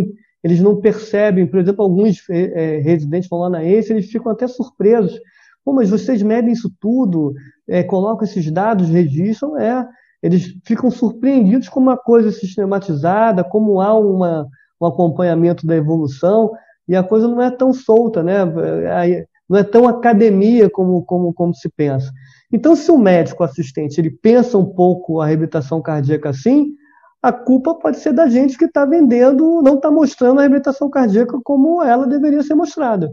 eles 0.42 0.60
não 0.60 0.80
percebem, 0.80 1.46
por 1.46 1.60
exemplo, 1.60 1.82
alguns 1.82 2.22
é, 2.30 2.78
residentes 2.78 3.28
vão 3.28 3.40
lá 3.40 3.50
na 3.50 3.62
ACE, 3.62 3.92
eles 3.92 4.10
ficam 4.10 4.32
até 4.32 4.46
surpresos. 4.46 5.20
Pô, 5.64 5.72
mas 5.72 5.90
vocês 5.90 6.22
medem 6.22 6.52
isso 6.52 6.72
tudo, 6.80 7.34
é, 7.68 7.82
colocam 7.82 8.24
esses 8.24 8.50
dados, 8.50 8.88
registram, 8.88 9.58
é, 9.58 9.86
eles 10.22 10.54
ficam 10.64 10.90
surpreendidos 10.90 11.68
com 11.68 11.80
uma 11.80 11.96
coisa 11.96 12.30
sistematizada, 12.30 13.44
como 13.44 13.80
há 13.80 13.96
uma, 13.96 14.46
um 14.80 14.86
acompanhamento 14.86 15.66
da 15.66 15.76
evolução, 15.76 16.50
e 16.88 16.96
a 16.96 17.02
coisa 17.02 17.28
não 17.28 17.40
é 17.40 17.50
tão 17.50 17.72
solta, 17.72 18.22
né? 18.22 18.44
não 19.48 19.58
é 19.58 19.62
tão 19.62 19.86
academia 19.88 20.68
como, 20.70 21.04
como, 21.04 21.32
como 21.32 21.54
se 21.54 21.68
pensa. 21.68 22.10
Então, 22.52 22.74
se 22.74 22.90
o 22.90 22.98
médico 22.98 23.44
assistente 23.44 24.00
ele 24.00 24.10
pensa 24.10 24.58
um 24.58 24.64
pouco 24.64 25.20
a 25.20 25.26
reabilitação 25.26 25.80
cardíaca 25.80 26.30
assim, 26.30 26.74
a 27.22 27.32
culpa 27.32 27.74
pode 27.74 27.98
ser 27.98 28.12
da 28.12 28.28
gente 28.28 28.56
que 28.56 28.64
está 28.64 28.84
vendendo, 28.84 29.60
não 29.62 29.74
está 29.74 29.90
mostrando 29.90 30.38
a 30.38 30.42
reabilitação 30.42 30.88
cardíaca 30.88 31.38
como 31.44 31.82
ela 31.82 32.06
deveria 32.06 32.42
ser 32.42 32.54
mostrada. 32.54 33.10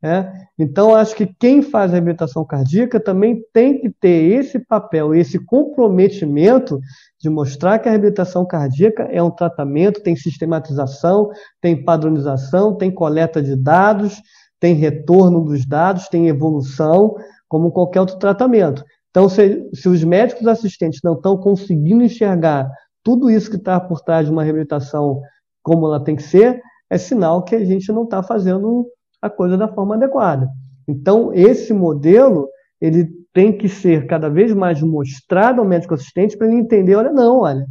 É? 0.00 0.30
Então, 0.56 0.94
acho 0.94 1.12
que 1.16 1.26
quem 1.26 1.60
faz 1.60 1.90
a 1.90 1.94
reabilitação 1.94 2.44
cardíaca 2.44 3.00
também 3.00 3.42
tem 3.52 3.80
que 3.80 3.90
ter 3.90 4.32
esse 4.32 4.60
papel, 4.60 5.12
esse 5.12 5.44
comprometimento 5.44 6.78
de 7.20 7.28
mostrar 7.28 7.80
que 7.80 7.88
a 7.88 7.90
reabilitação 7.90 8.46
cardíaca 8.46 9.08
é 9.10 9.20
um 9.20 9.30
tratamento, 9.30 10.00
tem 10.00 10.14
sistematização, 10.14 11.30
tem 11.60 11.84
padronização, 11.84 12.76
tem 12.76 12.92
coleta 12.92 13.42
de 13.42 13.56
dados, 13.56 14.22
tem 14.60 14.74
retorno 14.74 15.44
dos 15.44 15.66
dados, 15.66 16.06
tem 16.06 16.28
evolução, 16.28 17.16
como 17.48 17.72
qualquer 17.72 17.98
outro 17.98 18.18
tratamento. 18.18 18.84
Então, 19.10 19.28
se, 19.28 19.68
se 19.74 19.88
os 19.88 20.04
médicos 20.04 20.46
assistentes 20.46 21.00
não 21.02 21.14
estão 21.14 21.36
conseguindo 21.36 22.04
enxergar 22.04 22.70
tudo 23.08 23.30
isso 23.30 23.48
que 23.48 23.56
está 23.56 23.80
por 23.80 24.02
trás 24.02 24.26
de 24.26 24.30
uma 24.30 24.44
reabilitação 24.44 25.22
como 25.62 25.86
ela 25.86 25.98
tem 25.98 26.14
que 26.14 26.22
ser, 26.22 26.60
é 26.90 26.98
sinal 26.98 27.42
que 27.42 27.54
a 27.54 27.64
gente 27.64 27.90
não 27.90 28.04
está 28.04 28.22
fazendo 28.22 28.86
a 29.22 29.30
coisa 29.30 29.56
da 29.56 29.66
forma 29.66 29.94
adequada. 29.94 30.46
Então, 30.86 31.32
esse 31.32 31.72
modelo, 31.72 32.46
ele 32.78 33.08
tem 33.32 33.56
que 33.56 33.66
ser 33.66 34.06
cada 34.06 34.28
vez 34.28 34.52
mais 34.52 34.82
mostrado 34.82 35.62
ao 35.62 35.66
médico 35.66 35.94
assistente 35.94 36.36
para 36.36 36.48
ele 36.48 36.56
entender, 36.56 36.96
olha, 36.96 37.10
não, 37.10 37.40
olha, 37.40 37.64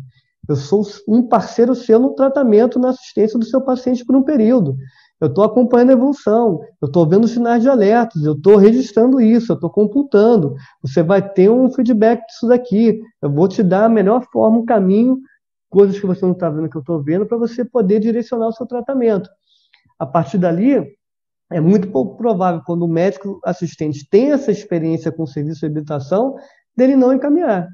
eu 0.49 0.55
sou 0.55 0.81
um 1.07 1.21
parceiro 1.21 1.75
seu 1.75 1.99
no 1.99 2.15
tratamento, 2.15 2.79
na 2.79 2.89
assistência 2.89 3.37
do 3.37 3.45
seu 3.45 3.61
paciente 3.61 4.03
por 4.03 4.15
um 4.15 4.23
período. 4.23 4.75
Eu 5.19 5.27
estou 5.27 5.43
acompanhando 5.43 5.89
a 5.89 5.93
evolução, 5.93 6.61
eu 6.79 6.85
estou 6.85 7.07
vendo 7.07 7.27
sinais 7.27 7.63
de 7.63 7.69
alertas, 7.69 8.23
eu 8.23 8.33
estou 8.33 8.55
registrando 8.55 9.19
isso, 9.19 9.51
eu 9.51 9.55
estou 9.55 9.69
computando. 9.69 10.55
Você 10.81 11.01
vai 11.01 11.27
ter 11.27 11.49
um 11.49 11.71
feedback 11.71 12.23
disso 12.27 12.47
daqui. 12.47 13.01
Eu 13.19 13.31
vou 13.31 13.47
te 13.47 13.63
dar 13.63 13.85
a 13.85 13.89
melhor 13.89 14.23
forma, 14.31 14.59
um 14.59 14.65
caminho, 14.65 15.19
coisas 15.69 15.99
que 15.99 16.05
você 16.05 16.23
não 16.23 16.33
está 16.33 16.49
vendo 16.49 16.69
que 16.69 16.77
eu 16.77 16.81
estou 16.81 17.01
vendo, 17.01 17.25
para 17.25 17.37
você 17.37 17.65
poder 17.65 17.99
direcionar 17.99 18.47
o 18.47 18.51
seu 18.51 18.67
tratamento. 18.67 19.27
A 19.97 20.05
partir 20.05 20.37
dali, 20.37 20.85
é 21.51 21.59
muito 21.59 21.89
pouco 21.89 22.15
provável, 22.15 22.61
quando 22.63 22.83
o 22.83 22.87
médico 22.87 23.39
assistente 23.43 24.07
tem 24.07 24.31
essa 24.31 24.51
experiência 24.51 25.11
com 25.11 25.23
o 25.23 25.27
serviço 25.27 25.61
de 25.61 25.65
habilitação, 25.65 26.35
dele 26.75 26.95
não 26.95 27.11
encaminhar. 27.11 27.67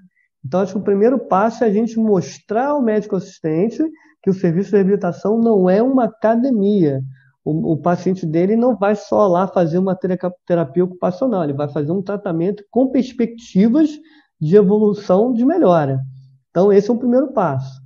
Então, 0.45 0.61
acho 0.61 0.73
que 0.73 0.79
o 0.79 0.83
primeiro 0.83 1.19
passo 1.19 1.65
é 1.65 1.67
a 1.67 1.71
gente 1.71 1.99
mostrar 1.99 2.67
ao 2.67 2.81
médico 2.81 3.17
assistente 3.17 3.83
que 4.21 4.29
o 4.29 4.33
serviço 4.33 4.69
de 4.69 4.77
reabilitação 4.77 5.37
não 5.37 5.69
é 5.69 5.81
uma 5.83 6.05
academia 6.05 7.01
o, 7.43 7.73
o, 7.73 7.77
paciente 7.77 8.25
dele 8.25 8.55
não 8.55 8.75
vai 8.75 8.95
só 8.95 9.27
lá 9.27 9.47
fazer 9.47 9.77
uma 9.77 9.97
terapia 10.45 10.83
ocupacional, 10.83 11.43
ele 11.43 11.53
vai 11.53 11.67
fazer 11.67 11.91
um 11.91 12.01
tratamento 12.01 12.63
com 12.71 12.89
perspectivas 12.89 13.89
de 14.39 14.55
evolução 14.55 15.33
de 15.33 15.45
melhora. 15.45 15.99
Então, 16.49 16.71
esse 16.71 16.89
é 16.89 16.93
o 16.93 16.97
primeiro 16.97 17.33
passo. 17.33 17.81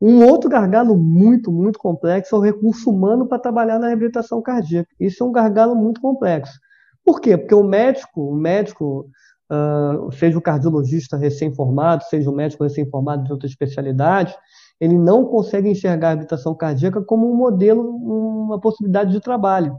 Um 0.00 0.26
outro 0.26 0.50
gargalo 0.50 0.96
muito, 0.96 1.52
muito 1.52 1.78
complexo 1.78 2.34
é 2.34 2.38
o 2.38 2.42
recurso 2.42 2.90
humano 2.90 3.26
para 3.26 3.38
trabalhar 3.38 3.78
na 3.78 3.86
reabilitação 3.86 4.42
cardíaca. 4.42 4.90
Isso 4.98 5.22
é 5.22 5.26
um 5.26 5.30
gargalo 5.30 5.76
muito 5.76 6.00
complexo. 6.00 6.58
Por 7.04 7.20
quê? 7.20 7.36
Porque 7.36 7.54
o 7.54 7.62
médico, 7.62 8.30
o 8.30 8.34
médico, 8.34 9.06
uh, 9.50 10.10
seja 10.12 10.36
o 10.36 10.42
cardiologista 10.42 11.16
recém-formado, 11.16 12.02
seja 12.04 12.28
o 12.28 12.34
médico 12.34 12.64
recém-formado 12.64 13.24
de 13.24 13.32
outra 13.32 13.46
especialidade, 13.46 14.36
ele 14.82 14.98
não 14.98 15.24
consegue 15.24 15.68
enxergar 15.68 16.08
a 16.08 16.12
habitação 16.12 16.56
cardíaca 16.56 17.00
como 17.00 17.32
um 17.32 17.36
modelo, 17.36 17.88
uma 17.88 18.60
possibilidade 18.60 19.12
de 19.12 19.20
trabalho. 19.20 19.76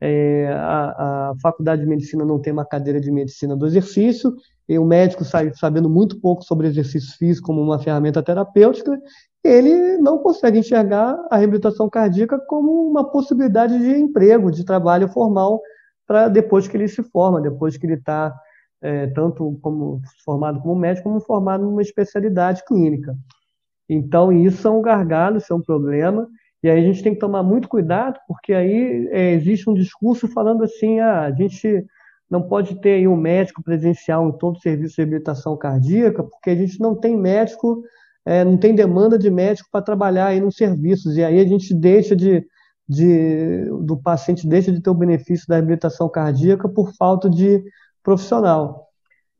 É, 0.00 0.50
a, 0.54 1.32
a, 1.32 1.34
faculdade 1.42 1.82
de 1.82 1.86
medicina 1.86 2.24
não 2.24 2.40
tem 2.40 2.50
uma 2.50 2.64
cadeira 2.64 2.98
de 2.98 3.10
medicina 3.10 3.54
do 3.54 3.66
exercício, 3.66 4.34
e 4.66 4.78
o 4.78 4.86
médico 4.86 5.22
sai 5.22 5.52
sabendo 5.54 5.90
muito 5.90 6.18
pouco 6.18 6.42
sobre 6.42 6.66
exercício 6.66 7.14
físico 7.18 7.48
como 7.48 7.60
uma 7.60 7.78
ferramenta 7.78 8.22
terapêutica, 8.22 8.98
ele 9.44 9.98
não 9.98 10.16
consegue 10.16 10.60
enxergar 10.60 11.14
a 11.30 11.36
reabilitação 11.36 11.90
cardíaca 11.90 12.38
como 12.38 12.88
uma 12.88 13.04
possibilidade 13.04 13.78
de 13.78 14.00
emprego, 14.00 14.50
de 14.50 14.64
trabalho 14.64 15.08
formal, 15.08 15.60
para 16.06 16.26
depois 16.26 16.66
que 16.66 16.74
ele 16.74 16.88
se 16.88 17.02
forma, 17.02 17.38
depois 17.38 17.76
que 17.76 17.84
ele 17.84 17.96
está 17.96 18.34
é, 18.80 19.08
tanto 19.08 19.58
como 19.60 20.00
formado 20.24 20.58
como 20.60 20.74
médico, 20.74 21.06
como 21.06 21.20
formado 21.20 21.64
numa 21.64 21.82
especialidade 21.82 22.64
clínica. 22.64 23.14
Então, 23.88 24.32
isso 24.32 24.66
é 24.68 24.70
um 24.70 24.82
gargalo, 24.82 25.38
isso 25.38 25.52
é 25.52 25.56
um 25.56 25.62
problema, 25.62 26.28
e 26.62 26.68
aí 26.68 26.80
a 26.80 26.82
gente 26.82 27.02
tem 27.02 27.14
que 27.14 27.20
tomar 27.20 27.42
muito 27.42 27.68
cuidado, 27.68 28.18
porque 28.26 28.52
aí 28.52 29.08
é, 29.12 29.32
existe 29.32 29.70
um 29.70 29.74
discurso 29.74 30.28
falando 30.28 30.64
assim, 30.64 30.98
ah, 31.00 31.22
a 31.22 31.30
gente 31.30 31.86
não 32.30 32.42
pode 32.42 32.80
ter 32.80 32.94
aí 32.94 33.08
um 33.08 33.16
médico 33.16 33.62
presencial 33.62 34.28
em 34.28 34.32
todo 34.32 34.56
o 34.56 34.60
serviço 34.60 34.96
de 34.96 35.02
reabilitação 35.02 35.56
cardíaca, 35.56 36.22
porque 36.22 36.50
a 36.50 36.54
gente 36.54 36.78
não 36.80 36.94
tem 36.94 37.16
médico, 37.16 37.82
é, 38.26 38.44
não 38.44 38.56
tem 38.56 38.74
demanda 38.74 39.18
de 39.18 39.30
médico 39.30 39.68
para 39.72 39.84
trabalhar 39.84 40.26
aí 40.26 40.40
nos 40.40 40.56
serviços, 40.56 41.16
e 41.16 41.24
aí 41.24 41.40
a 41.40 41.44
gente 41.44 41.72
deixa 41.72 42.14
de, 42.14 42.44
de, 42.86 43.64
do 43.82 43.96
paciente 43.96 44.46
deixa 44.46 44.70
de 44.72 44.82
ter 44.82 44.90
o 44.90 44.94
benefício 44.94 45.46
da 45.48 45.54
reabilitação 45.54 46.08
cardíaca 46.08 46.68
por 46.68 46.92
falta 46.94 47.30
de 47.30 47.62
profissional. 48.02 48.88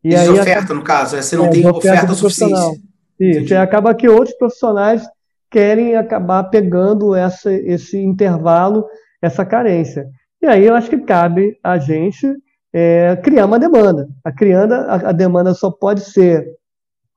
E 0.02 0.10
Isso 0.10 0.18
aí, 0.18 0.40
oferta, 0.40 0.72
a, 0.72 0.76
no 0.76 0.84
caso, 0.84 1.16
é, 1.16 1.22
você 1.22 1.36
não 1.36 1.46
é, 1.46 1.50
tem 1.50 1.66
oferta, 1.66 2.04
oferta 2.04 2.14
suficiente. 2.14 2.87
Isso, 3.18 3.52
e 3.52 3.56
acaba 3.56 3.94
que 3.94 4.08
outros 4.08 4.36
profissionais 4.36 5.06
querem 5.50 5.96
acabar 5.96 6.44
pegando 6.44 7.14
essa, 7.14 7.52
esse 7.52 7.98
intervalo, 7.98 8.86
essa 9.20 9.44
carência. 9.44 10.06
E 10.40 10.46
aí 10.46 10.64
eu 10.64 10.74
acho 10.74 10.90
que 10.90 10.98
cabe 10.98 11.58
a 11.62 11.78
gente 11.78 12.26
é, 12.72 13.16
criar 13.16 13.46
uma 13.46 13.58
demanda. 13.58 14.08
A, 14.24 14.30
criando, 14.30 14.74
a, 14.74 14.94
a 14.94 15.12
demanda 15.12 15.54
só 15.54 15.70
pode 15.70 16.02
ser 16.02 16.46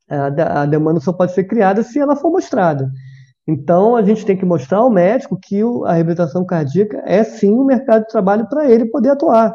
a, 0.10 0.62
a, 0.62 0.66
demanda 0.66 1.00
só 1.00 1.14
pode 1.14 1.34
ser 1.34 1.46
criada 1.46 1.84
se 1.84 2.00
ela 2.00 2.16
for 2.16 2.32
mostrada. 2.32 2.90
Então 3.48 3.96
a 3.96 4.02
gente 4.02 4.26
tem 4.26 4.38
que 4.38 4.46
mostrar 4.46 4.80
ao 4.80 4.90
médico 4.90 5.40
que 5.42 5.64
o, 5.64 5.86
a 5.86 5.94
reabilitação 5.94 6.46
cardíaca 6.46 7.02
é 7.06 7.24
sim 7.24 7.54
um 7.54 7.64
mercado 7.64 8.04
de 8.04 8.10
trabalho 8.10 8.48
para 8.48 8.70
ele 8.70 8.86
poder 8.86 9.12
atuar. 9.12 9.54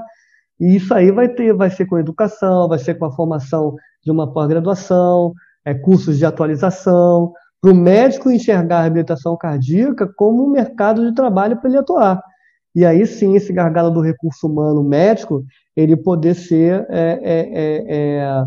E 0.58 0.76
isso 0.76 0.94
aí 0.94 1.10
vai 1.10 1.28
ter, 1.28 1.52
vai 1.52 1.70
ser 1.70 1.86
com 1.86 1.98
educação, 1.98 2.68
vai 2.68 2.78
ser 2.78 2.94
com 2.94 3.04
a 3.04 3.12
formação 3.12 3.74
de 4.02 4.10
uma 4.10 4.32
pós-graduação, 4.32 5.34
é, 5.66 5.74
cursos 5.74 6.16
de 6.16 6.24
atualização, 6.24 7.32
para 7.60 7.72
o 7.72 7.74
médico 7.74 8.30
enxergar 8.30 8.78
a 8.78 8.82
reabilitação 8.82 9.36
cardíaca 9.36 10.08
como 10.16 10.46
um 10.46 10.50
mercado 10.50 11.04
de 11.04 11.14
trabalho 11.14 11.56
para 11.58 11.68
ele 11.68 11.78
atuar. 11.78 12.22
E 12.74 12.84
aí 12.84 13.04
sim, 13.04 13.34
esse 13.34 13.52
gargalo 13.52 13.90
do 13.90 14.00
recurso 14.00 14.46
humano 14.46 14.84
médico, 14.84 15.44
ele 15.74 15.96
poder 15.96 16.34
ser, 16.34 16.86
é, 16.88 17.18
é, 17.22 17.40
é, 17.40 17.84
é 17.88 18.44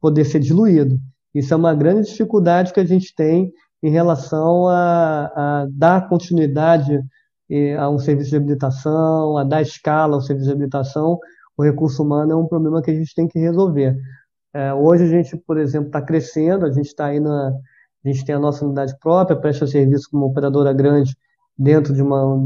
poder 0.00 0.24
ser 0.24 0.40
diluído. 0.40 0.98
Isso 1.34 1.52
é 1.52 1.56
uma 1.56 1.74
grande 1.74 2.08
dificuldade 2.08 2.72
que 2.72 2.80
a 2.80 2.84
gente 2.84 3.14
tem 3.14 3.52
em 3.82 3.90
relação 3.90 4.68
a, 4.68 5.32
a 5.34 5.66
dar 5.70 6.08
continuidade 6.08 6.98
é, 7.50 7.76
a 7.76 7.90
um 7.90 7.98
serviço 7.98 8.30
de 8.30 8.36
habilitação, 8.36 9.36
a 9.36 9.44
dar 9.44 9.60
escala 9.60 10.14
ao 10.14 10.20
serviço 10.20 10.46
de 10.46 10.52
habilitação. 10.52 11.18
O 11.56 11.62
recurso 11.62 12.02
humano 12.02 12.32
é 12.32 12.36
um 12.36 12.46
problema 12.46 12.80
que 12.80 12.90
a 12.90 12.94
gente 12.94 13.14
tem 13.14 13.28
que 13.28 13.38
resolver. 13.38 13.96
É, 14.54 14.72
hoje 14.74 15.04
a 15.04 15.06
gente, 15.06 15.36
por 15.36 15.58
exemplo, 15.58 15.86
está 15.86 16.02
crescendo, 16.02 16.66
a 16.66 16.72
gente 16.72 16.86
está 16.86 17.06
aí 17.06 17.20
na. 17.20 17.52
A 18.04 18.08
gente 18.08 18.24
tem 18.24 18.34
a 18.34 18.38
nossa 18.38 18.64
unidade 18.64 18.94
própria, 19.00 19.36
presta 19.36 19.66
serviço 19.66 20.08
como 20.10 20.26
operadora 20.26 20.72
grande 20.72 21.16
dentro 21.56 21.94
de 21.94 22.02
uma 22.02 22.44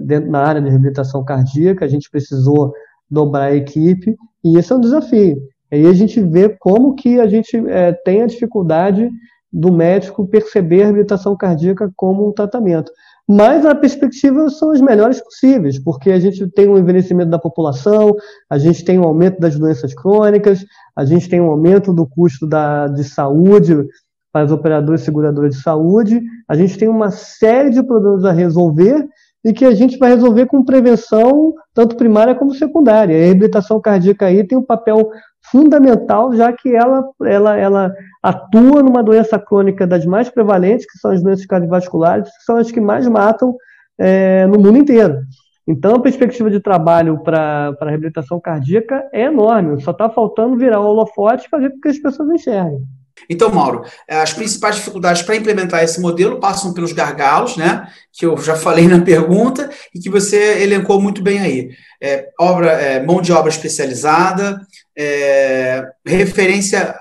dentro 0.00 0.30
na 0.30 0.40
área 0.40 0.60
de 0.60 0.68
reabilitação 0.68 1.24
cardíaca, 1.24 1.84
a 1.84 1.88
gente 1.88 2.10
precisou 2.10 2.72
dobrar 3.10 3.44
a 3.44 3.54
equipe, 3.54 4.14
e 4.44 4.58
esse 4.58 4.70
é 4.72 4.76
um 4.76 4.80
desafio. 4.80 5.38
Aí 5.72 5.86
a 5.86 5.92
gente 5.92 6.20
vê 6.20 6.48
como 6.48 6.94
que 6.94 7.18
a 7.20 7.26
gente 7.26 7.56
é, 7.68 7.92
tem 7.92 8.22
a 8.22 8.26
dificuldade 8.26 9.10
do 9.50 9.72
médico 9.72 10.26
perceber 10.28 10.82
a 10.82 10.84
reabilitação 10.86 11.34
cardíaca 11.36 11.90
como 11.96 12.28
um 12.28 12.32
tratamento 12.32 12.92
mas 13.28 13.66
a 13.66 13.74
perspectiva 13.74 14.48
são 14.48 14.70
as 14.70 14.80
melhores 14.80 15.20
possíveis, 15.20 15.78
porque 15.78 16.10
a 16.10 16.18
gente 16.18 16.46
tem 16.48 16.66
um 16.66 16.78
envelhecimento 16.78 17.30
da 17.30 17.38
população, 17.38 18.16
a 18.48 18.56
gente 18.56 18.82
tem 18.82 18.98
um 18.98 19.04
aumento 19.04 19.38
das 19.38 19.58
doenças 19.58 19.92
crônicas, 19.92 20.64
a 20.96 21.04
gente 21.04 21.28
tem 21.28 21.38
um 21.38 21.50
aumento 21.50 21.92
do 21.92 22.06
custo 22.06 22.46
da, 22.46 22.86
de 22.86 23.04
saúde 23.04 23.86
para 24.32 24.46
as 24.46 24.50
operadoras 24.50 25.02
e 25.02 25.04
seguradoras 25.04 25.54
de 25.54 25.62
saúde, 25.62 26.22
a 26.48 26.54
gente 26.54 26.78
tem 26.78 26.88
uma 26.88 27.10
série 27.10 27.68
de 27.68 27.82
problemas 27.82 28.24
a 28.24 28.32
resolver 28.32 29.06
e 29.44 29.52
que 29.52 29.64
a 29.64 29.74
gente 29.74 29.98
vai 29.98 30.14
resolver 30.14 30.46
com 30.46 30.64
prevenção, 30.64 31.52
tanto 31.74 31.96
primária 31.96 32.34
como 32.34 32.54
secundária. 32.54 33.14
A 33.14 33.20
reabilitação 33.20 33.80
cardíaca 33.80 34.26
aí 34.26 34.42
tem 34.42 34.56
um 34.56 34.64
papel 34.64 35.10
fundamental, 35.50 36.34
já 36.34 36.52
que 36.52 36.74
ela, 36.74 37.04
ela, 37.24 37.56
ela 37.56 37.94
atua 38.22 38.82
numa 38.82 39.02
doença 39.02 39.38
crônica 39.38 39.86
das 39.86 40.04
mais 40.04 40.28
prevalentes, 40.28 40.86
que 40.86 40.98
são 40.98 41.10
as 41.10 41.22
doenças 41.22 41.46
cardiovasculares, 41.46 42.28
que 42.28 42.44
são 42.44 42.56
as 42.56 42.70
que 42.70 42.80
mais 42.80 43.06
matam 43.08 43.56
é, 43.98 44.46
no 44.46 44.58
mundo 44.58 44.78
inteiro. 44.78 45.18
Então, 45.66 45.96
a 45.96 46.00
perspectiva 46.00 46.50
de 46.50 46.60
trabalho 46.60 47.18
para 47.22 47.76
a 47.78 47.84
reabilitação 47.84 48.40
cardíaca 48.40 49.06
é 49.12 49.24
enorme, 49.24 49.82
só 49.82 49.90
está 49.90 50.08
faltando 50.08 50.56
virar 50.56 50.80
o 50.80 50.86
holofote 50.86 51.46
e 51.46 51.50
fazer 51.50 51.70
com 51.70 51.80
que 51.80 51.88
as 51.88 51.98
pessoas 51.98 52.30
enxerguem. 52.30 52.80
Então, 53.28 53.52
Mauro, 53.52 53.84
as 54.08 54.32
principais 54.32 54.76
dificuldades 54.76 55.22
para 55.22 55.36
implementar 55.36 55.82
esse 55.82 56.00
modelo 56.00 56.38
passam 56.38 56.72
pelos 56.72 56.92
gargalos, 56.92 57.56
né? 57.56 57.88
Que 58.12 58.26
eu 58.26 58.36
já 58.38 58.54
falei 58.54 58.86
na 58.86 59.00
pergunta 59.00 59.68
e 59.94 59.98
que 59.98 60.08
você 60.08 60.62
elencou 60.62 61.00
muito 61.00 61.22
bem 61.22 61.40
aí. 61.40 61.70
É, 62.00 62.28
obra, 62.38 62.70
é, 62.72 63.04
mão 63.04 63.20
de 63.20 63.32
obra 63.32 63.50
especializada, 63.50 64.60
é, 64.98 65.86
referência 66.04 66.94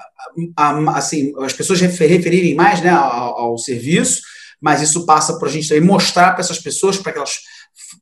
assim, 0.95 1.33
as 1.39 1.53
pessoas 1.53 1.81
referirem 1.81 2.53
mais 2.53 2.79
né, 2.81 2.89
ao, 2.89 3.39
ao 3.39 3.57
serviço, 3.57 4.21
mas 4.61 4.81
isso 4.81 5.05
passa 5.05 5.37
por 5.39 5.47
a 5.47 5.51
gente 5.51 5.67
também 5.67 5.83
mostrar 5.83 6.31
para 6.31 6.41
essas 6.41 6.59
pessoas, 6.59 6.97
para 6.97 7.11
que 7.11 7.17
elas 7.17 7.39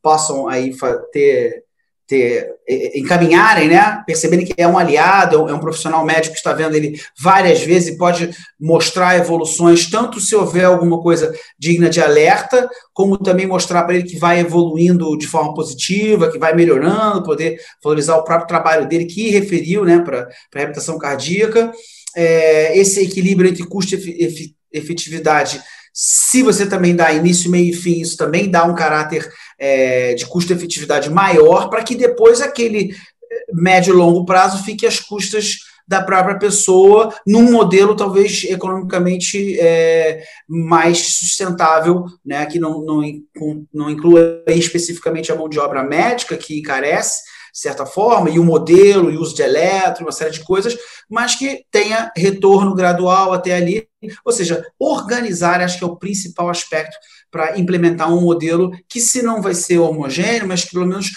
possam 0.01 0.47
aí 0.47 0.75
ter 1.11 1.63
ter, 2.07 2.47
encaminharem, 2.93 3.67
né? 3.67 4.03
Perceberem 4.05 4.45
que 4.45 4.53
é 4.57 4.67
um 4.67 4.77
aliado, 4.77 5.49
é 5.49 5.53
um 5.53 5.59
profissional 5.59 6.05
médico 6.05 6.33
que 6.33 6.39
está 6.39 6.53
vendo 6.53 6.75
ele 6.75 6.99
várias 7.19 7.61
vezes 7.61 7.93
e 7.93 7.97
pode 7.97 8.29
mostrar 8.59 9.17
evoluções, 9.17 9.89
tanto 9.89 10.19
se 10.19 10.35
houver 10.35 10.65
alguma 10.65 11.01
coisa 11.01 11.33
digna 11.57 11.89
de 11.89 11.99
alerta, 11.99 12.69
como 12.93 13.17
também 13.17 13.47
mostrar 13.47 13.83
para 13.83 13.95
ele 13.95 14.03
que 14.03 14.17
vai 14.17 14.39
evoluindo 14.39 15.17
de 15.17 15.27
forma 15.27 15.53
positiva, 15.53 16.31
que 16.31 16.37
vai 16.37 16.53
melhorando, 16.53 17.23
poder 17.23 17.59
valorizar 17.83 18.17
o 18.17 18.23
próprio 18.23 18.47
trabalho 18.47 18.87
dele, 18.87 19.05
que 19.05 19.29
referiu, 19.29 19.83
né, 19.83 19.99
para 19.99 20.21
a 20.21 20.27
reabilitação 20.53 20.97
cardíaca. 20.97 21.71
É, 22.15 22.77
esse 22.77 23.01
equilíbrio 23.01 23.49
entre 23.49 23.65
custo 23.65 23.95
e 23.95 24.55
efetividade 24.71 25.61
se 25.97 26.43
você 26.43 26.67
também 26.67 26.93
dá 26.93 27.13
início, 27.13 27.49
meio 27.49 27.69
e 27.69 27.73
fim, 27.73 28.01
isso 28.01 28.17
também 28.17 28.51
dá 28.51 28.65
um 28.65 28.75
caráter 28.75 29.31
é, 29.57 30.13
de 30.13 30.25
custo-efetividade 30.25 31.09
maior, 31.09 31.69
para 31.69 31.81
que 31.83 31.95
depois 31.95 32.41
aquele 32.41 32.91
é, 32.91 33.45
médio 33.53 33.93
e 33.93 33.97
longo 33.97 34.25
prazo 34.25 34.61
fique 34.65 34.85
às 34.85 34.99
custas 34.99 35.59
da 35.87 36.01
própria 36.01 36.37
pessoa, 36.37 37.15
num 37.25 37.49
modelo 37.51 37.95
talvez 37.95 38.43
economicamente 38.43 39.57
é, 39.57 40.23
mais 40.49 41.15
sustentável, 41.17 42.05
né, 42.25 42.45
que 42.45 42.59
não, 42.59 42.81
não, 42.81 43.01
não 43.73 43.89
inclua 43.89 44.43
especificamente 44.47 45.31
a 45.31 45.35
mão 45.35 45.47
de 45.47 45.59
obra 45.59 45.81
médica, 45.81 46.35
que 46.35 46.59
encarece, 46.59 47.21
de 47.21 47.34
certa 47.57 47.85
forma, 47.85 48.29
e 48.29 48.37
o 48.37 48.43
modelo, 48.43 49.09
e 49.09 49.17
o 49.17 49.21
uso 49.21 49.35
de 49.35 49.41
eletro, 49.41 50.03
uma 50.03 50.11
série 50.11 50.31
de 50.31 50.43
coisas, 50.43 50.77
mas 51.09 51.35
que 51.35 51.63
tenha 51.71 52.11
retorno 52.15 52.75
gradual 52.75 53.33
até 53.33 53.53
ali. 53.53 53.87
Ou 54.23 54.31
seja, 54.31 54.65
organizar 54.79 55.61
acho 55.61 55.77
que 55.77 55.83
é 55.83 55.87
o 55.87 55.95
principal 55.95 56.49
aspecto 56.49 56.95
para 57.31 57.57
implementar 57.57 58.13
um 58.13 58.21
modelo 58.21 58.71
que, 58.89 58.99
se 58.99 59.21
não 59.21 59.41
vai 59.41 59.53
ser 59.53 59.79
homogêneo, 59.79 60.47
mas 60.47 60.63
que 60.63 60.71
pelo 60.71 60.85
menos 60.85 61.11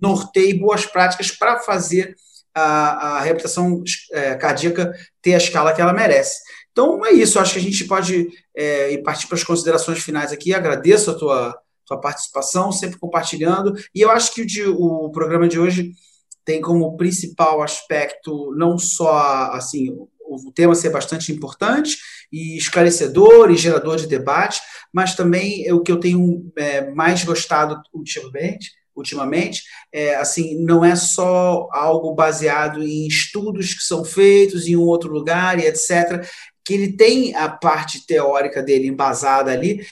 norteie 0.00 0.54
boas 0.54 0.86
práticas 0.86 1.30
para 1.30 1.60
fazer 1.60 2.14
a, 2.54 3.16
a 3.16 3.20
reabilitação 3.20 3.82
é, 4.12 4.34
cardíaca 4.34 4.92
ter 5.20 5.34
a 5.34 5.38
escala 5.38 5.72
que 5.74 5.80
ela 5.80 5.92
merece. 5.92 6.40
Então 6.72 7.04
é 7.04 7.12
isso, 7.12 7.38
acho 7.38 7.54
que 7.54 7.58
a 7.58 7.62
gente 7.62 7.84
pode 7.84 8.28
é, 8.54 8.92
ir 8.92 9.02
partir 9.02 9.26
para 9.26 9.36
as 9.36 9.44
considerações 9.44 10.00
finais 10.00 10.32
aqui. 10.32 10.52
Agradeço 10.52 11.10
a 11.10 11.14
tua 11.14 11.58
sua 11.86 12.00
participação, 12.00 12.72
sempre 12.72 12.98
compartilhando. 12.98 13.74
E 13.94 14.00
eu 14.00 14.10
acho 14.10 14.34
que 14.34 14.42
o, 14.42 14.46
de, 14.46 14.64
o 14.64 15.10
programa 15.10 15.48
de 15.48 15.58
hoje 15.58 15.92
tem 16.44 16.60
como 16.60 16.96
principal 16.96 17.62
aspecto 17.62 18.54
não 18.56 18.78
só 18.78 19.50
assim 19.52 19.88
o 20.28 20.50
tema 20.52 20.74
ser 20.74 20.90
bastante 20.90 21.32
importante 21.32 21.98
e 22.32 22.56
esclarecedor 22.56 23.50
e 23.50 23.56
gerador 23.56 23.96
de 23.96 24.08
debate, 24.08 24.60
mas 24.92 25.14
também 25.14 25.66
é 25.66 25.72
o 25.72 25.80
que 25.80 25.92
eu 25.92 26.00
tenho 26.00 26.52
é, 26.56 26.90
mais 26.90 27.22
gostado 27.22 27.80
ultimamente, 27.94 28.72
ultimamente 28.94 29.62
é, 29.92 30.16
assim 30.16 30.60
não 30.64 30.84
é 30.84 30.96
só 30.96 31.68
algo 31.70 32.14
baseado 32.14 32.82
em 32.82 33.06
estudos 33.06 33.74
que 33.74 33.82
são 33.82 34.04
feitos 34.04 34.66
em 34.66 34.76
um 34.76 34.82
outro 34.82 35.12
lugar 35.12 35.58
e 35.58 35.66
etc 35.66 36.26
que 36.64 36.74
ele 36.74 36.92
tem 36.92 37.32
a 37.36 37.48
parte 37.48 38.04
teórica 38.04 38.60
dele 38.60 38.88
embasada 38.88 39.52
ali 39.52 39.86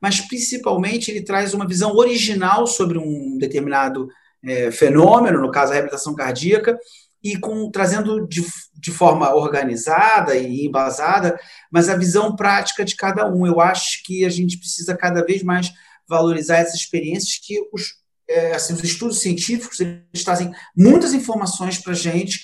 mas 0.00 0.20
principalmente 0.20 1.10
ele 1.10 1.22
traz 1.22 1.54
uma 1.54 1.66
visão 1.66 1.94
original 1.94 2.66
sobre 2.66 2.98
um 2.98 3.36
determinado 3.38 4.08
é, 4.44 4.70
fenômeno, 4.70 5.40
no 5.40 5.50
caso 5.50 5.72
a 5.72 5.74
reabilitação 5.74 6.14
cardíaca, 6.14 6.78
e 7.22 7.36
com 7.36 7.70
trazendo 7.70 8.26
de, 8.28 8.44
de 8.74 8.90
forma 8.90 9.34
organizada 9.34 10.36
e 10.36 10.66
embasada, 10.66 11.38
mas 11.70 11.88
a 11.88 11.96
visão 11.96 12.36
prática 12.36 12.84
de 12.84 12.94
cada 12.94 13.28
um. 13.28 13.46
Eu 13.46 13.60
acho 13.60 14.02
que 14.04 14.24
a 14.24 14.28
gente 14.28 14.58
precisa 14.58 14.96
cada 14.96 15.24
vez 15.24 15.42
mais 15.42 15.72
valorizar 16.08 16.58
essas 16.58 16.76
experiências 16.76 17.38
que 17.42 17.60
os, 17.72 17.96
é, 18.28 18.54
assim, 18.54 18.72
os 18.72 18.84
estudos 18.84 19.20
científicos 19.20 19.80
eles 19.80 20.24
trazem 20.24 20.52
muitas 20.76 21.12
informações 21.12 21.78
para 21.78 21.92
a 21.92 21.96
gente, 21.96 22.42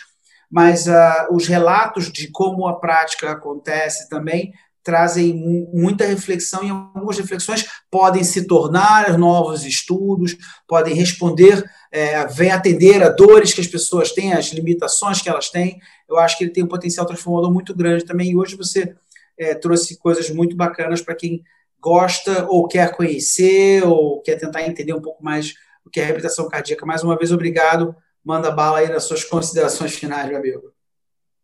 mas 0.51 0.87
uh, 0.87 1.33
os 1.33 1.47
relatos 1.47 2.13
de 2.13 2.31
como 2.31 2.67
a 2.67 2.79
prática 2.79 3.31
acontece 3.31 4.09
também 4.09 4.53
trazem 4.85 5.35
muita 5.73 6.05
reflexão 6.05 6.63
e 6.63 6.69
algumas 6.69 7.17
reflexões 7.17 7.67
podem 7.91 8.23
se 8.23 8.47
tornar 8.47 9.19
novos 9.19 9.65
estudos, 9.65 10.37
podem 10.69 10.95
responder, 10.95 11.65
é, 11.91 12.27
vem 12.27 12.51
atender 12.51 13.03
a 13.03 13.09
dores 13.09 13.55
que 13.55 13.63
as 13.63 13.67
pessoas 13.67 14.13
têm, 14.13 14.35
as 14.35 14.53
limitações 14.53 15.23
que 15.23 15.29
elas 15.29 15.49
têm. 15.49 15.81
Eu 16.07 16.19
acho 16.19 16.37
que 16.37 16.45
ele 16.45 16.53
tem 16.53 16.63
um 16.63 16.69
potencial 16.69 17.07
transformador 17.07 17.51
muito 17.51 17.75
grande 17.75 18.05
também. 18.05 18.33
E 18.33 18.37
hoje 18.37 18.57
você 18.57 18.95
é, 19.39 19.55
trouxe 19.55 19.97
coisas 19.99 20.29
muito 20.29 20.55
bacanas 20.55 21.01
para 21.01 21.15
quem 21.15 21.43
gosta 21.81 22.47
ou 22.49 22.69
quer 22.69 22.95
conhecer 22.95 23.85
ou 23.85 24.21
quer 24.21 24.37
tentar 24.37 24.63
entender 24.63 24.93
um 24.93 25.03
pouco 25.03 25.25
mais 25.25 25.55
o 25.85 25.91
que 25.91 25.99
é 25.99 26.03
a 26.03 26.07
reabilitação 26.07 26.49
cardíaca. 26.49 26.85
Mais 26.85 27.03
uma 27.03 27.17
vez, 27.17 27.33
obrigado. 27.33 27.97
Manda 28.23 28.51
bala 28.51 28.79
aí 28.79 28.89
nas 28.89 29.05
suas 29.05 29.25
considerações 29.25 29.95
finais, 29.95 30.29
meu 30.29 30.39
amigo. 30.39 30.74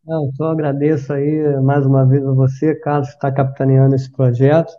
Não, 0.04 0.30
só 0.34 0.50
agradeço 0.50 1.12
aí 1.12 1.60
mais 1.62 1.84
uma 1.84 2.06
vez 2.06 2.24
a 2.24 2.32
você, 2.32 2.74
Carlos, 2.74 3.08
que 3.08 3.14
está 3.14 3.30
capitaneando 3.30 3.94
esse 3.94 4.10
projeto. 4.10 4.72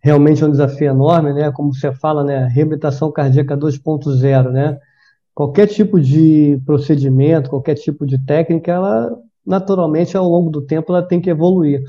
Realmente 0.00 0.42
é 0.42 0.46
um 0.46 0.50
desafio 0.50 0.90
enorme, 0.90 1.32
né? 1.32 1.50
Como 1.52 1.74
você 1.74 1.92
fala, 1.92 2.24
né? 2.24 2.46
Reabilitação 2.48 3.10
cardíaca 3.12 3.56
2.0, 3.56 4.50
né? 4.50 4.78
Qualquer 5.34 5.66
tipo 5.66 6.00
de 6.00 6.60
procedimento, 6.66 7.50
qualquer 7.50 7.74
tipo 7.74 8.06
de 8.06 8.22
técnica, 8.24 8.72
ela 8.72 9.10
naturalmente 9.46 10.16
ao 10.16 10.28
longo 10.28 10.50
do 10.50 10.62
tempo 10.66 10.92
ela 10.92 11.02
tem 11.06 11.20
que 11.20 11.30
evoluir. 11.30 11.82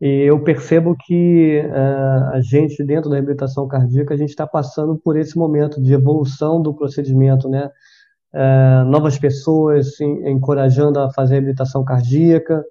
E 0.00 0.06
eu 0.28 0.42
percebo 0.42 0.96
que 1.06 1.60
uh, 1.64 2.34
a 2.34 2.40
gente 2.42 2.84
dentro 2.84 3.08
da 3.10 3.16
reabilitação 3.16 3.68
cardíaca 3.68 4.14
a 4.14 4.16
gente 4.16 4.30
está 4.30 4.46
passando 4.46 4.96
por 4.98 5.16
esse 5.16 5.38
momento 5.38 5.80
de 5.80 5.92
evolução 5.94 6.60
do 6.62 6.74
procedimento, 6.74 7.48
né? 7.48 7.70
É, 8.34 8.84
novas 8.84 9.18
pessoas 9.18 10.00
encorajando 10.00 10.98
a 11.00 11.12
fazer 11.12 11.38
habilitação 11.38 11.84
cardíaca, 11.84 12.64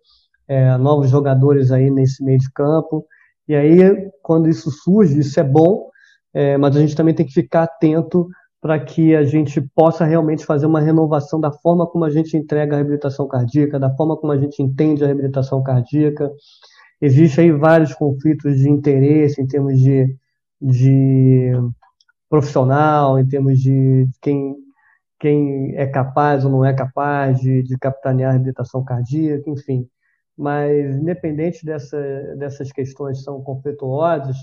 é, 0.48 0.76
novos 0.78 1.10
jogadores 1.10 1.72
aí 1.72 1.90
nesse 1.90 2.24
meio 2.24 2.40
de 2.40 2.52
campo. 2.52 3.06
E 3.48 3.56
aí, 3.56 4.10
quando 4.22 4.50
isso 4.50 4.72
surge, 4.72 5.20
isso 5.20 5.40
é 5.40 5.44
bom, 5.44 5.90
é, 6.34 6.58
mas 6.58 6.76
a 6.76 6.80
gente 6.80 6.96
também 6.96 7.14
tem 7.14 7.26
que 7.26 7.34
ficar 7.34 7.64
atento 7.64 8.28
para 8.62 8.80
que 8.80 9.16
a 9.16 9.24
gente 9.24 9.60
possa 9.76 10.06
realmente 10.06 10.46
fazer 10.46 10.68
uma 10.68 10.80
renovação 10.80 11.40
da 11.40 11.52
forma 11.52 11.88
como 11.88 12.06
a 12.06 12.10
gente 12.12 12.38
entrega 12.38 12.76
a 12.76 12.78
reabilitação 12.78 13.28
cardíaca, 13.28 13.80
da 13.80 13.90
forma 13.96 14.16
como 14.16 14.32
a 14.32 14.38
gente 14.38 14.62
entende 14.62 15.04
a 15.04 15.08
reabilitação 15.08 15.64
cardíaca. 15.64 16.32
Existem 17.02 17.46
aí 17.46 17.52
vários 17.52 17.94
conflitos 17.94 18.58
de 18.58 18.70
interesse 18.70 19.42
em 19.42 19.48
termos 19.48 19.80
de, 19.80 20.16
de 20.62 21.52
profissional, 22.30 23.18
em 23.18 23.28
termos 23.28 23.60
de 23.60 24.08
quem 24.22 24.56
quem 25.22 25.76
é 25.76 25.86
capaz 25.86 26.44
ou 26.44 26.50
não 26.50 26.66
é 26.66 26.74
capaz 26.74 27.40
de, 27.40 27.62
de 27.62 27.78
capitanear 27.78 28.30
a 28.30 28.34
reabilitação 28.34 28.84
cardíaca, 28.84 29.48
enfim. 29.52 29.88
Mas, 30.36 30.96
independente 30.96 31.64
dessa, 31.64 32.02
dessas 32.38 32.72
questões 32.72 33.20
que 33.20 33.24
são 33.26 33.40
conflituosas, 33.44 34.36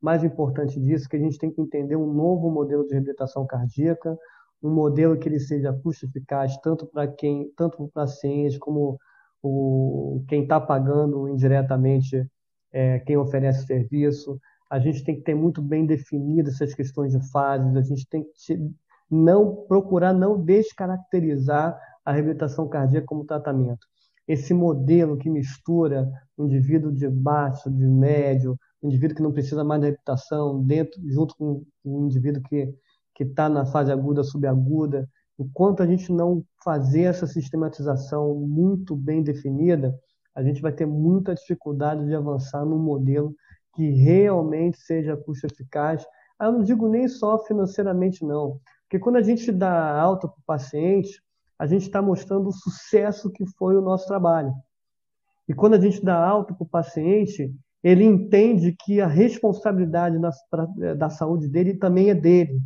mais 0.00 0.24
importante 0.24 0.80
disso 0.80 1.04
é 1.04 1.08
que 1.10 1.16
a 1.16 1.18
gente 1.18 1.36
tem 1.36 1.50
que 1.52 1.60
entender 1.60 1.96
um 1.96 2.10
novo 2.10 2.50
modelo 2.50 2.82
de 2.86 2.94
reabilitação 2.94 3.46
cardíaca, 3.46 4.18
um 4.62 4.70
modelo 4.70 5.18
que 5.18 5.28
ele 5.28 5.38
seja 5.38 5.70
custo 5.70 6.06
eficaz 6.06 6.56
tanto 6.62 6.86
para 6.86 7.06
quem, 7.06 7.52
tanto 7.54 7.76
para 7.76 8.06
paciente 8.06 8.58
como 8.58 8.98
o, 9.42 10.24
quem 10.28 10.44
está 10.44 10.58
pagando 10.58 11.28
indiretamente 11.28 12.26
é, 12.72 13.00
quem 13.00 13.18
oferece 13.18 13.66
serviço. 13.66 14.40
A 14.70 14.78
gente 14.78 15.04
tem 15.04 15.16
que 15.16 15.22
ter 15.22 15.34
muito 15.34 15.60
bem 15.60 15.84
definidas 15.84 16.54
essas 16.54 16.74
questões 16.74 17.12
de 17.12 17.30
fases, 17.30 17.76
a 17.76 17.82
gente 17.82 18.08
tem 18.08 18.24
que 18.24 18.72
não 19.14 19.64
procurar 19.68 20.12
não 20.12 20.42
descaracterizar 20.42 21.78
a 22.04 22.12
reabilitação 22.12 22.68
cardíaca 22.68 23.06
como 23.06 23.24
tratamento. 23.24 23.86
Esse 24.26 24.54
modelo 24.54 25.16
que 25.16 25.28
mistura 25.28 26.10
o 26.36 26.46
indivíduo 26.46 26.90
de 26.90 27.08
baixo, 27.08 27.70
de 27.70 27.86
médio, 27.86 28.58
o 28.80 28.86
indivíduo 28.88 29.16
que 29.16 29.22
não 29.22 29.32
precisa 29.32 29.62
mais 29.62 29.80
de 29.80 29.88
reabilitação, 29.88 30.62
dentro, 30.64 31.00
junto 31.08 31.36
com 31.36 31.62
o 31.84 32.06
indivíduo 32.06 32.42
que 32.42 32.74
que 33.14 33.24
está 33.24 33.48
na 33.48 33.64
fase 33.66 33.92
aguda, 33.92 34.24
subaguda, 34.24 35.08
enquanto 35.38 35.82
a 35.82 35.86
gente 35.86 36.12
não 36.12 36.44
fazer 36.64 37.02
essa 37.02 37.26
sistematização 37.26 38.34
muito 38.34 38.96
bem 38.96 39.22
definida, 39.22 39.94
a 40.34 40.42
gente 40.42 40.62
vai 40.62 40.72
ter 40.72 40.86
muita 40.86 41.34
dificuldade 41.34 42.06
de 42.06 42.14
avançar 42.14 42.64
num 42.64 42.78
modelo 42.78 43.34
que 43.74 43.90
realmente 43.90 44.78
seja 44.78 45.16
custo 45.16 45.46
eficaz. 45.46 46.04
Eu 46.40 46.52
não 46.52 46.62
digo 46.62 46.88
nem 46.88 47.06
só 47.06 47.38
financeiramente, 47.44 48.24
não. 48.24 48.60
Porque 48.92 49.02
quando 49.02 49.16
a 49.16 49.22
gente 49.22 49.50
dá 49.50 49.98
alta 49.98 50.28
para 50.28 50.38
o 50.38 50.44
paciente, 50.44 51.18
a 51.58 51.66
gente 51.66 51.84
está 51.84 52.02
mostrando 52.02 52.50
o 52.50 52.52
sucesso 52.52 53.32
que 53.32 53.46
foi 53.56 53.74
o 53.74 53.80
nosso 53.80 54.06
trabalho. 54.06 54.52
E 55.48 55.54
quando 55.54 55.72
a 55.72 55.80
gente 55.80 56.04
dá 56.04 56.22
alta 56.22 56.52
para 56.52 56.62
o 56.62 56.68
paciente, 56.68 57.50
ele 57.82 58.04
entende 58.04 58.76
que 58.84 59.00
a 59.00 59.06
responsabilidade 59.06 60.18
da, 60.18 60.30
da 60.94 61.08
saúde 61.08 61.48
dele 61.48 61.72
também 61.72 62.10
é 62.10 62.14
dele. 62.14 62.60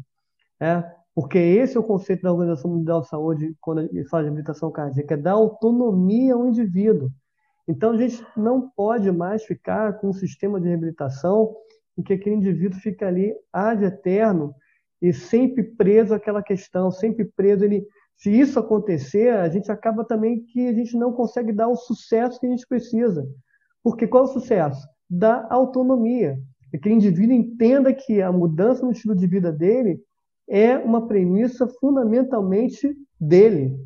Né? 0.61 0.93
Porque 1.15 1.39
esse 1.39 1.77
é 1.77 1.81
o 1.81 1.85
conceito 1.85 2.23
da 2.23 2.33
Organização 2.33 2.73
Mundial 2.73 3.03
de 3.03 3.09
Saúde 3.09 3.57
quando 3.61 3.83
ele 3.83 4.05
faz 4.07 4.25
reabilitação 4.25 4.73
cardíaca, 4.73 5.15
é 5.15 5.17
dar 5.17 5.35
autonomia 5.35 6.35
ao 6.35 6.45
indivíduo. 6.45 7.09
Então, 7.69 7.93
a 7.93 7.97
gente 7.97 8.27
não 8.37 8.69
pode 8.69 9.13
mais 9.13 9.45
ficar 9.45 10.01
com 10.01 10.09
um 10.09 10.13
sistema 10.13 10.61
de 10.61 10.67
reabilitação 10.67 11.55
em 11.97 12.03
que 12.03 12.15
aquele 12.15 12.35
indivíduo 12.35 12.81
fica 12.81 13.07
ali 13.07 13.33
ad 13.53 13.85
eterno 13.85 14.57
e 15.01 15.13
sempre 15.13 15.63
preso 15.63 16.15
àquela 16.15 16.43
questão, 16.43 16.91
sempre 16.91 17.25
preso. 17.25 17.65
Ele, 17.65 17.87
se 18.17 18.31
isso 18.31 18.59
acontecer, 18.59 19.31
a 19.31 19.49
gente 19.49 19.71
acaba 19.71 20.05
também 20.05 20.43
que 20.45 20.67
a 20.67 20.73
gente 20.73 20.97
não 20.97 21.13
consegue 21.13 21.53
dar 21.53 21.69
o 21.69 21.77
sucesso 21.77 22.41
que 22.41 22.47
a 22.47 22.51
gente 22.51 22.67
precisa. 22.67 23.27
Porque 23.83 24.07
qual 24.07 24.25
é 24.25 24.29
o 24.29 24.33
sucesso? 24.33 24.87
Da 25.09 25.47
autonomia. 25.51 26.39
Que 26.83 26.89
o 26.89 26.93
indivíduo 26.93 27.35
entenda 27.35 27.95
que 27.95 28.21
a 28.21 28.31
mudança 28.31 28.85
no 28.85 28.93
estilo 28.93 29.15
de 29.15 29.27
vida 29.27 29.51
dele 29.51 30.01
é 30.49 30.77
uma 30.77 31.07
premissa 31.07 31.67
fundamentalmente 31.81 32.95
dele. 33.19 33.79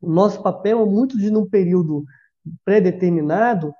O 0.00 0.10
nosso 0.10 0.42
papel 0.42 0.80
é 0.80 0.86
muito 0.86 1.18
de, 1.18 1.30
num 1.30 1.48
período 1.48 2.04
pré-determinado, 2.64 3.74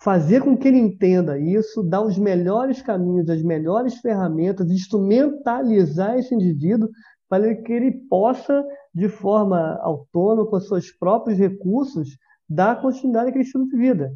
fazer 0.00 0.42
com 0.42 0.56
que 0.56 0.68
ele 0.68 0.78
entenda 0.78 1.38
isso, 1.38 1.82
dar 1.82 2.02
os 2.02 2.16
melhores 2.16 2.80
caminhos, 2.80 3.28
as 3.28 3.42
melhores 3.42 3.96
ferramentas, 3.98 4.70
instrumentalizar 4.70 6.18
esse 6.18 6.34
indivíduo 6.34 6.88
para 7.28 7.54
que 7.54 7.72
ele 7.72 7.92
possa, 8.08 8.64
de 8.94 9.08
forma 9.08 9.76
autônoma, 9.82 10.48
com 10.48 10.60
seus 10.60 10.90
próprios 10.90 11.38
recursos, 11.38 12.16
dar 12.48 12.80
continuidade 12.80 13.28
àquele 13.28 13.44
estilo 13.44 13.68
de 13.68 13.76
vida. 13.76 14.14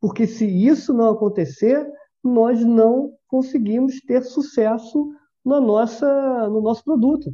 Porque 0.00 0.26
se 0.26 0.46
isso 0.46 0.92
não 0.92 1.10
acontecer, 1.10 1.86
nós 2.24 2.64
não 2.64 3.12
conseguimos 3.28 4.00
ter 4.00 4.22
sucesso 4.22 5.12
na 5.44 5.60
nossa, 5.60 6.48
no 6.48 6.60
nosso 6.60 6.82
produto. 6.82 7.32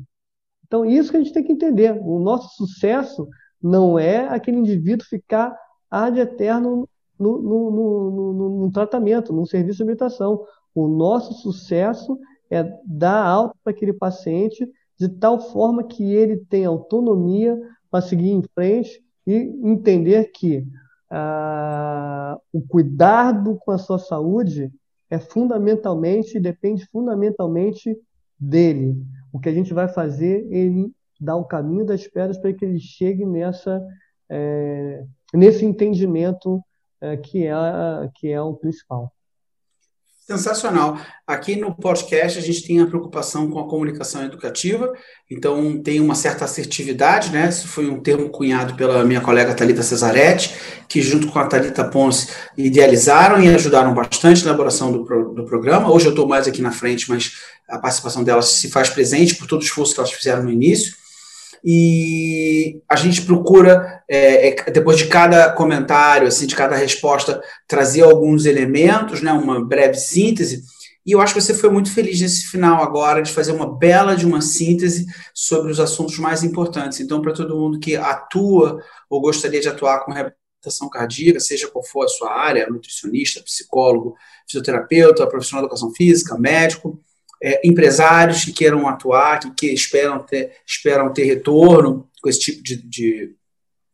Então, 0.67 0.85
isso 0.85 1.11
que 1.11 1.17
a 1.17 1.21
gente 1.21 1.33
tem 1.33 1.45
que 1.45 1.53
entender. 1.53 1.93
O 2.03 2.19
nosso 2.19 2.57
sucesso 2.57 3.29
não 3.63 3.99
é 3.99 4.29
aquele 4.29 4.59
indivíduo 4.59 5.07
ficar 5.07 5.57
ad 5.91 6.19
eterno 6.19 6.89
no, 7.33 7.71
no, 7.71 8.11
no, 8.11 8.59
no, 8.61 8.71
tratamento, 8.71 9.33
no 9.33 9.47
serviço 9.47 9.79
de 9.79 9.83
habitação. 9.85 10.45
O 10.75 10.89
nosso 10.89 11.35
sucesso 11.35 12.19
é 12.51 12.63
dar 12.85 13.25
alta 13.25 13.55
para 13.63 13.73
aquele 13.73 13.93
paciente 13.93 14.69
de 14.99 15.09
tal 15.09 15.41
forma 15.41 15.85
que 15.85 16.13
ele 16.13 16.37
tenha 16.37 16.69
autonomia 16.69 17.59
para 17.91 18.03
seguir 18.03 18.31
em 18.31 18.43
frente 18.55 19.03
e 19.27 19.35
entender 19.63 20.31
que 20.33 20.67
ah, 21.11 22.39
o 22.53 22.61
cuidado 22.61 23.59
com 23.65 23.71
a 23.71 23.79
sua 23.79 23.99
saúde 23.99 24.73
é 25.11 25.19
fundamentalmente, 25.19 26.41
depende 26.41 26.87
fundamentalmente 26.87 27.97
dele. 28.39 28.97
O 29.33 29.39
que 29.39 29.49
a 29.49 29.53
gente 29.53 29.73
vai 29.73 29.89
fazer, 29.89 30.47
ele 30.51 30.93
dá 31.21 31.35
o 31.37 31.45
caminho 31.45 31.85
das 31.85 32.07
pedras 32.07 32.39
para 32.39 32.53
que 32.53 32.65
ele 32.65 32.79
chegue 32.79 33.25
nessa, 33.25 33.85
é, 34.29 35.05
nesse 35.33 35.65
entendimento 35.65 36.63
que, 37.23 37.47
é, 37.47 37.53
que 38.15 38.29
é 38.31 38.41
o 38.41 38.55
principal. 38.55 39.13
Sensacional. 40.27 40.99
Aqui 41.27 41.55
no 41.55 41.75
podcast 41.75 42.39
a 42.39 42.43
gente 42.43 42.67
tem 42.67 42.81
a 42.81 42.87
preocupação 42.87 43.51
com 43.51 43.59
a 43.59 43.69
comunicação 43.69 44.25
educativa, 44.25 44.91
então 45.31 45.83
tem 45.83 46.01
uma 46.01 46.15
certa 46.15 46.47
assertividade, 46.47 47.31
né? 47.31 47.47
Isso 47.51 47.69
foi 47.69 47.91
um 47.91 48.01
termo 48.01 48.31
cunhado 48.31 48.75
pela 48.75 49.05
minha 49.05 49.21
colega 49.21 49.55
Talita 49.55 49.83
Cesaretti, 49.83 50.55
que 50.89 51.03
junto 51.03 51.27
com 51.27 51.39
a 51.39 51.47
Talita 51.47 51.85
Ponce 51.85 52.29
idealizaram 52.57 53.39
e 53.43 53.55
ajudaram 53.55 53.93
bastante 53.93 54.43
na 54.45 54.49
elaboração 54.49 54.91
do, 54.91 55.05
pro, 55.05 55.35
do 55.35 55.45
programa. 55.45 55.93
Hoje 55.93 56.07
eu 56.07 56.13
estou 56.13 56.27
mais 56.27 56.49
aqui 56.49 56.63
na 56.63 56.73
frente, 56.73 57.11
mas 57.11 57.33
a 57.69 57.79
participação 57.79 58.25
delas 58.25 58.47
se 58.47 58.71
faz 58.71 58.89
presente 58.89 59.35
por 59.35 59.47
todo 59.47 59.61
o 59.61 59.65
esforço 59.65 59.93
que 59.93 60.01
elas 60.01 60.13
fizeram 60.13 60.43
no 60.43 60.51
início 60.51 61.04
e 61.65 62.83
a 62.87 62.95
gente 62.95 63.23
procura, 63.23 64.03
é, 64.07 64.49
é, 64.49 64.71
depois 64.71 64.99
de 64.99 65.07
cada 65.07 65.51
comentário, 65.53 66.29
assim, 66.29 66.47
de 66.47 66.55
cada 66.55 66.77
resposta, 66.77 67.43
trazer 67.67 68.03
alguns 68.03 68.45
elementos, 68.45 69.23
né, 69.23 69.33
uma 69.33 69.65
breve 69.65 69.95
síntese, 69.95 70.63
e 71.07 71.13
eu 71.13 71.21
acho 71.21 71.35
que 71.35 71.41
você 71.41 71.55
foi 71.55 71.71
muito 71.71 71.93
feliz 71.93 72.21
nesse 72.21 72.47
final 72.49 72.83
agora 72.83 73.23
de 73.23 73.33
fazer 73.33 73.53
uma 73.53 73.77
bela 73.77 74.15
de 74.15 74.27
uma 74.27 74.41
síntese 74.41 75.07
sobre 75.35 75.71
os 75.71 75.79
assuntos 75.79 76.19
mais 76.19 76.43
importantes. 76.43 76.99
Então, 77.01 77.21
para 77.21 77.35
todo 77.35 77.59
mundo 77.59 77.79
que 77.79 77.95
atua 77.95 78.83
ou 79.09 79.21
gostaria 79.21 79.61
de 79.61 79.69
atuar 79.69 80.05
com 80.05 80.13
reabilitação 80.13 80.89
cardíaca, 80.91 81.41
seja 81.41 81.69
qual 81.69 81.85
for 81.85 82.05
a 82.05 82.09
sua 82.09 82.33
área, 82.33 82.71
nutricionista, 82.71 83.43
psicólogo, 83.43 84.17
fisioterapeuta, 84.47 85.27
profissional 85.27 85.63
de 85.63 85.67
educação 85.67 85.93
física, 85.95 86.39
médico, 86.39 86.99
é, 87.43 87.61
empresários 87.67 88.45
que 88.45 88.53
queiram 88.53 88.89
atuar, 88.89 89.41
que, 89.41 89.51
que, 89.51 89.67
esperam, 89.67 90.19
ter, 90.19 90.53
esperam 90.67 91.13
ter 91.13 91.25
retorno 91.25 92.09
com 92.23 92.29
esse 92.29 92.41
tipo 92.41 92.63
de, 92.63 92.77
de, 92.77 93.35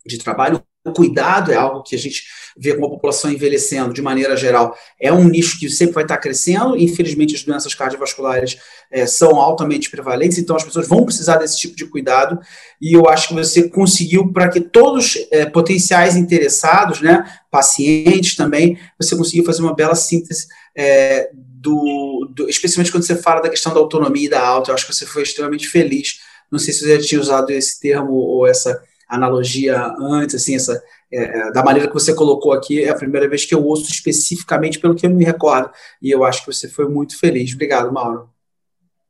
de 0.07 0.19
trabalho. 0.19 0.63
O 0.83 0.93
cuidado 0.93 1.53
é 1.53 1.57
algo 1.57 1.83
que 1.83 1.95
a 1.95 1.99
gente 1.99 2.23
vê 2.57 2.75
com 2.75 2.87
a 2.87 2.89
população 2.89 3.31
envelhecendo 3.31 3.93
de 3.93 4.01
maneira 4.01 4.35
geral. 4.35 4.75
É 4.99 5.13
um 5.13 5.29
nicho 5.29 5.59
que 5.59 5.69
sempre 5.69 5.95
vai 5.95 6.05
estar 6.05 6.17
crescendo. 6.17 6.75
Infelizmente, 6.75 7.35
as 7.35 7.45
doenças 7.45 7.75
cardiovasculares 7.75 8.57
é, 8.91 9.07
são 9.07 9.37
altamente 9.37 9.91
prevalentes, 9.91 10.39
então 10.39 10.57
as 10.57 10.65
pessoas 10.65 10.89
vão 10.89 11.05
precisar 11.05 11.37
desse 11.37 11.59
tipo 11.59 11.77
de 11.77 11.85
cuidado. 11.85 12.39
E 12.81 12.97
eu 12.97 13.09
acho 13.11 13.29
que 13.29 13.35
você 13.35 13.69
conseguiu 13.69 14.33
para 14.33 14.49
que 14.49 14.61
todos 14.61 15.19
é, 15.31 15.45
potenciais 15.45 16.17
interessados, 16.17 17.03
né, 17.03 17.31
pacientes 17.51 18.35
também, 18.35 18.79
você 18.99 19.15
conseguiu 19.15 19.45
fazer 19.45 19.61
uma 19.61 19.75
bela 19.75 19.95
síntese 19.95 20.47
é, 20.75 21.31
do, 21.61 22.27
do, 22.35 22.49
especialmente 22.49 22.91
quando 22.91 23.05
você 23.05 23.15
fala 23.15 23.43
da 23.43 23.51
questão 23.51 23.75
da 23.75 23.81
autonomia 23.81 24.27
e 24.27 24.31
da 24.31 24.45
alta, 24.45 24.71
eu 24.71 24.75
acho 24.75 24.87
que 24.87 24.95
você 24.95 25.05
foi 25.05 25.23
extremamente 25.23 25.69
feliz. 25.69 26.21
Não 26.51 26.59
sei 26.59 26.73
se 26.73 26.81
você 26.81 26.97
já 26.97 27.07
tinha 27.07 27.21
usado 27.21 27.51
esse 27.51 27.79
termo 27.79 28.13
ou 28.13 28.47
essa 28.47 28.83
analogia 29.07 29.93
antes, 29.99 30.37
assim, 30.37 30.55
essa, 30.55 30.83
é, 31.13 31.49
é, 31.49 31.53
da 31.53 31.63
maneira 31.63 31.87
que 31.87 31.95
você 31.95 32.15
colocou 32.15 32.53
aqui, 32.53 32.83
é 32.83 32.89
a 32.89 32.95
primeira 32.95 33.29
vez 33.29 33.45
que 33.45 33.55
eu 33.55 33.63
ouço 33.63 33.91
especificamente 33.91 34.79
pelo 34.79 34.95
que 34.95 35.05
eu 35.05 35.11
me 35.11 35.25
recordo, 35.25 35.71
e 36.01 36.11
eu 36.11 36.25
acho 36.25 36.45
que 36.45 36.53
você 36.53 36.69
foi 36.69 36.89
muito 36.89 37.19
feliz. 37.19 37.53
Obrigado, 37.53 37.93
Mauro. 37.93 38.31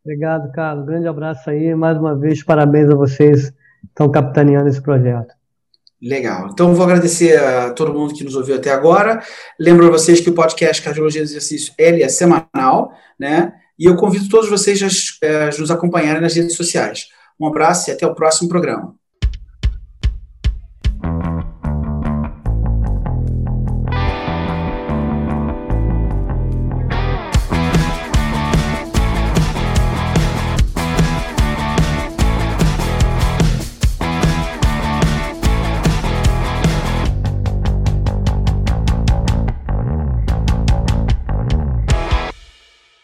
Obrigado, 0.04 0.50
Carlos. 0.52 0.86
Grande 0.86 1.06
abraço 1.06 1.48
aí. 1.50 1.74
Mais 1.74 1.96
uma 1.98 2.16
vez, 2.16 2.42
parabéns 2.42 2.90
a 2.90 2.94
vocês 2.94 3.50
que 3.50 3.56
estão 3.86 4.10
capitaneando 4.10 4.68
esse 4.68 4.82
projeto. 4.82 5.39
Legal. 6.02 6.48
Então, 6.50 6.74
vou 6.74 6.84
agradecer 6.84 7.38
a 7.38 7.72
todo 7.72 7.92
mundo 7.92 8.14
que 8.14 8.24
nos 8.24 8.34
ouviu 8.34 8.56
até 8.56 8.70
agora. 8.70 9.22
Lembro 9.58 9.86
a 9.86 9.90
vocês 9.90 10.20
que 10.20 10.30
o 10.30 10.34
podcast 10.34 10.82
Cardiologia 10.82 11.20
do 11.20 11.26
Exercício 11.26 11.74
ele 11.76 12.02
é 12.02 12.08
semanal, 12.08 12.92
né? 13.18 13.52
E 13.78 13.84
eu 13.84 13.96
convido 13.96 14.28
todos 14.28 14.48
vocês 14.48 14.82
a, 14.82 14.86
a 14.86 15.58
nos 15.58 15.70
acompanharem 15.70 16.22
nas 16.22 16.34
redes 16.34 16.56
sociais. 16.56 17.08
Um 17.38 17.46
abraço 17.46 17.90
e 17.90 17.92
até 17.92 18.06
o 18.06 18.14
próximo 18.14 18.48
programa. 18.48 18.94